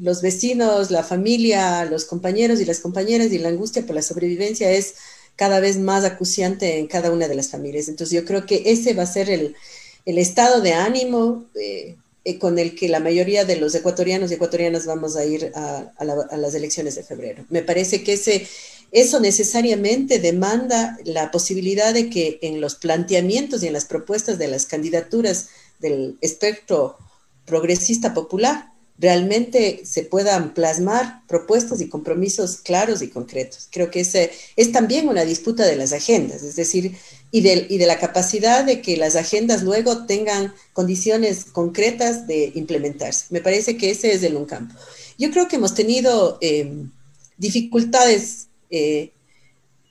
los 0.00 0.22
vecinos, 0.22 0.90
la 0.90 1.02
familia, 1.02 1.84
los 1.84 2.04
compañeros 2.04 2.60
y 2.60 2.64
las 2.64 2.78
compañeras 2.78 3.32
y 3.32 3.38
la 3.38 3.48
angustia 3.48 3.84
por 3.84 3.96
la 3.96 4.02
sobrevivencia 4.02 4.70
es 4.70 4.94
cada 5.34 5.60
vez 5.60 5.76
más 5.76 6.04
acuciante 6.04 6.78
en 6.78 6.86
cada 6.86 7.10
una 7.10 7.26
de 7.26 7.34
las 7.34 7.48
familias. 7.48 7.88
Entonces 7.88 8.14
yo 8.14 8.24
creo 8.24 8.46
que 8.46 8.62
ese 8.66 8.94
va 8.94 9.02
a 9.02 9.06
ser 9.06 9.28
el, 9.28 9.56
el 10.04 10.18
estado 10.18 10.60
de 10.60 10.72
ánimo. 10.72 11.46
Eh, 11.60 11.96
eh, 12.28 12.38
con 12.38 12.58
el 12.58 12.74
que 12.74 12.90
la 12.90 13.00
mayoría 13.00 13.46
de 13.46 13.56
los 13.56 13.74
ecuatorianos 13.74 14.30
y 14.30 14.34
ecuatorianas 14.34 14.84
vamos 14.84 15.16
a 15.16 15.24
ir 15.24 15.50
a, 15.54 15.90
las 16.36 16.54
elecciones 16.54 16.94
de 16.94 17.02
febrero. 17.02 17.46
Me 17.48 17.62
parece 17.62 18.04
que 18.04 18.12
ese, 18.12 18.46
eso 18.92 19.18
necesariamente 19.18 20.18
demanda 20.18 20.98
la 21.04 21.30
posibilidad 21.30 21.94
de 21.94 22.10
que 22.10 22.38
en 22.42 22.60
los 22.60 22.74
planteamientos 22.74 23.62
y 23.62 23.68
en 23.68 23.72
las 23.72 23.86
propuestas 23.86 24.36
de 24.38 24.48
las 24.48 24.66
candidaturas 24.66 25.48
del 25.78 26.18
espectro 26.20 26.98
progresista 27.46 28.12
popular 28.12 28.72
realmente 28.98 29.82
se 29.84 30.02
puedan 30.02 30.54
plasmar 30.54 31.22
propuestas 31.28 31.80
y 31.80 31.88
compromisos 31.88 32.56
claros 32.56 33.00
y 33.00 33.08
concretos. 33.08 33.68
Creo 33.70 33.90
que 33.90 34.00
ese 34.00 34.32
es 34.56 34.72
también 34.72 35.08
una 35.08 35.24
disputa 35.24 35.64
de 35.64 35.76
las 35.76 35.92
agendas, 35.92 36.42
es 36.42 36.56
decir, 36.56 36.96
y 37.30 37.42
de, 37.42 37.66
y 37.68 37.78
de 37.78 37.86
la 37.86 37.98
capacidad 37.98 38.64
de 38.64 38.80
que 38.80 38.96
las 38.96 39.14
agendas 39.14 39.62
luego 39.62 40.06
tengan 40.06 40.52
condiciones 40.72 41.44
concretas 41.44 42.26
de 42.26 42.52
implementarse. 42.54 43.26
Me 43.30 43.40
parece 43.40 43.76
que 43.76 43.90
ese 43.90 44.12
es 44.12 44.22
el 44.24 44.36
un 44.36 44.46
campo. 44.46 44.74
Yo 45.16 45.30
creo 45.30 45.48
que 45.48 45.56
hemos 45.56 45.74
tenido 45.74 46.38
em, 46.40 46.90
dificultades 47.36 48.48
eh, 48.70 49.12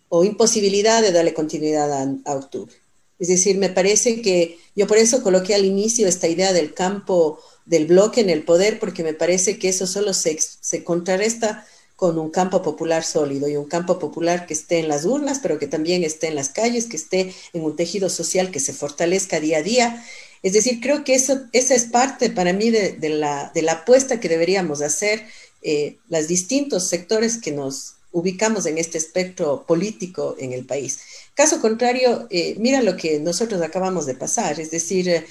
o 0.09 0.23
imposibilidad 0.23 1.01
de 1.01 1.11
darle 1.11 1.33
continuidad 1.33 1.91
a, 2.25 2.35
octubre. 2.35 2.73
Es 3.19 3.27
decir, 3.27 3.57
me 3.57 3.69
parece 3.69 4.21
que 4.21 4.57
yo 4.75 4.87
por 4.87 4.97
eso 4.97 5.23
coloqué 5.23 5.55
al 5.55 5.65
inicio 5.65 6.07
esta 6.07 6.27
idea 6.27 6.53
del 6.53 6.73
campo 6.73 7.39
del 7.67 7.85
bloque 7.85 8.21
en 8.21 8.29
el 8.29 8.43
poder, 8.43 8.79
porque 8.79 9.03
me 9.03 9.13
parece 9.13 9.59
que 9.59 9.69
eso 9.69 9.85
solo 9.85 10.13
se, 10.13 10.37
se 10.39 10.83
contrarresta 10.83 11.65
con 11.97 12.19
un 12.19 12.29
campo 12.29 12.61
popular 12.61 13.03
sólido 13.03 13.49
y 13.49 13.57
un 13.57 13.65
campo 13.65 13.97
popular 13.97 14.45
que 14.45 14.53
esté 14.53 14.79
en 14.79 14.87
las 14.87 15.03
urnas, 15.03 15.39
pero 15.41 15.57
que 15.57 15.67
también 15.67 16.03
esté 16.03 16.27
en 16.27 16.35
las 16.35 16.49
calles, 16.49 16.85
que 16.85 16.95
esté 16.95 17.33
en 17.53 17.63
un 17.63 17.75
tejido 17.75 18.09
social 18.09 18.51
que 18.51 18.59
se 18.59 18.71
fortalezca 18.71 19.39
día 19.39 19.57
a 19.57 19.63
día. 19.63 20.05
Es 20.43 20.53
decir, 20.53 20.79
creo 20.79 21.03
que 21.03 21.15
eso, 21.15 21.41
esa 21.53 21.73
es 21.73 21.85
parte 21.85 22.29
para 22.29 22.53
mí 22.53 22.69
de, 22.69 22.97
la, 23.09 23.51
de 23.53 23.63
la, 23.63 23.73
apuesta 23.73 24.19
que 24.19 24.29
deberíamos 24.29 24.81
hacer 24.81 25.25
eh, 25.63 25.97
los 26.07 26.27
distintos 26.27 26.87
sectores 26.87 27.37
que 27.37 27.51
nos 27.51 27.95
ubicamos 28.11 28.67
en 28.67 28.77
este 28.77 28.99
espectro 28.99 29.65
político 29.65 30.35
en 30.39 30.53
el 30.53 30.65
país. 30.65 30.99
Caso 31.33 31.59
contrario, 31.61 32.27
eh, 32.29 32.55
mira 32.59 32.81
lo 32.81 32.95
que 32.95 33.19
nosotros 33.19 33.61
acabamos 33.61 34.05
de 34.05 34.13
pasar, 34.13 34.59
es 34.59 34.71
decir, 34.71 35.09
eh, 35.09 35.25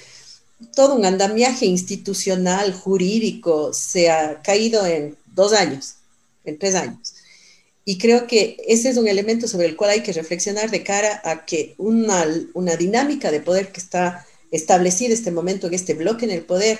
todo 0.75 0.95
un 0.95 1.05
andamiaje 1.05 1.65
institucional, 1.65 2.73
jurídico, 2.73 3.73
se 3.73 4.09
ha 4.09 4.41
caído 4.41 4.85
en 4.85 5.15
dos 5.33 5.53
años, 5.53 5.95
en 6.45 6.57
tres 6.57 6.75
años. 6.75 7.13
Y 7.85 7.97
creo 7.97 8.27
que 8.27 8.57
ese 8.67 8.89
es 8.89 8.97
un 8.97 9.07
elemento 9.07 9.47
sobre 9.47 9.67
el 9.67 9.75
cual 9.75 9.91
hay 9.91 10.03
que 10.03 10.13
reflexionar 10.13 10.69
de 10.71 10.83
cara 10.83 11.21
a 11.23 11.45
que 11.45 11.73
una, 11.77 12.25
una 12.53 12.75
dinámica 12.75 13.31
de 13.31 13.39
poder 13.39 13.71
que 13.71 13.79
está 13.79 14.25
establecida 14.51 15.13
este 15.13 15.31
momento 15.31 15.67
en 15.67 15.73
este 15.73 15.93
bloque 15.93 16.25
en 16.25 16.31
el 16.31 16.43
poder 16.43 16.79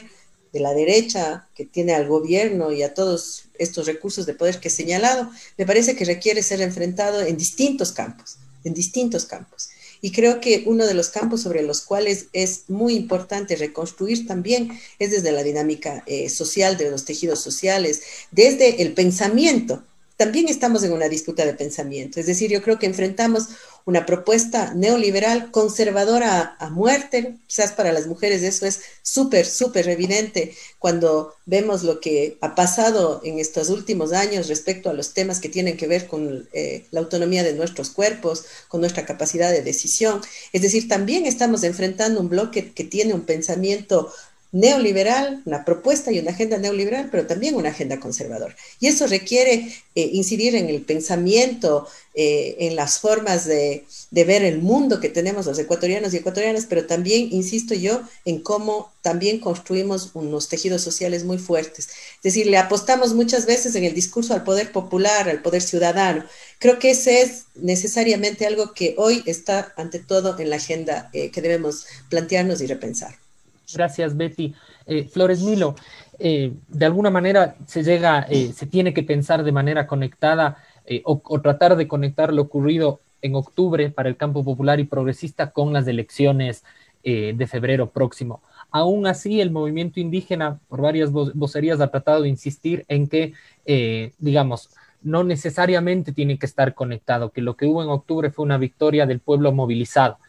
de 0.51 0.59
la 0.59 0.73
derecha 0.73 1.47
que 1.55 1.65
tiene 1.65 1.93
al 1.93 2.07
gobierno 2.07 2.71
y 2.71 2.83
a 2.83 2.93
todos 2.93 3.45
estos 3.57 3.85
recursos 3.85 4.25
de 4.25 4.33
poder 4.33 4.59
que 4.59 4.69
he 4.69 4.71
señalado, 4.71 5.29
me 5.57 5.65
parece 5.65 5.95
que 5.95 6.05
requiere 6.05 6.43
ser 6.43 6.61
enfrentado 6.61 7.21
en 7.21 7.37
distintos 7.37 7.91
campos, 7.91 8.37
en 8.63 8.73
distintos 8.73 9.25
campos. 9.25 9.69
Y 10.01 10.11
creo 10.11 10.39
que 10.39 10.63
uno 10.65 10.85
de 10.85 10.93
los 10.93 11.09
campos 11.09 11.41
sobre 11.41 11.63
los 11.63 11.81
cuales 11.81 12.27
es 12.33 12.63
muy 12.69 12.95
importante 12.95 13.55
reconstruir 13.55 14.27
también 14.27 14.79
es 14.99 15.11
desde 15.11 15.31
la 15.31 15.43
dinámica 15.43 16.03
eh, 16.05 16.29
social, 16.29 16.77
de 16.77 16.91
los 16.91 17.05
tejidos 17.05 17.39
sociales, 17.39 18.01
desde 18.31 18.81
el 18.81 18.93
pensamiento. 18.93 19.83
También 20.15 20.47
estamos 20.47 20.83
en 20.83 20.93
una 20.93 21.09
disputa 21.09 21.45
de 21.45 21.53
pensamiento. 21.53 22.19
Es 22.19 22.25
decir, 22.25 22.49
yo 22.49 22.61
creo 22.63 22.79
que 22.79 22.87
enfrentamos 22.87 23.49
una 23.87 24.05
propuesta 24.05 24.73
neoliberal 24.73 25.49
conservadora 25.49 26.57
a, 26.59 26.69
muerte. 26.69 27.37
Quizás 27.47 27.71
para 27.71 27.93
las 27.93 28.05
mujeres 28.05 28.43
eso 28.43 28.65
es 28.65 28.81
súper, 29.01 29.45
súper 29.45 29.87
evidente 29.87 30.53
cuando 30.77 31.33
vemos 31.45 31.83
lo 31.83 32.01
que 32.01 32.37
ha 32.41 32.53
pasado 32.53 33.21
en 33.23 33.39
estos 33.39 33.69
últimos 33.69 34.11
años 34.11 34.49
respecto 34.49 34.89
a 34.89 34.93
los 34.93 35.13
temas 35.13 35.39
que 35.39 35.47
tienen 35.47 35.77
que 35.77 35.87
ver 35.87 36.07
con 36.07 36.49
eh, 36.51 36.85
la 36.91 36.99
autonomía 36.99 37.43
de 37.43 37.53
nuestros 37.53 37.89
cuerpos, 37.89 38.43
con 38.67 38.81
nuestra 38.81 39.05
capacidad 39.05 39.51
de 39.51 39.61
decisión. 39.61 40.19
Es 40.51 40.61
decir, 40.63 40.89
también 40.89 41.25
estamos 41.25 41.63
enfrentando 41.63 42.19
un 42.19 42.27
bloque 42.27 42.73
que 42.73 42.83
tiene 42.83 43.13
un 43.13 43.21
pensamiento 43.21 44.11
neoliberal, 44.51 45.41
una 45.45 45.65
propuesta 45.65 46.11
y 46.11 46.19
una 46.19 46.31
agenda 46.31 46.57
neoliberal, 46.57 47.09
pero 47.11 47.27
también 47.27 47.55
una 47.55 47.69
agenda 47.69 47.99
conservadora. 47.99 48.55
Y 48.79 48.87
eso 48.87 49.05
requiere 49.07 49.73
eh, 49.95 50.09
incidir 50.13 50.55
en 50.55 50.69
el 50.69 50.81
pensamiento, 50.83 51.87
eh, 52.13 52.55
en 52.61 52.75
las 52.75 52.99
formas 52.99 53.45
de, 53.45 53.85
ver 54.11 54.43
el 54.43 54.59
mundo 54.59 54.99
que 54.99 55.09
tenemos 55.09 55.45
los 55.45 55.59
ecuatorianos 55.59 56.13
y 56.13 56.17
ecuatorianas, 56.17 56.65
pero 56.65 56.87
también, 56.87 57.29
insisto 57.31 57.75
yo, 57.75 58.01
en 58.25 58.41
cómo 58.41 58.91
también 59.01 59.39
construimos 59.39 60.11
unos 60.13 60.47
tejidos 60.47 60.81
sociales 60.81 61.25
muy 61.25 61.37
fuertes. 61.37 61.87
Es 61.87 62.23
decir, 62.23 62.47
le 62.47 62.57
apostamos 62.57 63.13
muchas 63.13 63.45
veces 63.45 63.75
en 63.75 63.83
el 63.83 63.93
discurso 63.93 64.33
al 64.33 64.43
poder 64.43 64.71
popular, 64.71 65.29
al 65.29 65.41
poder 65.41 65.61
ciudadano. 65.61 66.25
Creo 66.59 66.79
que 66.79 66.91
ese 66.91 67.21
es 67.21 67.45
necesariamente 67.55 68.47
algo 68.47 68.73
que 68.73 68.95
hoy 68.97 69.23
está 69.25 69.73
ante 69.75 69.99
todo 69.99 70.39
en 70.39 70.49
la 70.49 70.55
agenda 70.55 71.09
eh, 71.13 71.31
que 71.31 71.41
debemos 71.41 71.85
plantearnos 72.09 72.61
y 72.61 72.67
repensar. 72.67 73.26
Gracias, 73.73 74.15
Betty. 74.15 74.53
Eh, 74.85 75.03
Flores 75.05 75.41
Milo, 75.41 75.75
eh, 76.19 76.53
de 76.69 76.85
alguna 76.85 77.09
manera 77.09 77.55
se 77.65 77.83
llega, 77.83 78.25
eh, 78.29 78.53
se 78.53 78.65
tiene 78.65 78.93
que 78.93 79.03
pensar 79.03 79.43
de 79.43 79.51
manera 79.51 79.87
conectada 79.87 80.63
o, 81.03 81.41
tratar 81.41 81.75
de 81.75 81.85
conectar 81.85 82.31
lo 82.31 82.43
ocurrido 82.43 83.01
en 83.21 83.35
octubre 83.35 83.89
para 83.89 84.07
el 84.07 84.15
campo 84.15 84.45
popular 84.45 84.79
y 84.79 84.85
progresista 84.85 85.51
con 85.51 85.73
las 85.73 85.85
elecciones 85.85 86.63
de 87.03 87.47
febrero 87.47 87.89
próximo. 87.89 88.41
Aún 88.71 89.05
así, 89.05 89.41
el 89.41 89.51
movimiento 89.51 89.99
indígena, 89.99 90.59
por 90.69 90.81
varias 90.81 91.11
vocerías, 91.11 91.81
ha 91.81 91.91
tratado 91.91 92.21
de 92.21 92.29
insistir 92.29 92.85
en 92.87 93.07
que, 93.07 93.33
digamos, 94.17 94.69
no 95.01 95.25
necesariamente 95.25 96.13
tiene 96.13 96.39
que 96.39 96.45
estar 96.45 96.73
conectado, 96.73 97.31
que 97.31 97.41
lo 97.41 97.57
que 97.57 97.65
hubo 97.65 97.83
en 97.83 97.89
octubre 97.89 98.31
fue 98.31 98.45
una 98.45 98.57
victoria 98.57 99.05
del 99.05 99.19
pueblo 99.19 99.51
movilizado. 99.51 100.19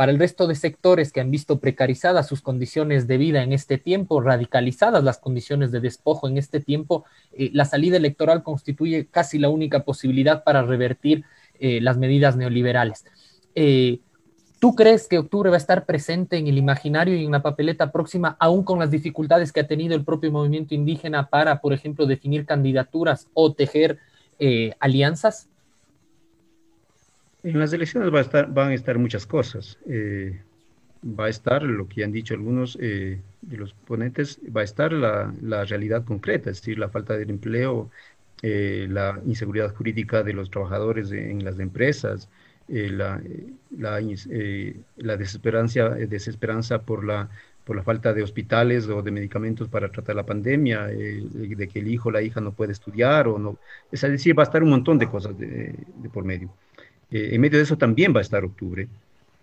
Para 0.00 0.12
el 0.12 0.18
resto 0.18 0.46
de 0.46 0.54
sectores 0.54 1.12
que 1.12 1.20
han 1.20 1.30
visto 1.30 1.60
precarizadas 1.60 2.26
sus 2.26 2.40
condiciones 2.40 3.06
de 3.06 3.18
vida 3.18 3.42
en 3.42 3.52
este 3.52 3.76
tiempo, 3.76 4.22
radicalizadas 4.22 5.04
las 5.04 5.18
condiciones 5.18 5.72
de 5.72 5.80
despojo 5.80 6.26
en 6.26 6.38
este 6.38 6.58
tiempo, 6.58 7.04
eh, 7.34 7.50
la 7.52 7.66
salida 7.66 7.98
electoral 7.98 8.42
constituye 8.42 9.08
casi 9.10 9.38
la 9.38 9.50
única 9.50 9.84
posibilidad 9.84 10.42
para 10.42 10.62
revertir 10.62 11.24
eh, 11.58 11.82
las 11.82 11.98
medidas 11.98 12.34
neoliberales. 12.34 13.04
Eh, 13.54 14.00
¿Tú 14.58 14.74
crees 14.74 15.06
que 15.06 15.18
octubre 15.18 15.50
va 15.50 15.56
a 15.56 15.58
estar 15.58 15.84
presente 15.84 16.38
en 16.38 16.46
el 16.46 16.56
imaginario 16.56 17.14
y 17.14 17.26
en 17.26 17.32
la 17.32 17.42
papeleta 17.42 17.92
próxima, 17.92 18.38
aún 18.40 18.64
con 18.64 18.78
las 18.78 18.90
dificultades 18.90 19.52
que 19.52 19.60
ha 19.60 19.66
tenido 19.66 19.94
el 19.94 20.06
propio 20.06 20.32
movimiento 20.32 20.74
indígena 20.74 21.28
para, 21.28 21.60
por 21.60 21.74
ejemplo, 21.74 22.06
definir 22.06 22.46
candidaturas 22.46 23.28
o 23.34 23.52
tejer 23.52 23.98
alianzas? 24.78 25.50
En 27.42 27.58
las 27.58 27.72
elecciones 27.72 28.12
va 28.12 28.18
a 28.18 28.22
estar, 28.22 28.52
van 28.52 28.70
a 28.70 28.74
estar 28.74 28.98
muchas 28.98 29.26
cosas. 29.26 29.78
Eh, 29.88 30.40
va 31.02 31.26
a 31.26 31.28
estar 31.30 31.62
lo 31.62 31.88
que 31.88 32.04
han 32.04 32.12
dicho 32.12 32.34
algunos 32.34 32.76
eh, 32.80 33.20
de 33.40 33.56
los 33.56 33.72
ponentes, 33.72 34.38
va 34.54 34.60
a 34.60 34.64
estar 34.64 34.92
la, 34.92 35.32
realidad 35.64 36.04
concreta, 36.04 36.50
es 36.50 36.60
decir, 36.60 36.78
la 36.78 36.90
falta 36.90 37.16
de 37.16 37.22
empleo, 37.22 37.90
eh, 38.42 38.86
la 38.90 39.20
inseguridad 39.26 39.74
jurídica 39.74 40.22
de 40.22 40.34
los 40.34 40.50
trabajadores 40.50 41.10
en 41.12 41.44
las 41.44 41.58
empresas, 41.58 42.28
la, 42.68 43.20
la, 43.76 44.00
la, 44.96 45.16
desesperanza, 45.16 45.88
desesperanza 45.88 46.82
por 46.82 47.04
la, 47.04 47.28
por 47.64 47.74
la 47.74 47.82
falta 47.82 48.12
de 48.12 48.22
hospitales 48.22 48.86
o 48.88 49.02
de 49.02 49.10
medicamentos 49.10 49.68
para 49.68 49.90
tratar 49.90 50.14
la 50.14 50.26
pandemia, 50.26 50.86
de 50.86 51.68
que 51.68 51.80
el 51.80 51.88
hijo 51.88 52.10
o 52.10 52.12
la 52.12 52.22
hija 52.22 52.40
no 52.40 52.52
puede 52.52 52.72
estudiar 52.72 53.26
o 53.26 53.38
no. 53.38 53.58
Es 53.90 54.02
decir, 54.02 54.38
va 54.38 54.42
a 54.42 54.44
estar 54.44 54.62
un 54.62 54.70
montón 54.70 54.98
de 54.98 55.08
cosas 55.08 55.36
de, 55.36 55.74
de 55.96 56.08
por 56.10 56.24
medio. 56.24 56.50
Eh, 57.10 57.30
en 57.32 57.40
medio 57.40 57.58
de 57.58 57.64
eso 57.64 57.76
también 57.76 58.14
va 58.14 58.20
a 58.20 58.22
estar 58.22 58.44
octubre. 58.44 58.88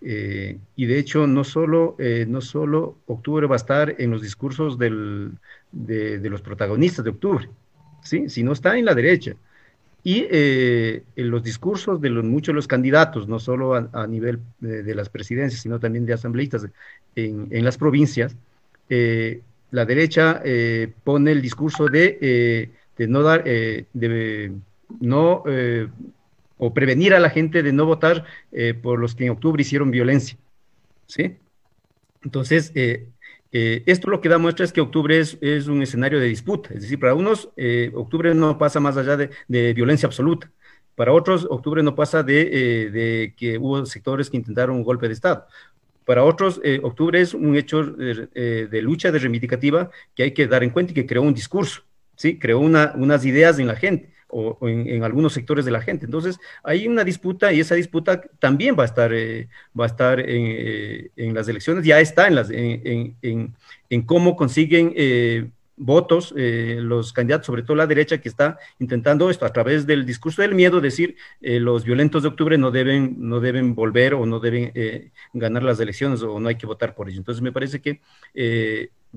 Eh, 0.00 0.58
y 0.76 0.86
de 0.86 0.98
hecho, 0.98 1.26
no 1.26 1.44
solo, 1.44 1.96
eh, 1.98 2.24
no 2.28 2.40
solo 2.40 2.96
octubre 3.06 3.46
va 3.46 3.56
a 3.56 3.62
estar 3.64 3.96
en 3.98 4.10
los 4.10 4.22
discursos 4.22 4.78
del, 4.78 5.32
de, 5.72 6.30
los 6.30 6.40
protagonistas 6.40 7.04
de 7.04 7.10
octubre, 7.10 7.48
¿sí? 8.02 8.28
sino 8.28 8.52
está 8.52 8.78
en 8.78 8.84
la 8.84 8.94
derecha. 8.94 9.34
Y 10.04 10.26
en 10.30 11.30
los 11.30 11.42
discursos 11.42 12.00
de 12.00 12.08
los, 12.08 12.24
muchos 12.24 12.52
de 12.52 12.54
los 12.54 12.68
candidatos, 12.68 13.28
no 13.28 13.38
solo 13.38 13.74
a, 13.74 14.06
nivel 14.06 14.38
de, 14.60 14.94
las 14.94 15.10
presidencias, 15.10 15.60
sino 15.60 15.80
también 15.80 16.06
de 16.06 16.14
asambleístas 16.14 16.66
en, 17.14 17.48
en 17.50 17.64
las 17.64 17.76
provincias, 17.76 18.34
la 18.88 19.84
derecha 19.84 20.40
pone 21.04 21.32
el 21.32 21.42
discurso 21.42 21.88
de, 21.88 22.70
de 22.96 23.08
no 23.08 23.22
dar, 23.22 23.44
de 23.44 24.52
no 25.00 25.42
o 26.58 26.74
prevenir 26.74 27.14
a 27.14 27.20
la 27.20 27.30
gente 27.30 27.62
de 27.62 27.72
no 27.72 27.86
votar 27.86 28.24
eh, 28.52 28.74
por 28.74 28.98
los 28.98 29.14
que 29.14 29.24
en 29.24 29.30
octubre 29.30 29.62
hicieron 29.62 29.90
violencia. 29.90 30.36
¿Sí? 31.06 31.36
Entonces, 32.22 32.72
eh, 32.74 33.08
eh, 33.52 33.82
esto 33.86 34.10
lo 34.10 34.20
que 34.20 34.28
da 34.28 34.38
muestra 34.38 34.64
es 34.64 34.72
que 34.72 34.80
octubre 34.80 35.18
es, 35.18 35.66
un 35.68 35.82
escenario 35.82 36.20
de 36.20 36.26
disputa. 36.26 36.74
Es 36.74 36.82
decir, 36.82 36.98
para 36.98 37.14
unos, 37.14 37.48
octubre 37.94 38.34
no 38.34 38.58
pasa 38.58 38.80
más 38.80 38.96
allá 38.96 39.16
de, 39.16 39.72
violencia 39.72 40.06
absoluta. 40.06 40.50
Para 40.96 41.12
otros, 41.12 41.46
octubre 41.48 41.82
no 41.82 41.94
pasa 41.94 42.24
de, 42.24 43.32
que 43.36 43.56
hubo 43.56 43.86
sectores 43.86 44.28
que 44.28 44.36
intentaron 44.36 44.76
un 44.76 44.82
golpe 44.82 45.06
de 45.06 45.14
Estado. 45.14 45.46
Para 46.04 46.24
otros, 46.24 46.60
octubre 46.82 47.20
es 47.20 47.34
un 47.34 47.54
hecho 47.54 47.84
de, 47.84 48.82
lucha 48.82 49.12
de 49.12 49.18
reivindicativa 49.18 49.90
que 50.14 50.24
hay 50.24 50.32
que 50.32 50.48
dar 50.48 50.64
en 50.64 50.70
cuenta 50.70 50.92
y 50.92 50.94
que 50.94 51.06
creó 51.06 51.22
un 51.22 51.34
discurso, 51.34 51.82
¿sí? 52.16 52.38
creó 52.38 52.58
una, 52.58 52.92
unas 52.96 53.24
ideas 53.24 53.58
en 53.60 53.68
la 53.68 53.76
gente 53.76 54.10
o, 54.28 54.58
en, 54.68 55.02
algunos 55.02 55.32
sectores 55.32 55.64
de 55.64 55.70
la 55.70 55.80
gente. 55.80 56.04
Entonces, 56.04 56.38
hay 56.62 56.86
una 56.86 57.04
disputa 57.04 57.52
y 57.52 57.60
esa 57.60 57.74
disputa 57.74 58.20
también 58.38 58.76
va 58.78 58.82
a 58.82 58.86
estar, 58.86 59.12
eh, 59.12 59.48
va 59.78 59.84
a 59.84 59.88
estar 59.88 60.20
eh, 60.20 61.10
en, 61.16 61.34
las 61.34 61.48
elecciones, 61.48 61.84
ya 61.84 62.00
está 62.00 62.28
en, 62.28 62.34
las, 62.34 62.50
en, 62.50 64.04
cómo 64.06 64.36
consiguen 64.36 64.92
eh, 64.96 65.48
votos 65.76 66.34
los 66.36 67.12
candidatos, 67.12 67.46
sobre 67.46 67.62
todo 67.62 67.76
la 67.76 67.86
derecha, 67.86 68.18
que 68.20 68.28
está 68.28 68.58
intentando 68.80 69.30
esto 69.30 69.46
a 69.46 69.52
través 69.52 69.86
del 69.86 70.04
discurso 70.04 70.42
del 70.42 70.54
miedo, 70.54 70.80
decir 70.80 71.16
los 71.40 71.84
violentos 71.84 72.22
de 72.22 72.28
octubre 72.28 72.58
no 72.58 72.72
deben, 72.72 73.14
no 73.18 73.38
deben 73.38 73.76
volver 73.76 74.14
o 74.14 74.26
no 74.26 74.40
deben 74.40 74.72
ganar 75.32 75.62
las 75.62 75.78
elecciones 75.78 76.20
o 76.22 76.40
no 76.40 76.48
hay 76.48 76.56
que 76.56 76.66
votar 76.66 76.96
por 76.96 77.08
ellos. 77.08 77.18
Entonces, 77.18 77.42
me 77.42 77.52
parece 77.52 77.80
que 77.80 78.00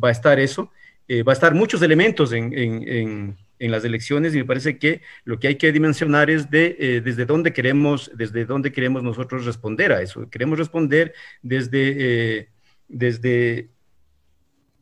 va 0.01 0.09
a 0.09 0.11
estar 0.11 0.39
eso. 0.39 0.71
va 1.09 1.31
a 1.31 1.33
estar 1.33 1.55
muchos 1.55 1.81
elementos 1.81 2.31
en, 2.31 3.35
en 3.61 3.71
las 3.71 3.85
elecciones 3.85 4.33
y 4.33 4.37
me 4.39 4.45
parece 4.45 4.79
que 4.79 5.01
lo 5.23 5.39
que 5.39 5.47
hay 5.47 5.55
que 5.55 5.71
dimensionar 5.71 6.31
es 6.31 6.49
de 6.49 6.75
eh, 6.79 7.01
desde 7.01 7.25
dónde 7.25 7.53
queremos, 7.53 8.11
desde 8.15 8.45
dónde 8.45 8.71
queremos 8.71 9.03
nosotros 9.03 9.45
responder 9.45 9.91
a 9.91 10.01
eso. 10.01 10.27
Queremos 10.29 10.57
responder 10.57 11.13
desde, 11.43 12.39
eh, 12.39 12.49
desde 12.87 13.69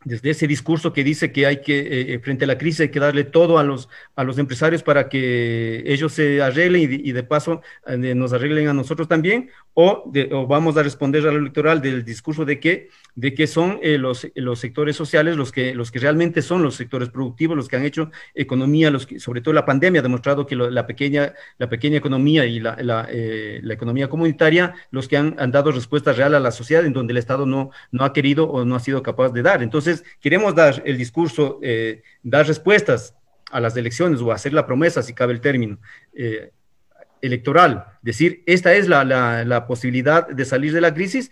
desde 0.05 0.29
ese 0.29 0.47
discurso 0.47 0.93
que 0.93 1.03
dice 1.03 1.31
que 1.31 1.45
hay 1.45 1.61
que, 1.61 1.79
eh, 1.79 2.13
eh, 2.13 2.19
frente 2.19 2.45
a 2.45 2.47
la 2.47 2.57
crisis, 2.57 2.81
hay 2.81 2.89
que 2.89 2.99
darle 2.99 3.23
todo 3.23 3.57
a 3.57 3.63
los, 3.63 3.89
a 4.15 4.23
los 4.23 4.37
empresarios 4.37 4.83
para 4.83 5.09
que 5.09 5.83
ellos 5.85 6.13
se 6.13 6.41
arreglen 6.41 6.89
y, 7.03 7.11
de 7.11 7.23
paso 7.23 7.61
eh, 7.85 7.97
nos 8.15 8.33
arreglen 8.33 8.67
a 8.67 8.73
nosotros 8.73 9.07
también, 9.07 9.49
o, 9.73 10.11
o, 10.31 10.47
vamos 10.47 10.77
a 10.77 10.83
responder 10.83 11.27
al 11.27 11.35
electoral 11.35 11.81
del 11.81 12.03
discurso 12.05 12.45
de 12.45 12.59
que, 12.59 12.89
de 13.15 13.33
que 13.33 13.47
son 13.47 13.79
los, 13.83 14.27
los 14.35 14.59
sectores 14.59 14.95
sociales 14.95 15.35
los 15.35 15.51
que, 15.51 15.73
los 15.73 15.91
que 15.91 15.99
realmente 15.99 16.41
son 16.41 16.63
los 16.63 16.75
sectores 16.75 17.09
productivos, 17.09 17.57
los 17.57 17.67
que 17.67 17.75
han 17.75 17.85
hecho 17.85 18.11
economía, 18.33 18.91
los 18.91 19.05
que, 19.05 19.19
sobre 19.19 19.41
todo 19.41 19.53
la 19.53 19.65
pandemia 19.65 19.99
ha 19.99 20.03
demostrado 20.03 20.45
que 20.45 20.55
la, 20.55 20.87
pequeña, 20.87 21.33
la 21.57 21.69
pequeña 21.69 21.97
economía 21.97 22.45
y 22.45 22.59
la, 22.59 22.77
la, 22.81 23.07
la 23.11 23.73
economía 23.73 24.09
comunitaria, 24.09 24.73
los 24.91 25.07
que 25.07 25.17
han, 25.17 25.35
han, 25.39 25.51
dado 25.51 25.71
respuesta 25.71 26.13
real 26.13 26.35
a 26.35 26.39
la 26.39 26.51
sociedad 26.51 26.85
en 26.85 26.93
donde 26.93 27.11
el 27.11 27.17
Estado 27.17 27.45
no, 27.45 27.71
no 27.91 28.05
ha 28.05 28.13
querido 28.13 28.49
o 28.49 28.63
no 28.65 28.75
ha 28.75 28.79
sido 28.79 29.03
capaz 29.03 29.29
de 29.29 29.41
dar. 29.41 29.63
Entonces, 29.63 29.88
queremos 30.19 30.55
dar 30.55 30.81
el 30.85 30.97
discurso, 30.97 31.59
eh, 31.61 32.01
dar 32.23 32.47
respuestas 32.47 33.15
a 33.51 33.59
las 33.59 33.75
elecciones 33.75 34.21
o 34.21 34.31
hacer 34.31 34.53
la 34.53 34.65
promesa, 34.65 35.01
si 35.03 35.13
cabe 35.13 35.33
el 35.33 35.41
término, 35.41 35.79
eh, 36.13 36.51
electoral, 37.21 37.85
decir, 38.01 38.43
esta 38.45 38.73
es 38.73 38.87
la, 38.87 39.65
posibilidad 39.67 40.27
de 40.27 40.45
salir 40.45 40.73
de 40.73 40.81
la 40.81 40.93
crisis, 40.93 41.31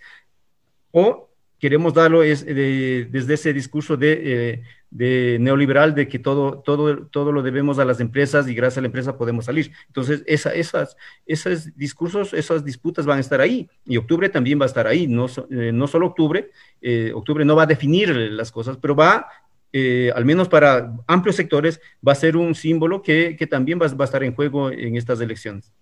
o 0.90 1.30
queremos 1.58 1.94
darlo 1.94 2.22
es, 2.22 2.44
desde 2.44 3.34
ese 3.34 3.52
discurso 3.52 3.96
de, 3.96 4.62
eh, 4.98 5.36
neoliberal 5.38 5.94
de 5.94 6.08
que 6.08 6.18
todo, 6.18 6.60
todo, 6.60 7.06
todo 7.08 7.30
lo 7.30 7.42
debemos 7.42 7.78
a 7.78 7.84
las 7.84 8.00
empresas 8.00 8.48
y 8.48 8.54
gracias 8.54 8.78
a 8.78 8.80
la 8.80 8.86
empresa 8.86 9.18
podemos 9.18 9.44
salir. 9.44 9.70
Entonces, 9.86 10.22
esa, 10.26 10.54
esas, 10.54 10.96
esos 11.26 11.76
discursos, 11.76 12.32
esas 12.32 12.64
disputas 12.64 13.04
van 13.04 13.18
a 13.18 13.20
estar 13.20 13.40
ahí 13.40 13.68
y 13.84 13.98
octubre 13.98 14.28
también 14.28 14.58
va 14.58 14.64
a 14.64 14.66
estar 14.66 14.86
ahí, 14.86 15.06
no, 15.06 15.26
no 15.48 15.86
solo 15.86 16.06
octubre, 16.06 16.50
eh, 16.80 17.12
octubre 17.14 17.44
no 17.44 17.54
va 17.54 17.64
a 17.64 17.66
definir 17.66 18.08
las 18.10 18.50
cosas, 18.50 18.78
pero 18.78 18.96
va, 18.96 19.26
eh, 19.72 20.10
al 20.14 20.24
menos 20.24 20.48
para 20.48 20.94
amplios 21.06 21.36
sectores, 21.36 21.80
va 22.06 22.12
a 22.12 22.16
ser 22.16 22.36
un 22.36 22.54
símbolo 22.54 23.02
que, 23.02 23.36
también 23.50 23.78
va, 23.78 23.86
a 23.86 24.04
estar 24.04 24.22
en 24.22 24.34
juego 24.34 24.70
en 24.70 24.96
estas 24.96 25.20
elecciones. 25.20 25.72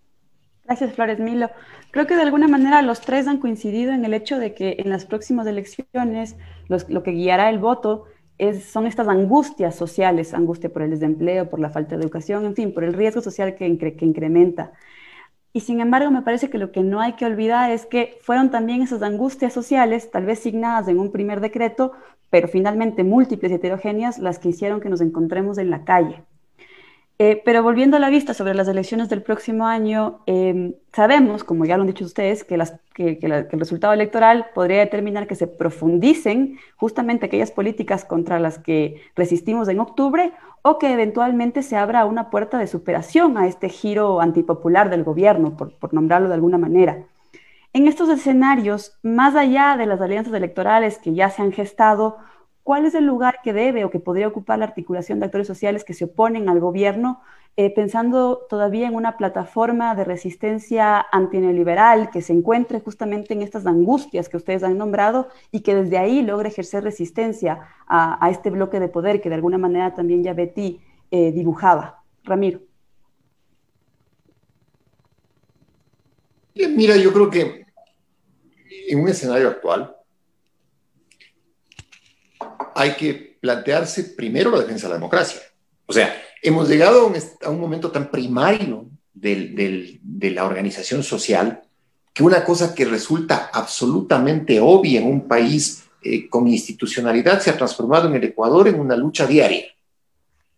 Gracias, 0.65 0.95
Flores 0.95 1.21
Milo. 1.21 1.49
Creo 1.93 2.09
que 2.09 2.17
de 2.17 2.23
alguna 2.23 2.49
manera 2.49 2.83
los 2.83 3.01
tres 3.01 3.29
han 3.29 3.39
coincidido 3.39 3.93
en 3.93 4.05
el 4.05 4.15
hecho 4.15 4.41
de 4.41 4.53
que 4.53 4.77
en 4.81 4.91
las 4.91 5.07
próximas 5.07 5.47
elecciones 5.47 6.35
lo 6.89 7.03
que 7.05 7.13
guiará 7.13 7.51
el 7.51 7.61
voto 7.61 8.07
son 8.69 8.87
estas 8.87 9.09
angustias 9.09 9.75
sociales, 9.75 10.35
angustia 10.35 10.73
por 10.73 10.83
el 10.83 10.91
desempleo, 10.91 11.49
por 11.49 11.61
la 11.61 11.71
falta 11.71 11.97
de 11.97 12.03
educación, 12.03 12.45
en 12.45 12.55
fin, 12.55 12.75
por 12.75 12.85
el 12.85 12.93
riesgo 12.93 13.21
social 13.21 13.55
que, 13.55 13.79
que 13.79 14.05
incrementa. 14.05 14.73
Y 15.53 15.61
sin 15.61 15.81
embargo, 15.81 16.11
me 16.11 16.21
parece 16.21 16.51
que 16.51 16.59
lo 16.59 16.71
que 16.71 16.83
no 16.83 17.01
hay 17.01 17.15
que 17.15 17.25
olvidar 17.25 17.71
es 17.71 17.87
que 17.87 18.19
fueron 18.21 18.51
también 18.51 18.83
esas 18.83 19.03
angustias 19.03 19.55
sociales, 19.55 20.11
tal 20.11 20.27
vez 20.27 20.41
signadas 20.41 20.87
en 20.89 20.99
un 20.99 21.11
primer 21.11 21.41
decreto, 21.41 21.93
pero 22.29 22.47
finalmente 22.47 23.05
múltiples 23.05 23.51
y 23.53 23.55
heterogéneas, 23.55 24.19
las 24.19 24.39
que 24.39 24.51
hicieron 24.51 24.81
que 24.81 24.91
nos 24.91 25.01
encontremos 25.01 25.57
en 25.57 25.71
la 25.71 25.85
calle. 25.85 26.23
Eh, 27.19 27.41
pero 27.47 27.63
volviendo 27.63 27.97
a 27.97 28.01
la 28.01 28.11
vista 28.11 28.35
sobre 28.35 28.53
las 28.53 28.69
elecciones 28.69 29.09
del 29.09 29.23
próximo 29.23 29.67
año, 29.67 30.21
em, 30.27 30.75
sabemos, 30.93 31.45
como 31.45 31.65
ya 31.65 31.77
lo 31.77 31.83
han 31.83 31.87
dicho 31.87 32.05
ustedes, 32.05 32.45
que, 32.45 32.55
el 32.55 33.59
resultado 33.59 33.95
electoral 33.95 34.47
podría 34.55 34.81
determinar 34.81 35.27
que 35.27 35.35
se 35.35 35.47
profundicen 35.47 36.59
justamente 36.77 37.27
aquellas 37.27 37.51
políticas 37.51 38.05
contra 38.05 38.39
las 38.39 38.59
que 38.59 39.01
resistimos 39.15 39.69
en 39.69 39.81
octubre 39.81 40.33
o 40.61 40.79
que 40.79 40.93
eventualmente 40.93 41.63
se 41.63 41.77
abra 41.77 42.05
una 42.05 42.29
puerta 42.29 42.59
de 42.59 42.67
superación 42.67 43.39
a 43.39 43.47
este 43.47 43.71
giro 43.71 44.21
antipopular 44.21 44.91
del 44.91 45.05
gobierno, 45.05 45.57
por, 45.57 45.73
por 45.75 45.95
nombrarlo 45.95 46.29
de 46.29 46.35
alguna 46.35 46.59
manera. 46.59 47.05
En 47.73 47.89
estos 47.89 48.09
escenarios, 48.11 48.99
más 49.03 49.37
allá 49.37 49.77
de 49.79 49.87
las 49.87 50.01
alianzas 50.01 50.35
electorales 50.35 50.99
que 50.99 51.15
ya 51.15 51.31
se 51.31 51.43
han 51.43 51.53
gestado, 51.53 52.19
¿Cuál 52.67 52.85
es 52.85 52.97
el 52.97 53.07
lugar 53.07 53.43
que 53.45 53.53
debe 53.53 53.85
o 53.85 53.91
que 53.91 54.01
podría 54.01 54.27
ocupar 54.27 54.59
la 54.59 54.65
articulación 54.65 55.21
de 55.21 55.27
actores 55.27 55.47
sociales 55.47 55.85
que 55.85 55.95
se 55.95 56.07
oponen 56.07 56.49
al 56.49 56.59
gobierno, 56.59 57.21
eh, 57.57 57.73
pensando 57.73 58.45
todavía 58.51 58.89
en 58.89 58.97
una 58.97 59.17
plataforma 59.17 59.95
de 59.95 60.03
resistencia 60.03 61.07
antineoliberal 61.13 62.11
que 62.11 62.23
se 62.23 62.33
encuentre 62.33 62.81
justamente 62.81 63.35
en 63.35 63.43
estas 63.43 63.69
angustias 63.69 64.29
que 64.29 64.37
ustedes 64.37 64.65
han 64.65 64.77
nombrado 64.79 65.29
y 65.53 65.61
que 65.61 65.77
desde 65.77 65.97
ahí 65.97 66.23
logre 66.23 66.49
ejercer 66.49 66.83
resistencia 66.83 67.61
a, 67.87 68.29
este 68.33 68.51
bloque 68.51 68.81
de 68.81 68.89
poder 68.89 69.21
que 69.21 69.29
de 69.29 69.37
alguna 69.37 69.59
manera 69.59 69.95
también 69.95 70.25
ya 70.25 70.35
Betty 70.35 70.81
eh, 71.13 71.31
dibujaba? 71.31 72.03
Ramiro. 72.25 72.63
Mira, 76.57 76.97
yo 76.97 77.13
creo 77.13 77.31
que 77.31 77.65
en 78.89 79.01
un 79.01 79.09
escenario 79.09 79.51
actual, 79.51 79.96
hay 82.77 82.95
que 82.95 83.39
plantearse 83.41 84.05
primero 84.05 84.51
la 84.51 84.61
defensa 84.61 84.87
de 84.87 84.91
la 84.91 84.97
democracia. 84.97 85.41
O 85.87 85.93
sea, 85.93 86.15
hemos 86.43 86.69
llegado 86.69 87.11
a 87.43 87.51
un, 87.51 87.61
momento 87.61 87.91
tan 87.91 88.11
primario 88.11 88.87
de 89.15 90.33
la 90.35 90.45
organización 90.45 91.03
social 91.03 91.63
que 92.13 92.23
una 92.23 92.45
cosa 92.45 92.75
que 92.75 92.85
resulta 92.85 93.51
absolutamente 93.53 94.61
obvia 94.61 95.01
en 95.01 95.07
un 95.07 95.27
país 95.27 95.85
eh, 96.03 96.29
con 96.29 96.47
institucionalidad 96.49 97.41
se 97.41 97.51
ha 97.51 97.57
transformado 97.57 98.09
en 98.09 98.15
el 98.15 98.25
Ecuador 98.25 98.69
en 98.69 98.79
una 98.79 98.95
lucha 98.95 99.27
diaria. 99.27 99.65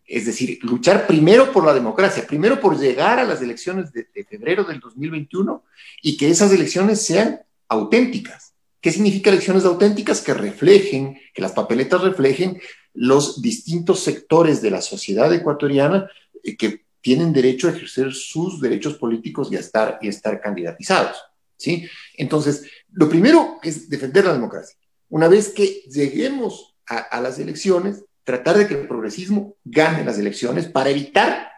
Es 0.05 0.25
decir, 0.25 0.59
luchar 0.63 1.07
primero 1.07 1.51
por 1.53 1.65
la 1.65 1.73
democracia, 1.73 2.27
primero 2.27 2.59
por 2.59 2.77
llegar 2.77 3.19
a 3.19 3.23
las 3.23 3.41
elecciones 3.41 3.93
de 3.93 4.25
febrero 4.29 4.63
del 4.63 4.79
2021 4.79 5.63
y 6.01 6.17
que 6.17 6.29
esas 6.29 6.51
elecciones 6.51 7.05
sean 7.05 7.41
auténticas 7.67 8.48
¿Qué 8.81 8.91
significa 8.91 9.29
elecciones 9.29 9.65
auténticas? 9.65 10.21
Que 10.21 10.33
reflejen, 10.33 11.19
que 11.33 11.41
las 11.41 11.51
papeletas 11.51 12.01
reflejen 12.01 12.61
los 12.93 13.41
distintos 13.41 13.99
sectores 14.01 14.61
de 14.61 14.71
la 14.71 14.81
sociedad 14.81 15.33
ecuatoriana 15.33 16.09
eh, 16.43 16.55
que 16.55 16.85
tienen 17.01 17.33
derecho 17.33 17.67
a 17.67 17.71
ejercer 17.71 18.13
sus 18.13 18.61
derechos 18.61 18.95
políticos 18.95 19.49
y 19.51 19.57
a 19.57 19.59
estar, 19.59 19.99
y 20.01 20.07
estar 20.07 20.39
candidatizados. 20.41 21.17
¿sí? 21.57 21.87
Entonces, 22.15 22.65
lo 22.91 23.09
primero 23.09 23.59
es 23.63 23.89
defender 23.89 24.25
la 24.25 24.33
democracia. 24.33 24.77
Una 25.09 25.27
vez 25.27 25.49
que 25.49 25.83
lleguemos 25.89 26.75
a, 26.87 26.97
a 26.97 27.21
las 27.21 27.39
elecciones, 27.39 28.03
tratar 28.23 28.57
de 28.57 28.67
que 28.67 28.75
el 28.75 28.87
progresismo 28.87 29.55
gane 29.63 30.05
las 30.05 30.19
elecciones 30.19 30.67
para 30.67 30.89
evitar 30.89 31.51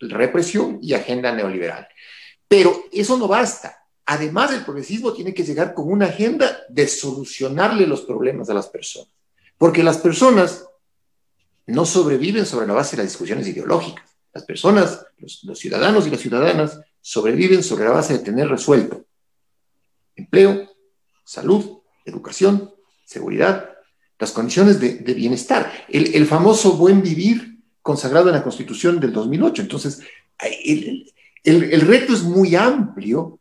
represión 0.00 0.78
y 0.82 0.94
agenda 0.94 1.32
neoliberal. 1.32 1.86
Pero 2.48 2.84
eso 2.92 3.16
no 3.16 3.28
basta 3.28 3.83
además 4.06 4.52
el 4.52 4.64
progresismo 4.64 5.12
tiene 5.12 5.32
que 5.32 5.44
llegar 5.44 5.74
con 5.74 5.90
una 5.90 6.06
agenda 6.06 6.58
de 6.68 6.86
solucionarle 6.86 7.86
los 7.86 8.02
problemas 8.02 8.50
a 8.50 8.54
las 8.54 8.68
personas, 8.68 9.08
porque 9.58 9.82
las 9.82 9.98
personas 9.98 10.64
no 11.66 11.86
sobreviven 11.86 12.44
sobre 12.44 12.66
la 12.66 12.74
base 12.74 12.96
de 12.96 13.02
las 13.02 13.12
discusiones 13.12 13.48
ideológicas. 13.48 14.04
Las 14.32 14.44
personas, 14.44 15.06
los, 15.18 15.58
ciudadanos 15.58 16.06
y 16.06 16.10
las 16.10 16.20
ciudadanas, 16.20 16.80
sobreviven 17.00 17.62
sobre 17.62 17.84
la 17.84 17.92
base 17.92 18.14
de 18.14 18.18
tener 18.24 18.48
resuelto 18.48 19.04
empleo, 20.16 20.70
salud, 21.24 21.78
educación, 22.04 22.72
seguridad, 23.04 23.70
las 24.18 24.30
condiciones 24.30 24.78
de, 24.78 25.14
bienestar, 25.14 25.72
el, 25.88 26.24
famoso 26.26 26.76
buen 26.76 27.02
vivir 27.02 27.58
consagrado 27.82 28.28
en 28.28 28.36
la 28.36 28.44
Constitución 28.44 29.00
del 29.00 29.12
2008. 29.12 29.62
Entonces, 29.62 30.00
el 30.38 31.80
reto 31.80 32.14
es 32.14 32.22
muy 32.22 32.54
amplio 32.54 33.40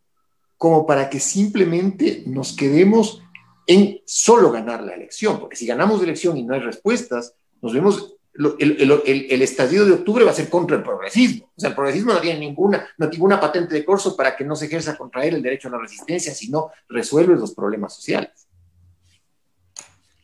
como 0.64 0.86
para 0.86 1.10
que 1.10 1.20
simplemente 1.20 2.24
nos 2.26 2.56
quedemos 2.56 3.22
en 3.68 4.00
solo 4.06 4.50
ganar 4.50 4.82
la 4.82 4.94
elección, 4.94 5.38
porque 5.38 5.58
si 5.58 5.66
ganamos 5.66 6.02
elección 6.02 6.38
y 6.38 6.44
no 6.44 6.54
hay 6.54 6.62
respuestas, 6.62 7.36
nos 7.62 7.74
vemos, 7.74 8.16
el, 8.60 9.42
estallido 9.42 9.86
de 9.86 9.92
octubre 9.92 10.24
va 10.24 10.32
a 10.32 10.34
ser 10.34 10.50
contra 10.50 10.78
el 10.78 10.84
progresismo. 10.84 11.48
O 11.54 11.60
sea, 11.60 11.72
el 11.72 11.76
progresismo 11.76 12.14
no 12.14 12.22
tiene 12.22 12.40
ninguna, 12.40 12.88
no 12.98 13.10
ninguna 13.10 13.42
patente 13.42 13.76
de 13.76 13.84
corso 13.84 14.16
para 14.16 14.38
que 14.38 14.46
no 14.46 14.56
se 14.56 14.68
ejerza 14.68 14.96
contra 14.96 15.26
él 15.26 15.36
el 15.36 15.44
derecho 15.44 15.68
a 15.68 15.72
la 15.72 15.80
resistencia, 15.80 16.34
sino 16.34 16.72
resuelve 16.88 17.36
los 17.36 17.54
problemas 17.54 17.94
sociales. 17.94 18.48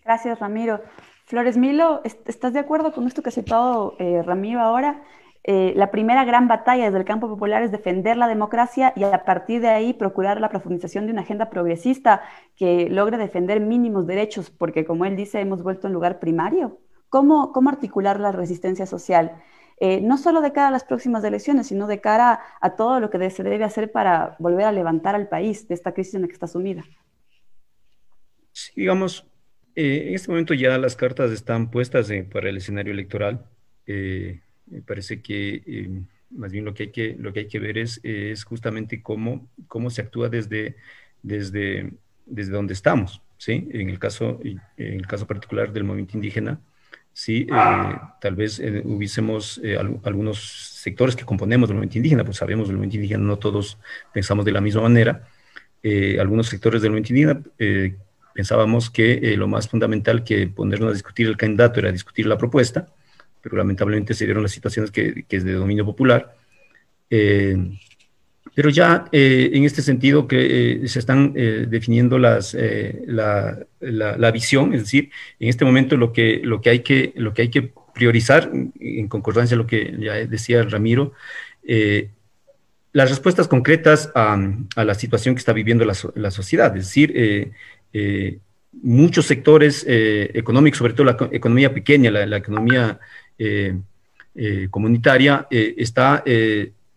Gracias, 0.05 0.39
Ramiro. 0.39 0.81
Flores 1.25 1.57
Milo, 1.57 2.01
¿estás 2.05 2.53
de 2.53 2.59
acuerdo 2.59 2.93
con 2.93 3.07
esto 3.07 3.21
que 3.21 3.27
ha 3.27 3.33
citado 3.33 3.97
eh, 3.99 4.23
Ramiro 4.25 4.61
ahora? 4.61 5.03
Eh, 5.43 5.73
la 5.75 5.89
primera 5.89 6.25
gran 6.25 6.47
batalla 6.47 6.85
desde 6.85 6.97
el 6.97 7.05
campo 7.05 7.29
popular 7.29 7.63
es 7.63 7.71
defender 7.71 8.17
la 8.17 8.27
democracia 8.27 8.91
y 8.95 9.03
a 9.03 9.23
partir 9.23 9.61
de 9.61 9.69
ahí 9.69 9.93
procurar 9.93 10.41
la 10.41 10.49
profundización 10.49 11.05
de 11.05 11.13
una 11.13 11.21
agenda 11.21 11.49
progresista 11.49 12.21
que 12.55 12.89
logre 12.89 13.17
defender 13.17 13.61
mínimos 13.61 14.05
derechos, 14.05 14.49
porque 14.49 14.85
como 14.85 15.05
él 15.05 15.15
dice, 15.15 15.39
hemos 15.39 15.63
vuelto 15.63 15.87
en 15.87 15.93
lugar 15.93 16.19
primario. 16.19 16.79
¿Cómo, 17.07 17.51
cómo 17.53 17.69
articular 17.69 18.19
la 18.19 18.31
resistencia 18.31 18.85
social? 18.85 19.41
Eh, 19.79 20.01
no 20.01 20.17
solo 20.17 20.41
de 20.41 20.51
cara 20.51 20.67
a 20.67 20.71
las 20.71 20.83
próximas 20.83 21.23
elecciones, 21.23 21.67
sino 21.67 21.87
de 21.87 22.01
cara 22.01 22.41
a 22.59 22.75
todo 22.75 22.99
lo 22.99 23.09
que 23.09 23.29
se 23.29 23.43
debe 23.43 23.63
hacer 23.63 23.91
para 23.91 24.35
volver 24.37 24.65
a 24.65 24.73
levantar 24.73 25.15
al 25.15 25.29
país 25.29 25.69
de 25.69 25.73
esta 25.73 25.93
crisis 25.93 26.15
en 26.15 26.23
la 26.23 26.27
que 26.27 26.33
está 26.33 26.47
sumida. 26.47 26.83
Sí, 28.51 28.73
digamos, 28.75 29.25
eh, 29.75 30.09
en 30.09 30.15
este 30.15 30.29
momento 30.29 30.53
ya 30.53 30.77
las 30.77 30.97
cartas 30.97 31.31
están 31.31 31.71
puestas 31.71 32.11
para 32.31 32.49
el 32.49 32.57
escenario 32.57 32.91
electoral. 32.91 33.45
Me 34.69 34.81
parece 34.81 35.21
que 35.21 35.63
eh, 35.65 36.01
más 36.31 36.51
bien 36.51 36.65
lo 36.65 36.73
que 36.73 36.83
hay 36.83 36.91
que, 36.91 37.15
lo 37.17 37.33
que, 37.33 37.41
hay 37.41 37.47
que 37.47 37.59
ver 37.59 37.77
es, 37.77 37.99
es 38.03 38.43
justamente 38.43 39.01
cómo, 39.01 39.49
cómo 39.67 39.89
se 39.89 40.01
actúa 40.01 40.29
desde, 40.29 40.75
desde, 41.23 41.91
desde 42.25 42.51
donde 42.51 42.73
estamos, 42.73 43.21
¿sí? 43.37 43.67
En 43.71 43.89
el 43.89 43.99
caso, 43.99 44.39
en 44.43 44.61
el 44.77 45.07
caso 45.07 45.25
particular 45.25 45.73
del 45.73 45.83
movimiento 45.83 46.17
indígena, 46.17 46.59
sí, 47.13 47.47
eh, 47.51 47.95
tal 48.21 48.35
vez 48.35 48.59
eh, 48.59 48.81
hubiésemos 48.85 49.59
eh, 49.63 49.77
algunos 50.03 50.39
sectores 50.39 51.15
que 51.15 51.25
componemos 51.25 51.69
del 51.69 51.75
movimiento 51.75 51.97
indígena, 51.97 52.23
pues 52.23 52.37
sabemos 52.37 52.67
del 52.67 52.77
movimiento 52.77 52.97
indígena 52.97 53.23
no 53.23 53.37
todos 53.37 53.77
pensamos 54.13 54.45
de 54.45 54.51
la 54.51 54.61
misma 54.61 54.83
manera. 54.83 55.27
algunos 56.19 56.47
sectores 56.47 56.81
del 56.81 56.91
movimiento 56.91 57.13
indígena 57.13 57.91
pensábamos 58.33 58.89
que 58.89 59.35
lo 59.37 59.47
más 59.47 59.67
fundamental 59.67 60.23
que 60.23 60.47
ponernos 60.47 60.91
a 60.91 60.93
discutir 60.93 61.27
el 61.27 61.35
candidato 61.37 61.79
era 61.79 61.91
discutir 61.91 62.25
la 62.25 62.37
propuesta, 62.37 62.87
pero 63.41 63.57
lamentablemente 63.57 64.13
se 64.13 64.25
dieron 64.25 64.43
las 64.43 64.51
situaciones 64.51 64.91
que, 64.91 65.23
que 65.27 65.37
es 65.37 65.43
de 65.43 65.53
dominio 65.53 65.85
popular. 65.85 66.35
Pero 68.59 68.69
ya 68.69 69.05
eh, 69.11 69.51
en 69.53 69.63
este 69.63 69.81
sentido 69.81 70.27
que 70.27 70.83
eh, 70.83 70.87
se 70.87 70.99
están 70.99 71.33
eh, 71.35 71.65
definiendo 71.69 72.17
las, 72.17 72.57
la, 73.05 73.57
la, 73.79 74.31
visión, 74.31 74.73
es 74.73 74.81
decir, 74.81 75.11
en 75.39 75.49
este 75.49 75.65
momento 75.65 75.97
lo 75.97 76.11
que, 76.11 76.41
lo 76.43 76.59
que, 76.59 76.69
hay, 76.69 76.79
que, 76.79 77.13
lo 77.15 77.33
que 77.33 77.43
hay 77.43 77.49
que 77.49 77.71
priorizar, 77.93 78.51
en 78.79 79.07
concordancia 79.07 79.55
a 79.55 79.57
lo 79.57 79.67
que 79.67 79.95
ya 79.99 80.13
decía 80.25 80.63
Ramiro, 80.63 81.13
las 82.91 83.09
respuestas 83.09 83.47
concretas 83.47 84.11
a, 84.15 84.37
a, 84.75 84.83
la 84.83 84.93
situación 84.95 85.35
que 85.35 85.39
está 85.39 85.53
viviendo 85.53 85.85
la, 85.85 85.93
la 86.15 86.31
sociedad, 86.31 86.75
es 86.75 86.85
decir, 86.85 87.53
muchos 88.81 89.25
sectores 89.25 89.85
económicos, 89.87 90.79
sobre 90.79 90.93
todo 90.93 91.05
la 91.05 91.17
economía 91.31 91.73
pequeña, 91.73 92.11
la, 92.11 92.25
la 92.25 92.37
economía 92.37 92.99
comunitaria, 94.69 95.47
está 95.49 96.23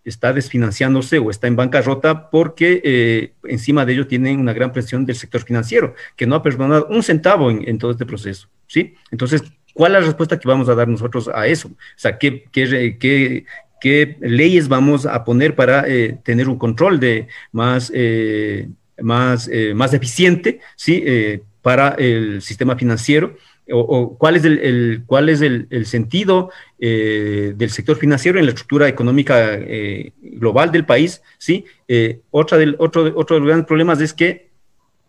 está 0.04 0.32
desfinanciándose 0.32 1.18
o 1.18 1.30
está 1.30 1.46
en 1.46 1.56
bancarrota 1.56 2.30
porque 2.30 2.80
eh, 2.84 3.32
encima 3.44 3.84
de 3.84 3.92
ello 3.94 4.06
tienen 4.06 4.40
una 4.40 4.52
gran 4.52 4.72
presión 4.72 5.06
del 5.06 5.16
sector 5.16 5.42
financiero, 5.42 5.94
que 6.16 6.26
no 6.26 6.34
ha 6.34 6.42
perdonado 6.42 6.86
un 6.90 7.02
centavo 7.02 7.50
en, 7.50 7.78
todo 7.78 7.92
este 7.92 8.06
proceso, 8.06 8.48
¿sí? 8.66 8.94
Entonces, 9.10 9.42
¿cuál 9.74 9.92
es 9.92 10.00
la 10.00 10.06
respuesta 10.06 10.38
que 10.38 10.48
vamos 10.48 10.68
a 10.68 10.74
dar 10.74 10.88
nosotros 10.88 11.30
a 11.32 11.46
eso? 11.46 11.68
O 11.68 11.76
sea, 11.96 12.18
¿qué, 12.18 12.44
qué, 12.50 13.44
qué, 13.80 14.16
leyes 14.20 14.68
vamos 14.68 15.06
a 15.06 15.24
poner 15.24 15.54
para 15.54 15.86
eh, 15.86 16.18
tener 16.22 16.48
un 16.48 16.58
control 16.58 16.98
de 16.98 17.28
más, 17.52 17.90
eh, 17.94 18.68
más, 19.00 19.50
más 19.74 19.94
eficiente, 19.94 20.60
¿sí? 20.76 21.04
para 21.62 21.90
el 21.90 22.42
sistema 22.42 22.76
financiero 22.76 23.36
o, 23.72 24.16
cuál 24.18 24.36
es 24.36 24.44
el, 25.40 25.86
sentido 25.86 26.50
eh, 26.78 27.54
del 27.56 27.70
sector 27.70 27.96
financiero 27.96 28.38
en 28.38 28.44
la 28.44 28.50
estructura 28.50 28.88
económica 28.88 29.54
eh, 29.54 30.12
global 30.20 30.70
del 30.70 30.84
país, 30.84 31.22
¿sí? 31.38 31.64
Eh, 31.88 32.20
otra 32.30 32.58
otro, 32.78 33.04
de 33.04 33.10
los 33.10 33.46
grandes 33.46 33.66
problemas 33.66 34.00
es 34.00 34.12
que 34.12 34.52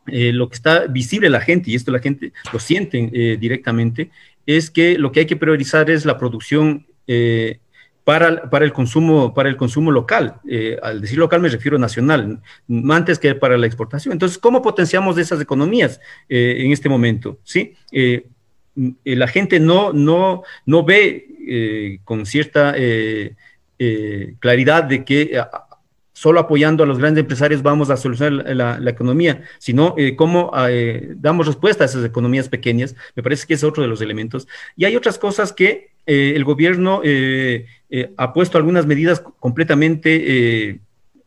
lo 0.05 0.49
que 0.49 0.55
está 0.55 0.87
visible 0.87 1.27
a 1.27 1.29
la 1.29 1.39
gente, 1.39 1.71
y 1.71 1.75
esto 1.75 1.89
la 1.89 1.99
gente 1.99 2.33
lo 2.51 2.59
siente 2.59 3.37
directamente, 3.39 4.11
es 4.45 4.69
que 4.69 4.97
lo 4.97 5.13
que 5.13 5.21
hay 5.21 5.25
que 5.25 5.37
priorizar 5.37 5.89
es 5.89 6.03
la 6.03 6.17
producción 6.17 6.85
para, 8.03 8.65
el 8.65 8.73
consumo, 8.73 9.33
para 9.33 9.47
el 9.47 9.55
consumo 9.55 9.91
local. 9.91 10.41
al 10.81 10.99
decir 10.99 11.17
local 11.17 11.39
me 11.39 11.47
refiero 11.47 11.79
nacional, 11.79 12.41
antes 12.89 13.17
que 13.17 13.33
para 13.33 13.57
la 13.57 13.65
exportación. 13.65 14.11
Entonces, 14.11 14.37
¿cómo 14.37 14.61
potenciamos 14.61 15.17
esas 15.17 15.39
economías 15.39 16.01
en 16.27 16.73
este 16.73 16.89
momento? 16.89 17.39
¿Sí? 17.45 17.73
La 18.75 19.27
gente 19.27 19.59
no, 19.59 19.93
no, 19.93 20.43
no 20.65 20.83
ve 20.83 21.27
eh, 21.47 21.99
con 22.03 22.25
cierta 22.25 22.73
eh, 22.75 23.35
claridad 24.39 24.83
de 24.85 25.03
que 25.03 25.39
solo 26.13 26.39
apoyando 26.39 26.83
a 26.83 26.87
los 26.87 26.99
grandes 26.99 27.21
empresarios 27.21 27.61
vamos 27.61 27.89
a 27.89 27.97
solucionar 27.97 28.55
la, 28.55 28.89
economía, 28.89 29.43
sino 29.59 29.95
cómo 30.15 30.53
damos 31.15 31.47
respuesta 31.47 31.83
a 31.83 31.87
esas 31.87 32.05
economías 32.05 32.47
pequeñas. 32.47 32.95
Me 33.15 33.23
parece 33.23 33.45
que 33.45 33.55
es 33.55 33.63
otro 33.63 33.83
de 33.83 33.89
los 33.89 33.99
elementos. 33.99 34.47
Y 34.77 34.85
hay 34.85 34.95
otras 34.95 35.17
cosas 35.17 35.51
que 35.51 35.89
el 36.05 36.43
gobierno 36.45 37.01
ha 38.15 38.33
puesto 38.33 38.57
algunas 38.57 38.85
medidas 38.85 39.19
completamente 39.19 40.79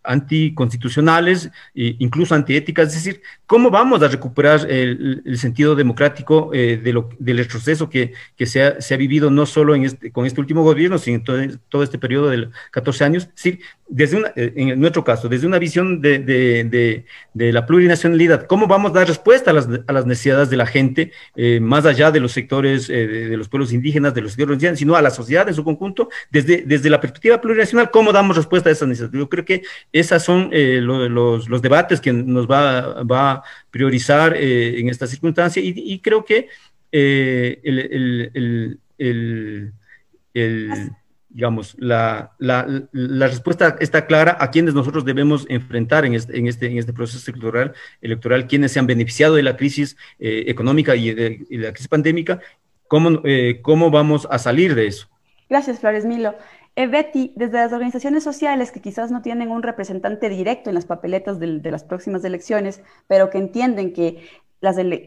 anticonstitucionales, 0.07 1.51
e 1.75 1.97
incluso 1.99 2.35
antiéticas, 2.35 2.89
es 2.89 2.95
decir, 2.95 3.23
¿cómo 3.47 3.71
vamos 3.71 4.03
a 4.03 4.09
recuperar 4.09 4.71
el, 4.71 5.23
sentido 5.37 5.75
democrático 5.75 6.51
eh, 6.53 6.81
de 6.83 6.93
lo, 6.93 7.11
del 7.19 7.39
retroceso 7.39 7.89
que, 7.89 8.13
que 8.37 8.47
se, 8.47 8.63
ha, 8.63 8.97
vivido 8.97 9.31
no 9.31 9.47
solo 9.47 9.75
en 9.75 9.85
este, 9.85 10.11
con 10.11 10.27
este 10.27 10.41
último 10.41 10.63
gobierno, 10.63 10.99
sino 10.99 11.17
en 11.39 11.61
todo, 11.69 11.83
este 11.83 11.99
periodo 11.99 12.31
de 12.31 12.49
14 12.71 13.05
años? 13.05 13.25
Es 13.25 13.35
decir, 13.35 13.61
desde 13.89 14.17
una, 14.17 14.33
eh, 14.35 14.53
en 14.57 14.81
nuestro 14.81 15.05
caso, 15.05 15.29
desde 15.29 15.47
una 15.47 15.59
visión 15.59 16.01
de, 16.01 17.05
la 17.35 17.67
plurinacionalidad, 17.67 18.47
¿cómo 18.47 18.67
vamos 18.67 18.91
a 18.91 18.95
dar 18.95 19.09
respuesta 19.09 19.51
a 19.51 19.55
las, 19.55 19.69
a 19.87 19.93
las 19.93 20.07
necesidades 20.07 20.51
de 20.51 20.57
la 20.57 20.67
gente, 20.67 21.13
eh, 21.37 21.61
más 21.61 21.85
allá 21.87 22.11
de 22.11 22.21
los 22.21 22.33
sectores 22.33 22.89
de, 22.89 23.37
los 23.37 23.49
pueblos 23.49 23.73
indígenas, 23.73 24.15
de 24.15 24.23
los 24.23 24.33
sectores 24.33 24.55
indígenas, 24.55 24.79
sino 24.79 24.97
a 24.97 25.03
la 25.03 25.11
sociedad 25.11 25.49
en 25.49 25.55
su 25.55 25.65
conjunto, 25.65 26.09
desde, 26.31 26.63
desde 26.63 26.91
la 26.91 27.01
perspectiva 27.01 27.41
plurinacional, 27.41 27.91
¿cómo 27.91 28.13
damos 28.13 28.37
respuesta 28.37 28.69
a 28.69 28.73
esas 28.73 28.89
necesidades? 28.89 29.19
Yo 29.19 29.29
creo 29.29 29.45
que 29.45 29.63
esas 29.99 30.25
son 30.25 30.51
eh, 30.53 30.81
los, 30.83 31.49
los, 31.49 31.63
debates 31.63 32.01
que 32.01 32.13
nos 32.13 32.47
va, 32.51 33.03
va 33.05 33.31
a 33.33 33.43
priorizar 33.71 34.37
en 34.37 34.89
esta 34.89 35.07
circunstancia 35.07 35.63
y, 35.65 35.99
creo 36.01 36.25
que 36.25 36.49
el, 36.93 38.31
el, 38.35 38.81
el 38.99 40.93
digamos, 41.37 41.77
la, 41.79 42.33
la, 42.39 42.67
la, 42.93 43.27
respuesta 43.29 43.77
está 43.79 44.07
clara 44.07 44.39
a 44.41 44.51
quienes 44.51 44.73
nosotros 44.73 45.05
debemos 45.05 45.45
enfrentar 45.51 46.07
en 46.07 46.15
este, 46.15 46.39
en 46.39 46.47
este, 46.47 46.65
en 46.65 46.79
este 46.79 46.95
proceso 46.95 47.31
electoral, 47.31 47.75
electoral, 48.01 48.47
quienes 48.47 48.73
se 48.73 48.79
han 48.79 48.87
beneficiado 48.87 49.35
de 49.35 49.43
la 49.43 49.55
crisis 49.55 49.99
eh, 50.19 50.45
económica 50.47 50.97
y 50.97 51.13
de, 51.13 51.47
la 51.51 51.73
crisis 51.73 51.89
pandémica, 51.89 52.41
cómo, 52.89 53.21
eh, 53.25 53.61
cómo 53.61 53.91
vamos 53.91 54.27
a 54.31 54.39
salir 54.39 54.75
de 54.75 54.87
eso. 54.87 55.09
Gracias, 55.51 55.79
Flores 55.79 56.07
Milo. 56.07 56.35
Eh, 56.79 56.87
Betty, 56.89 57.33
desde 57.37 57.57
las 57.59 57.72
organizaciones 57.72 58.22
sociales 58.22 58.70
que 58.70 58.83
quizás 58.83 59.11
no 59.11 59.22
tienen 59.22 59.51
un 59.51 59.62
representante 59.62 60.29
directo 60.29 60.68
en 60.68 60.74
las 60.74 60.85
papeletas 60.85 61.39
de, 61.41 61.59
las 61.70 61.85
próximas 61.85 62.22
elecciones, 62.24 62.83
pero 63.09 63.31
que 63.31 63.39
entienden 63.39 63.93
que 63.93 64.22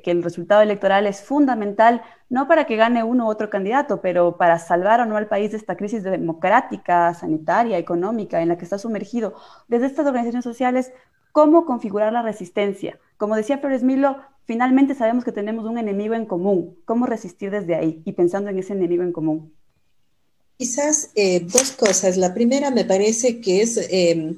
que 0.03 0.11
el 0.11 0.23
resultado 0.23 0.61
electoral 0.61 1.05
es 1.07 1.21
fundamental, 1.21 2.01
no 2.29 2.47
para 2.47 2.65
que 2.65 2.75
gane 2.75 3.03
uno 3.03 3.25
u 3.25 3.29
otro 3.29 3.49
candidato, 3.49 3.99
pero 4.01 4.37
para 4.37 4.59
salvar 4.59 5.01
o 5.01 5.05
no 5.05 5.17
al 5.17 5.27
país 5.27 5.51
de 5.51 5.57
esta 5.57 5.75
crisis 5.75 6.03
democrática, 6.03 7.13
sanitaria, 7.13 7.77
económica 7.77 8.41
en 8.41 8.49
la 8.49 8.57
que 8.57 8.63
está 8.63 8.77
sumergido. 8.77 9.33
Desde 9.67 9.87
estas 9.87 10.05
organizaciones 10.05 10.45
sociales, 10.45 10.93
¿cómo 11.31 11.65
configurar 11.65 12.13
la 12.13 12.21
resistencia? 12.21 12.99
Como 13.17 13.35
decía 13.35 13.57
Flores 13.57 13.83
Milo, 13.83 14.17
finalmente 14.45 14.95
sabemos 14.95 15.23
que 15.23 15.31
tenemos 15.31 15.65
un 15.65 15.77
enemigo 15.77 16.13
en 16.13 16.25
común. 16.25 16.77
¿Cómo 16.85 17.05
resistir 17.05 17.51
desde 17.51 17.75
ahí 17.75 18.01
y 18.05 18.13
pensando 18.13 18.49
en 18.49 18.59
ese 18.59 18.73
enemigo 18.73 19.03
en 19.03 19.11
común? 19.11 19.58
Quizás 20.59 21.09
eh, 21.15 21.39
dos 21.39 21.71
cosas. 21.71 22.17
La 22.17 22.35
primera 22.35 22.69
me 22.69 22.85
parece 22.85 23.41
que 23.41 23.63
es... 23.63 23.79
Em, 23.89 24.37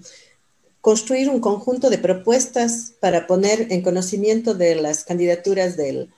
construir 0.82 1.30
un 1.30 1.39
conjunto 1.39 1.89
de 1.89 1.99
propuestas 1.99 2.93
para 2.99 3.28
poner 3.28 3.67
en 3.69 3.84
conocimiento 3.84 4.55
de 4.55 4.76
las 4.76 5.03
candidaturas 5.03 5.78
del, 5.78 6.09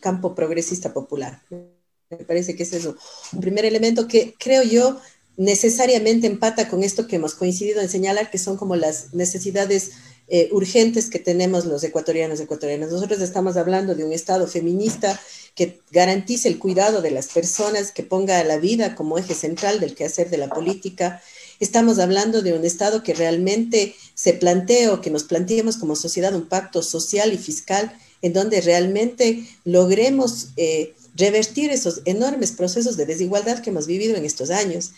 campo 0.00 0.34
progresista 0.34 0.92
popular. 0.92 1.40
Me 1.50 2.24
parece 2.26 2.56
que 2.56 2.64
ese 2.64 2.78
es 2.78 2.86
un 2.86 3.40
primer 3.40 3.64
elemento 3.64 4.08
que 4.08 4.34
creo 4.38 4.62
yo 4.62 4.98
necesariamente 5.36 6.26
empata 6.26 6.68
con 6.68 6.82
esto 6.82 7.06
que 7.06 7.16
hemos 7.16 7.34
coincidido 7.34 7.80
en 7.80 7.88
señalar, 7.88 8.30
que 8.30 8.38
son 8.38 8.56
como 8.56 8.74
las 8.74 9.14
necesidades 9.14 9.92
eh, 10.26 10.48
urgentes 10.50 11.10
que 11.10 11.20
tenemos 11.20 11.64
los 11.64 11.84
ecuatorianos 11.84 12.40
y 12.40 12.42
ecuatorianas. 12.42 12.90
Nosotros 12.90 13.20
estamos 13.20 13.56
hablando 13.56 13.94
de 13.94 14.04
un 14.04 14.12
Estado 14.12 14.48
feminista 14.48 15.20
que 15.54 15.80
garantice 15.90 16.48
el 16.48 16.58
cuidado 16.58 17.02
de 17.02 17.10
las 17.10 17.28
personas, 17.28 17.92
que 17.92 18.02
ponga 18.02 18.42
la 18.44 18.58
vida 18.58 18.94
como 18.94 19.18
eje 19.18 19.34
central 19.34 19.80
del 19.80 19.94
quehacer 19.94 20.30
de 20.30 20.38
la 20.38 20.48
política, 20.48 21.20
Estamos 21.60 21.98
hablando 21.98 22.40
de 22.40 22.52
un 22.52 22.64
Estado 22.64 23.02
que 23.02 23.14
realmente 23.14 23.96
se 24.14 24.32
plantee 24.32 24.88
o 24.88 25.00
que 25.00 25.10
nos 25.10 25.24
planteemos 25.24 25.76
como 25.76 25.96
sociedad 25.96 26.34
un 26.34 26.48
pacto 26.48 26.82
social 26.82 27.32
y 27.32 27.38
fiscal 27.38 27.92
en 28.22 28.32
donde 28.32 28.60
realmente 28.60 29.44
logremos 29.64 30.48
eh, 30.56 30.94
revertir 31.16 31.70
esos 31.70 32.02
enormes 32.04 32.52
procesos 32.52 32.96
de 32.96 33.06
desigualdad 33.06 33.60
que 33.60 33.70
hemos 33.70 33.88
vivido 33.88 34.16
en 34.16 34.24
estos 34.24 34.50
años. 34.50 34.92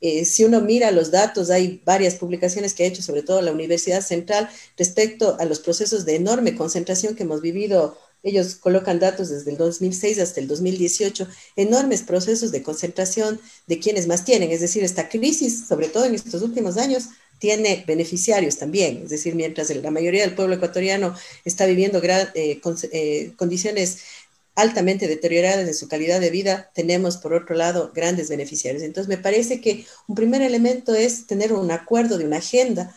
Eh, 0.00 0.24
si 0.24 0.42
uno 0.42 0.60
mira 0.60 0.90
los 0.90 1.12
datos, 1.12 1.50
hay 1.50 1.80
varias 1.84 2.16
publicaciones 2.16 2.74
que 2.74 2.82
ha 2.82 2.86
hecho, 2.88 3.02
sobre 3.02 3.22
todo 3.22 3.40
la 3.40 3.52
Universidad 3.52 4.02
Central, 4.02 4.48
respecto 4.76 5.36
a 5.38 5.44
los 5.44 5.60
procesos 5.60 6.04
de 6.04 6.16
enorme 6.16 6.56
concentración 6.56 7.14
que 7.14 7.22
hemos 7.22 7.40
vivido 7.40 7.96
ellos 8.22 8.54
colocan 8.54 8.98
datos 8.98 9.30
desde 9.30 9.50
el 9.50 9.56
2006 9.56 10.18
hasta 10.20 10.40
el 10.40 10.48
2018, 10.48 11.26
enormes 11.56 12.02
procesos 12.02 12.52
de 12.52 12.62
concentración 12.62 13.40
de 13.66 13.78
quienes 13.78 14.06
más 14.06 14.24
tienen. 14.24 14.50
Es 14.50 14.60
decir, 14.60 14.84
esta 14.84 15.08
crisis, 15.08 15.66
sobre 15.66 15.88
todo 15.88 16.04
en 16.04 16.14
estos 16.14 16.42
últimos 16.42 16.76
años, 16.76 17.08
tiene 17.38 17.82
beneficiarios 17.86 18.56
también. 18.58 19.02
Es 19.04 19.10
decir, 19.10 19.34
mientras 19.34 19.68
la 19.74 19.90
mayoría 19.90 20.22
del 20.22 20.36
pueblo 20.36 20.54
ecuatoriano 20.54 21.16
está 21.44 21.66
viviendo 21.66 22.00
eh, 22.02 22.60
eh, 22.92 23.32
condiciones 23.36 23.98
altamente 24.54 25.08
deterioradas 25.08 25.66
de 25.66 25.74
su 25.74 25.88
calidad 25.88 26.20
de 26.20 26.30
vida, 26.30 26.70
tenemos 26.74 27.16
por 27.16 27.34
otro 27.34 27.56
lado 27.56 27.90
grandes 27.94 28.28
beneficiarios. 28.28 28.82
Entonces, 28.82 29.08
me 29.08 29.20
parece 29.20 29.60
que 29.60 29.86
un 30.06 30.14
primer 30.14 30.42
elemento 30.42 30.94
es 30.94 31.26
tener 31.26 31.52
un 31.52 31.70
acuerdo 31.70 32.18
de 32.18 32.26
una 32.26 32.36
agenda 32.36 32.94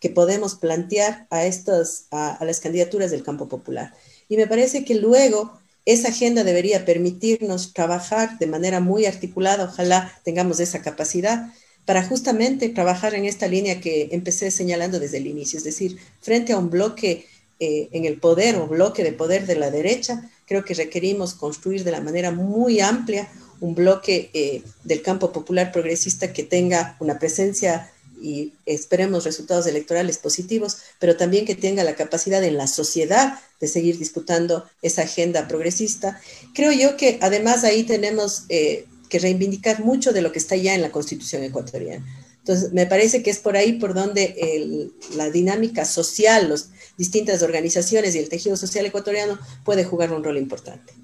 que 0.00 0.10
podemos 0.10 0.54
plantear 0.54 1.26
a, 1.30 1.44
estas, 1.44 2.06
a, 2.10 2.44
las 2.44 2.60
candidaturas 2.60 3.10
del 3.10 3.22
campo 3.24 3.48
popular. 3.48 3.94
Y 4.28 4.36
me 4.36 4.46
parece 4.46 4.84
que 4.84 4.94
luego 4.94 5.58
esa 5.84 6.08
agenda 6.08 6.44
debería 6.44 6.84
permitirnos 6.84 7.72
trabajar 7.72 8.38
de 8.38 8.46
manera 8.46 8.80
muy 8.80 9.06
articulada, 9.06 9.64
ojalá 9.64 10.12
tengamos 10.22 10.60
esa 10.60 10.82
capacidad 10.82 11.50
para 11.86 12.02
justamente 12.02 12.68
trabajar 12.68 13.14
en 13.14 13.24
esta 13.24 13.48
línea 13.48 13.80
que 13.80 14.10
empecé 14.12 14.50
señalando 14.50 15.00
desde 15.00 15.16
el 15.16 15.26
inicio, 15.26 15.56
es 15.56 15.64
decir, 15.64 15.96
frente 16.20 16.52
a 16.52 16.58
un 16.58 16.68
bloque 16.68 17.24
eh, 17.58 17.88
en 17.92 18.04
el 18.04 18.20
poder 18.20 18.56
o 18.56 18.66
bloque 18.66 19.02
de 19.02 19.12
poder 19.12 19.46
de 19.46 19.56
la 19.56 19.70
derecha, 19.70 20.30
creo 20.44 20.64
que 20.64 20.74
requerimos 20.74 21.32
construir 21.32 21.84
de 21.84 21.90
la 21.90 22.02
manera 22.02 22.30
muy 22.30 22.80
amplia 22.80 23.28
un 23.60 23.74
bloque 23.74 24.30
eh, 24.34 24.62
del 24.84 25.00
campo 25.00 25.32
popular 25.32 25.72
progresista 25.72 26.32
que 26.32 26.42
tenga 26.42 26.96
una 27.00 27.18
presencia 27.18 27.90
y 28.20 28.52
esperemos 28.66 29.24
resultados 29.24 29.66
electorales 29.66 30.18
positivos, 30.18 30.78
pero 30.98 31.16
también 31.16 31.44
que 31.44 31.54
tenga 31.54 31.84
la 31.84 31.94
capacidad 31.94 32.42
en 32.44 32.56
la 32.56 32.66
sociedad 32.66 33.38
de 33.60 33.68
seguir 33.68 33.98
disputando 33.98 34.64
esa 34.82 35.02
agenda 35.02 35.48
progresista. 35.48 36.20
Creo 36.54 36.72
yo 36.72 36.96
que 36.96 37.18
además 37.20 37.64
ahí 37.64 37.84
tenemos 37.84 38.44
eh, 38.48 38.86
que 39.08 39.18
reivindicar 39.18 39.84
mucho 39.84 40.12
de 40.12 40.22
lo 40.22 40.32
que 40.32 40.38
está 40.38 40.56
ya 40.56 40.74
en 40.74 40.82
la 40.82 40.90
constitución 40.90 41.42
ecuatoriana. 41.42 42.04
Entonces, 42.38 42.72
me 42.72 42.86
parece 42.86 43.22
que 43.22 43.30
es 43.30 43.38
por 43.40 43.56
ahí 43.56 43.74
por 43.74 43.92
donde 43.92 44.90
la 45.16 45.28
dinámica 45.28 45.84
social, 45.84 46.48
las 46.48 46.70
distintas 46.96 47.42
organizaciones 47.42 48.14
y 48.14 48.18
el 48.20 48.30
tejido 48.30 48.56
social 48.56 48.86
ecuatoriano 48.86 49.38
puede 49.64 49.84
jugar 49.84 50.14
un 50.14 50.24
rol 50.24 50.38
importante. 50.38 50.94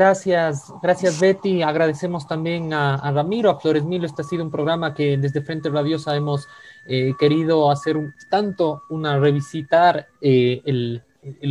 Gracias, 0.00 0.72
gracias 0.82 1.20
Betty. 1.20 1.60
Agradecemos 1.60 2.26
también 2.26 2.72
a, 2.72 3.12
Ramiro, 3.12 3.50
a 3.50 3.60
Flores 3.60 3.84
Milo. 3.84 4.06
Este 4.06 4.22
ha 4.22 4.24
sido 4.24 4.42
un 4.42 4.50
programa 4.50 4.94
que 4.94 5.18
desde 5.18 5.42
Frente 5.42 5.68
Radiosa 5.68 6.16
hemos 6.16 6.48
eh, 6.86 7.12
querido 7.18 7.70
hacer 7.70 7.98
tanto 8.30 8.84
una 8.88 9.18
revisitar 9.18 10.08
eh, 10.22 10.62
el, 10.64 11.02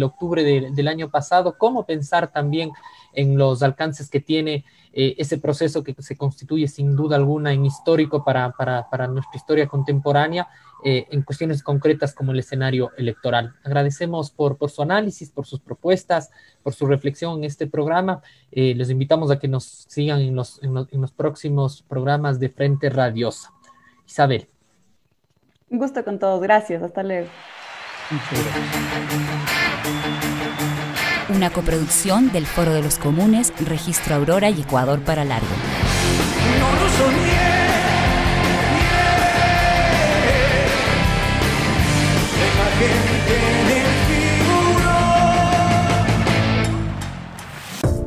octubre 0.02 0.44
del 0.44 0.88
año 0.88 1.12
pasado, 1.12 1.60
como 1.60 1.86
pensar 1.86 2.32
también 2.32 2.72
en 3.14 3.38
los 3.38 3.62
alcances 3.62 4.10
que 4.10 4.20
tiene 4.20 4.66
eh, 4.94 5.14
ese 5.20 5.38
proceso 5.38 5.84
que 5.84 5.94
se 6.00 6.18
constituye 6.18 6.68
sin 6.68 6.96
duda 6.96 7.18
alguna 7.18 7.54
en 7.54 7.68
histórico 7.68 8.24
para 8.24 9.08
nuestra 9.08 9.38
historia 9.38 9.68
contemporánea 9.68 10.48
eh, 10.84 11.08
en 11.12 11.24
cuestiones 11.24 11.62
concretas 11.62 12.14
como 12.14 12.32
el 12.32 12.40
escenario 12.40 12.92
electoral. 12.98 13.56
Agradecemos 13.64 14.32
por, 14.32 14.58
por 14.58 14.70
su 14.70 14.82
análisis, 14.82 15.30
por 15.30 15.46
sus 15.46 15.60
propuestas, 15.60 16.32
por 16.64 16.74
su 16.74 16.86
reflexión 16.86 17.38
en 17.40 17.44
este 17.44 17.68
programa. 17.68 18.22
Eh, 18.52 18.74
les 18.76 18.90
invitamos 18.90 19.30
a 19.32 19.40
que 19.40 19.48
nos 19.48 19.64
sigan 19.64 20.22
en 20.22 20.36
los, 20.36 20.62
en 20.64 21.02
los, 21.02 21.12
próximos 21.12 21.84
programas 21.88 22.40
de 22.40 22.50
Frente 22.50 22.90
Radiosa. 22.90 23.54
Isabel. 24.08 24.48
Un 25.70 25.80
gusto 25.80 26.04
con 26.04 26.18
todos. 26.18 26.42
Gracias. 26.42 26.82
Hasta 26.82 27.04
luego. 27.04 27.28
Una 31.30 31.52
coproducción 31.52 32.32
del 32.32 32.46
Foro 32.46 32.74
de 32.74 32.82
los 32.82 32.98
Comunes, 32.98 33.54
Registro 33.68 34.16
Aurora 34.16 34.50
y 34.50 34.62
Ecuador 34.62 35.00
para 35.02 35.26
Largo. 35.26 35.48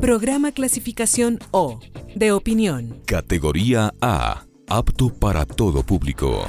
Programa 0.03 0.51
clasificación 0.51 1.39
O, 1.51 1.79
de 2.13 2.33
opinión. 2.33 2.99
Categoría 3.05 3.93
A, 4.01 4.43
apto 4.67 5.07
para 5.17 5.45
todo 5.45 5.81
público. 5.81 6.45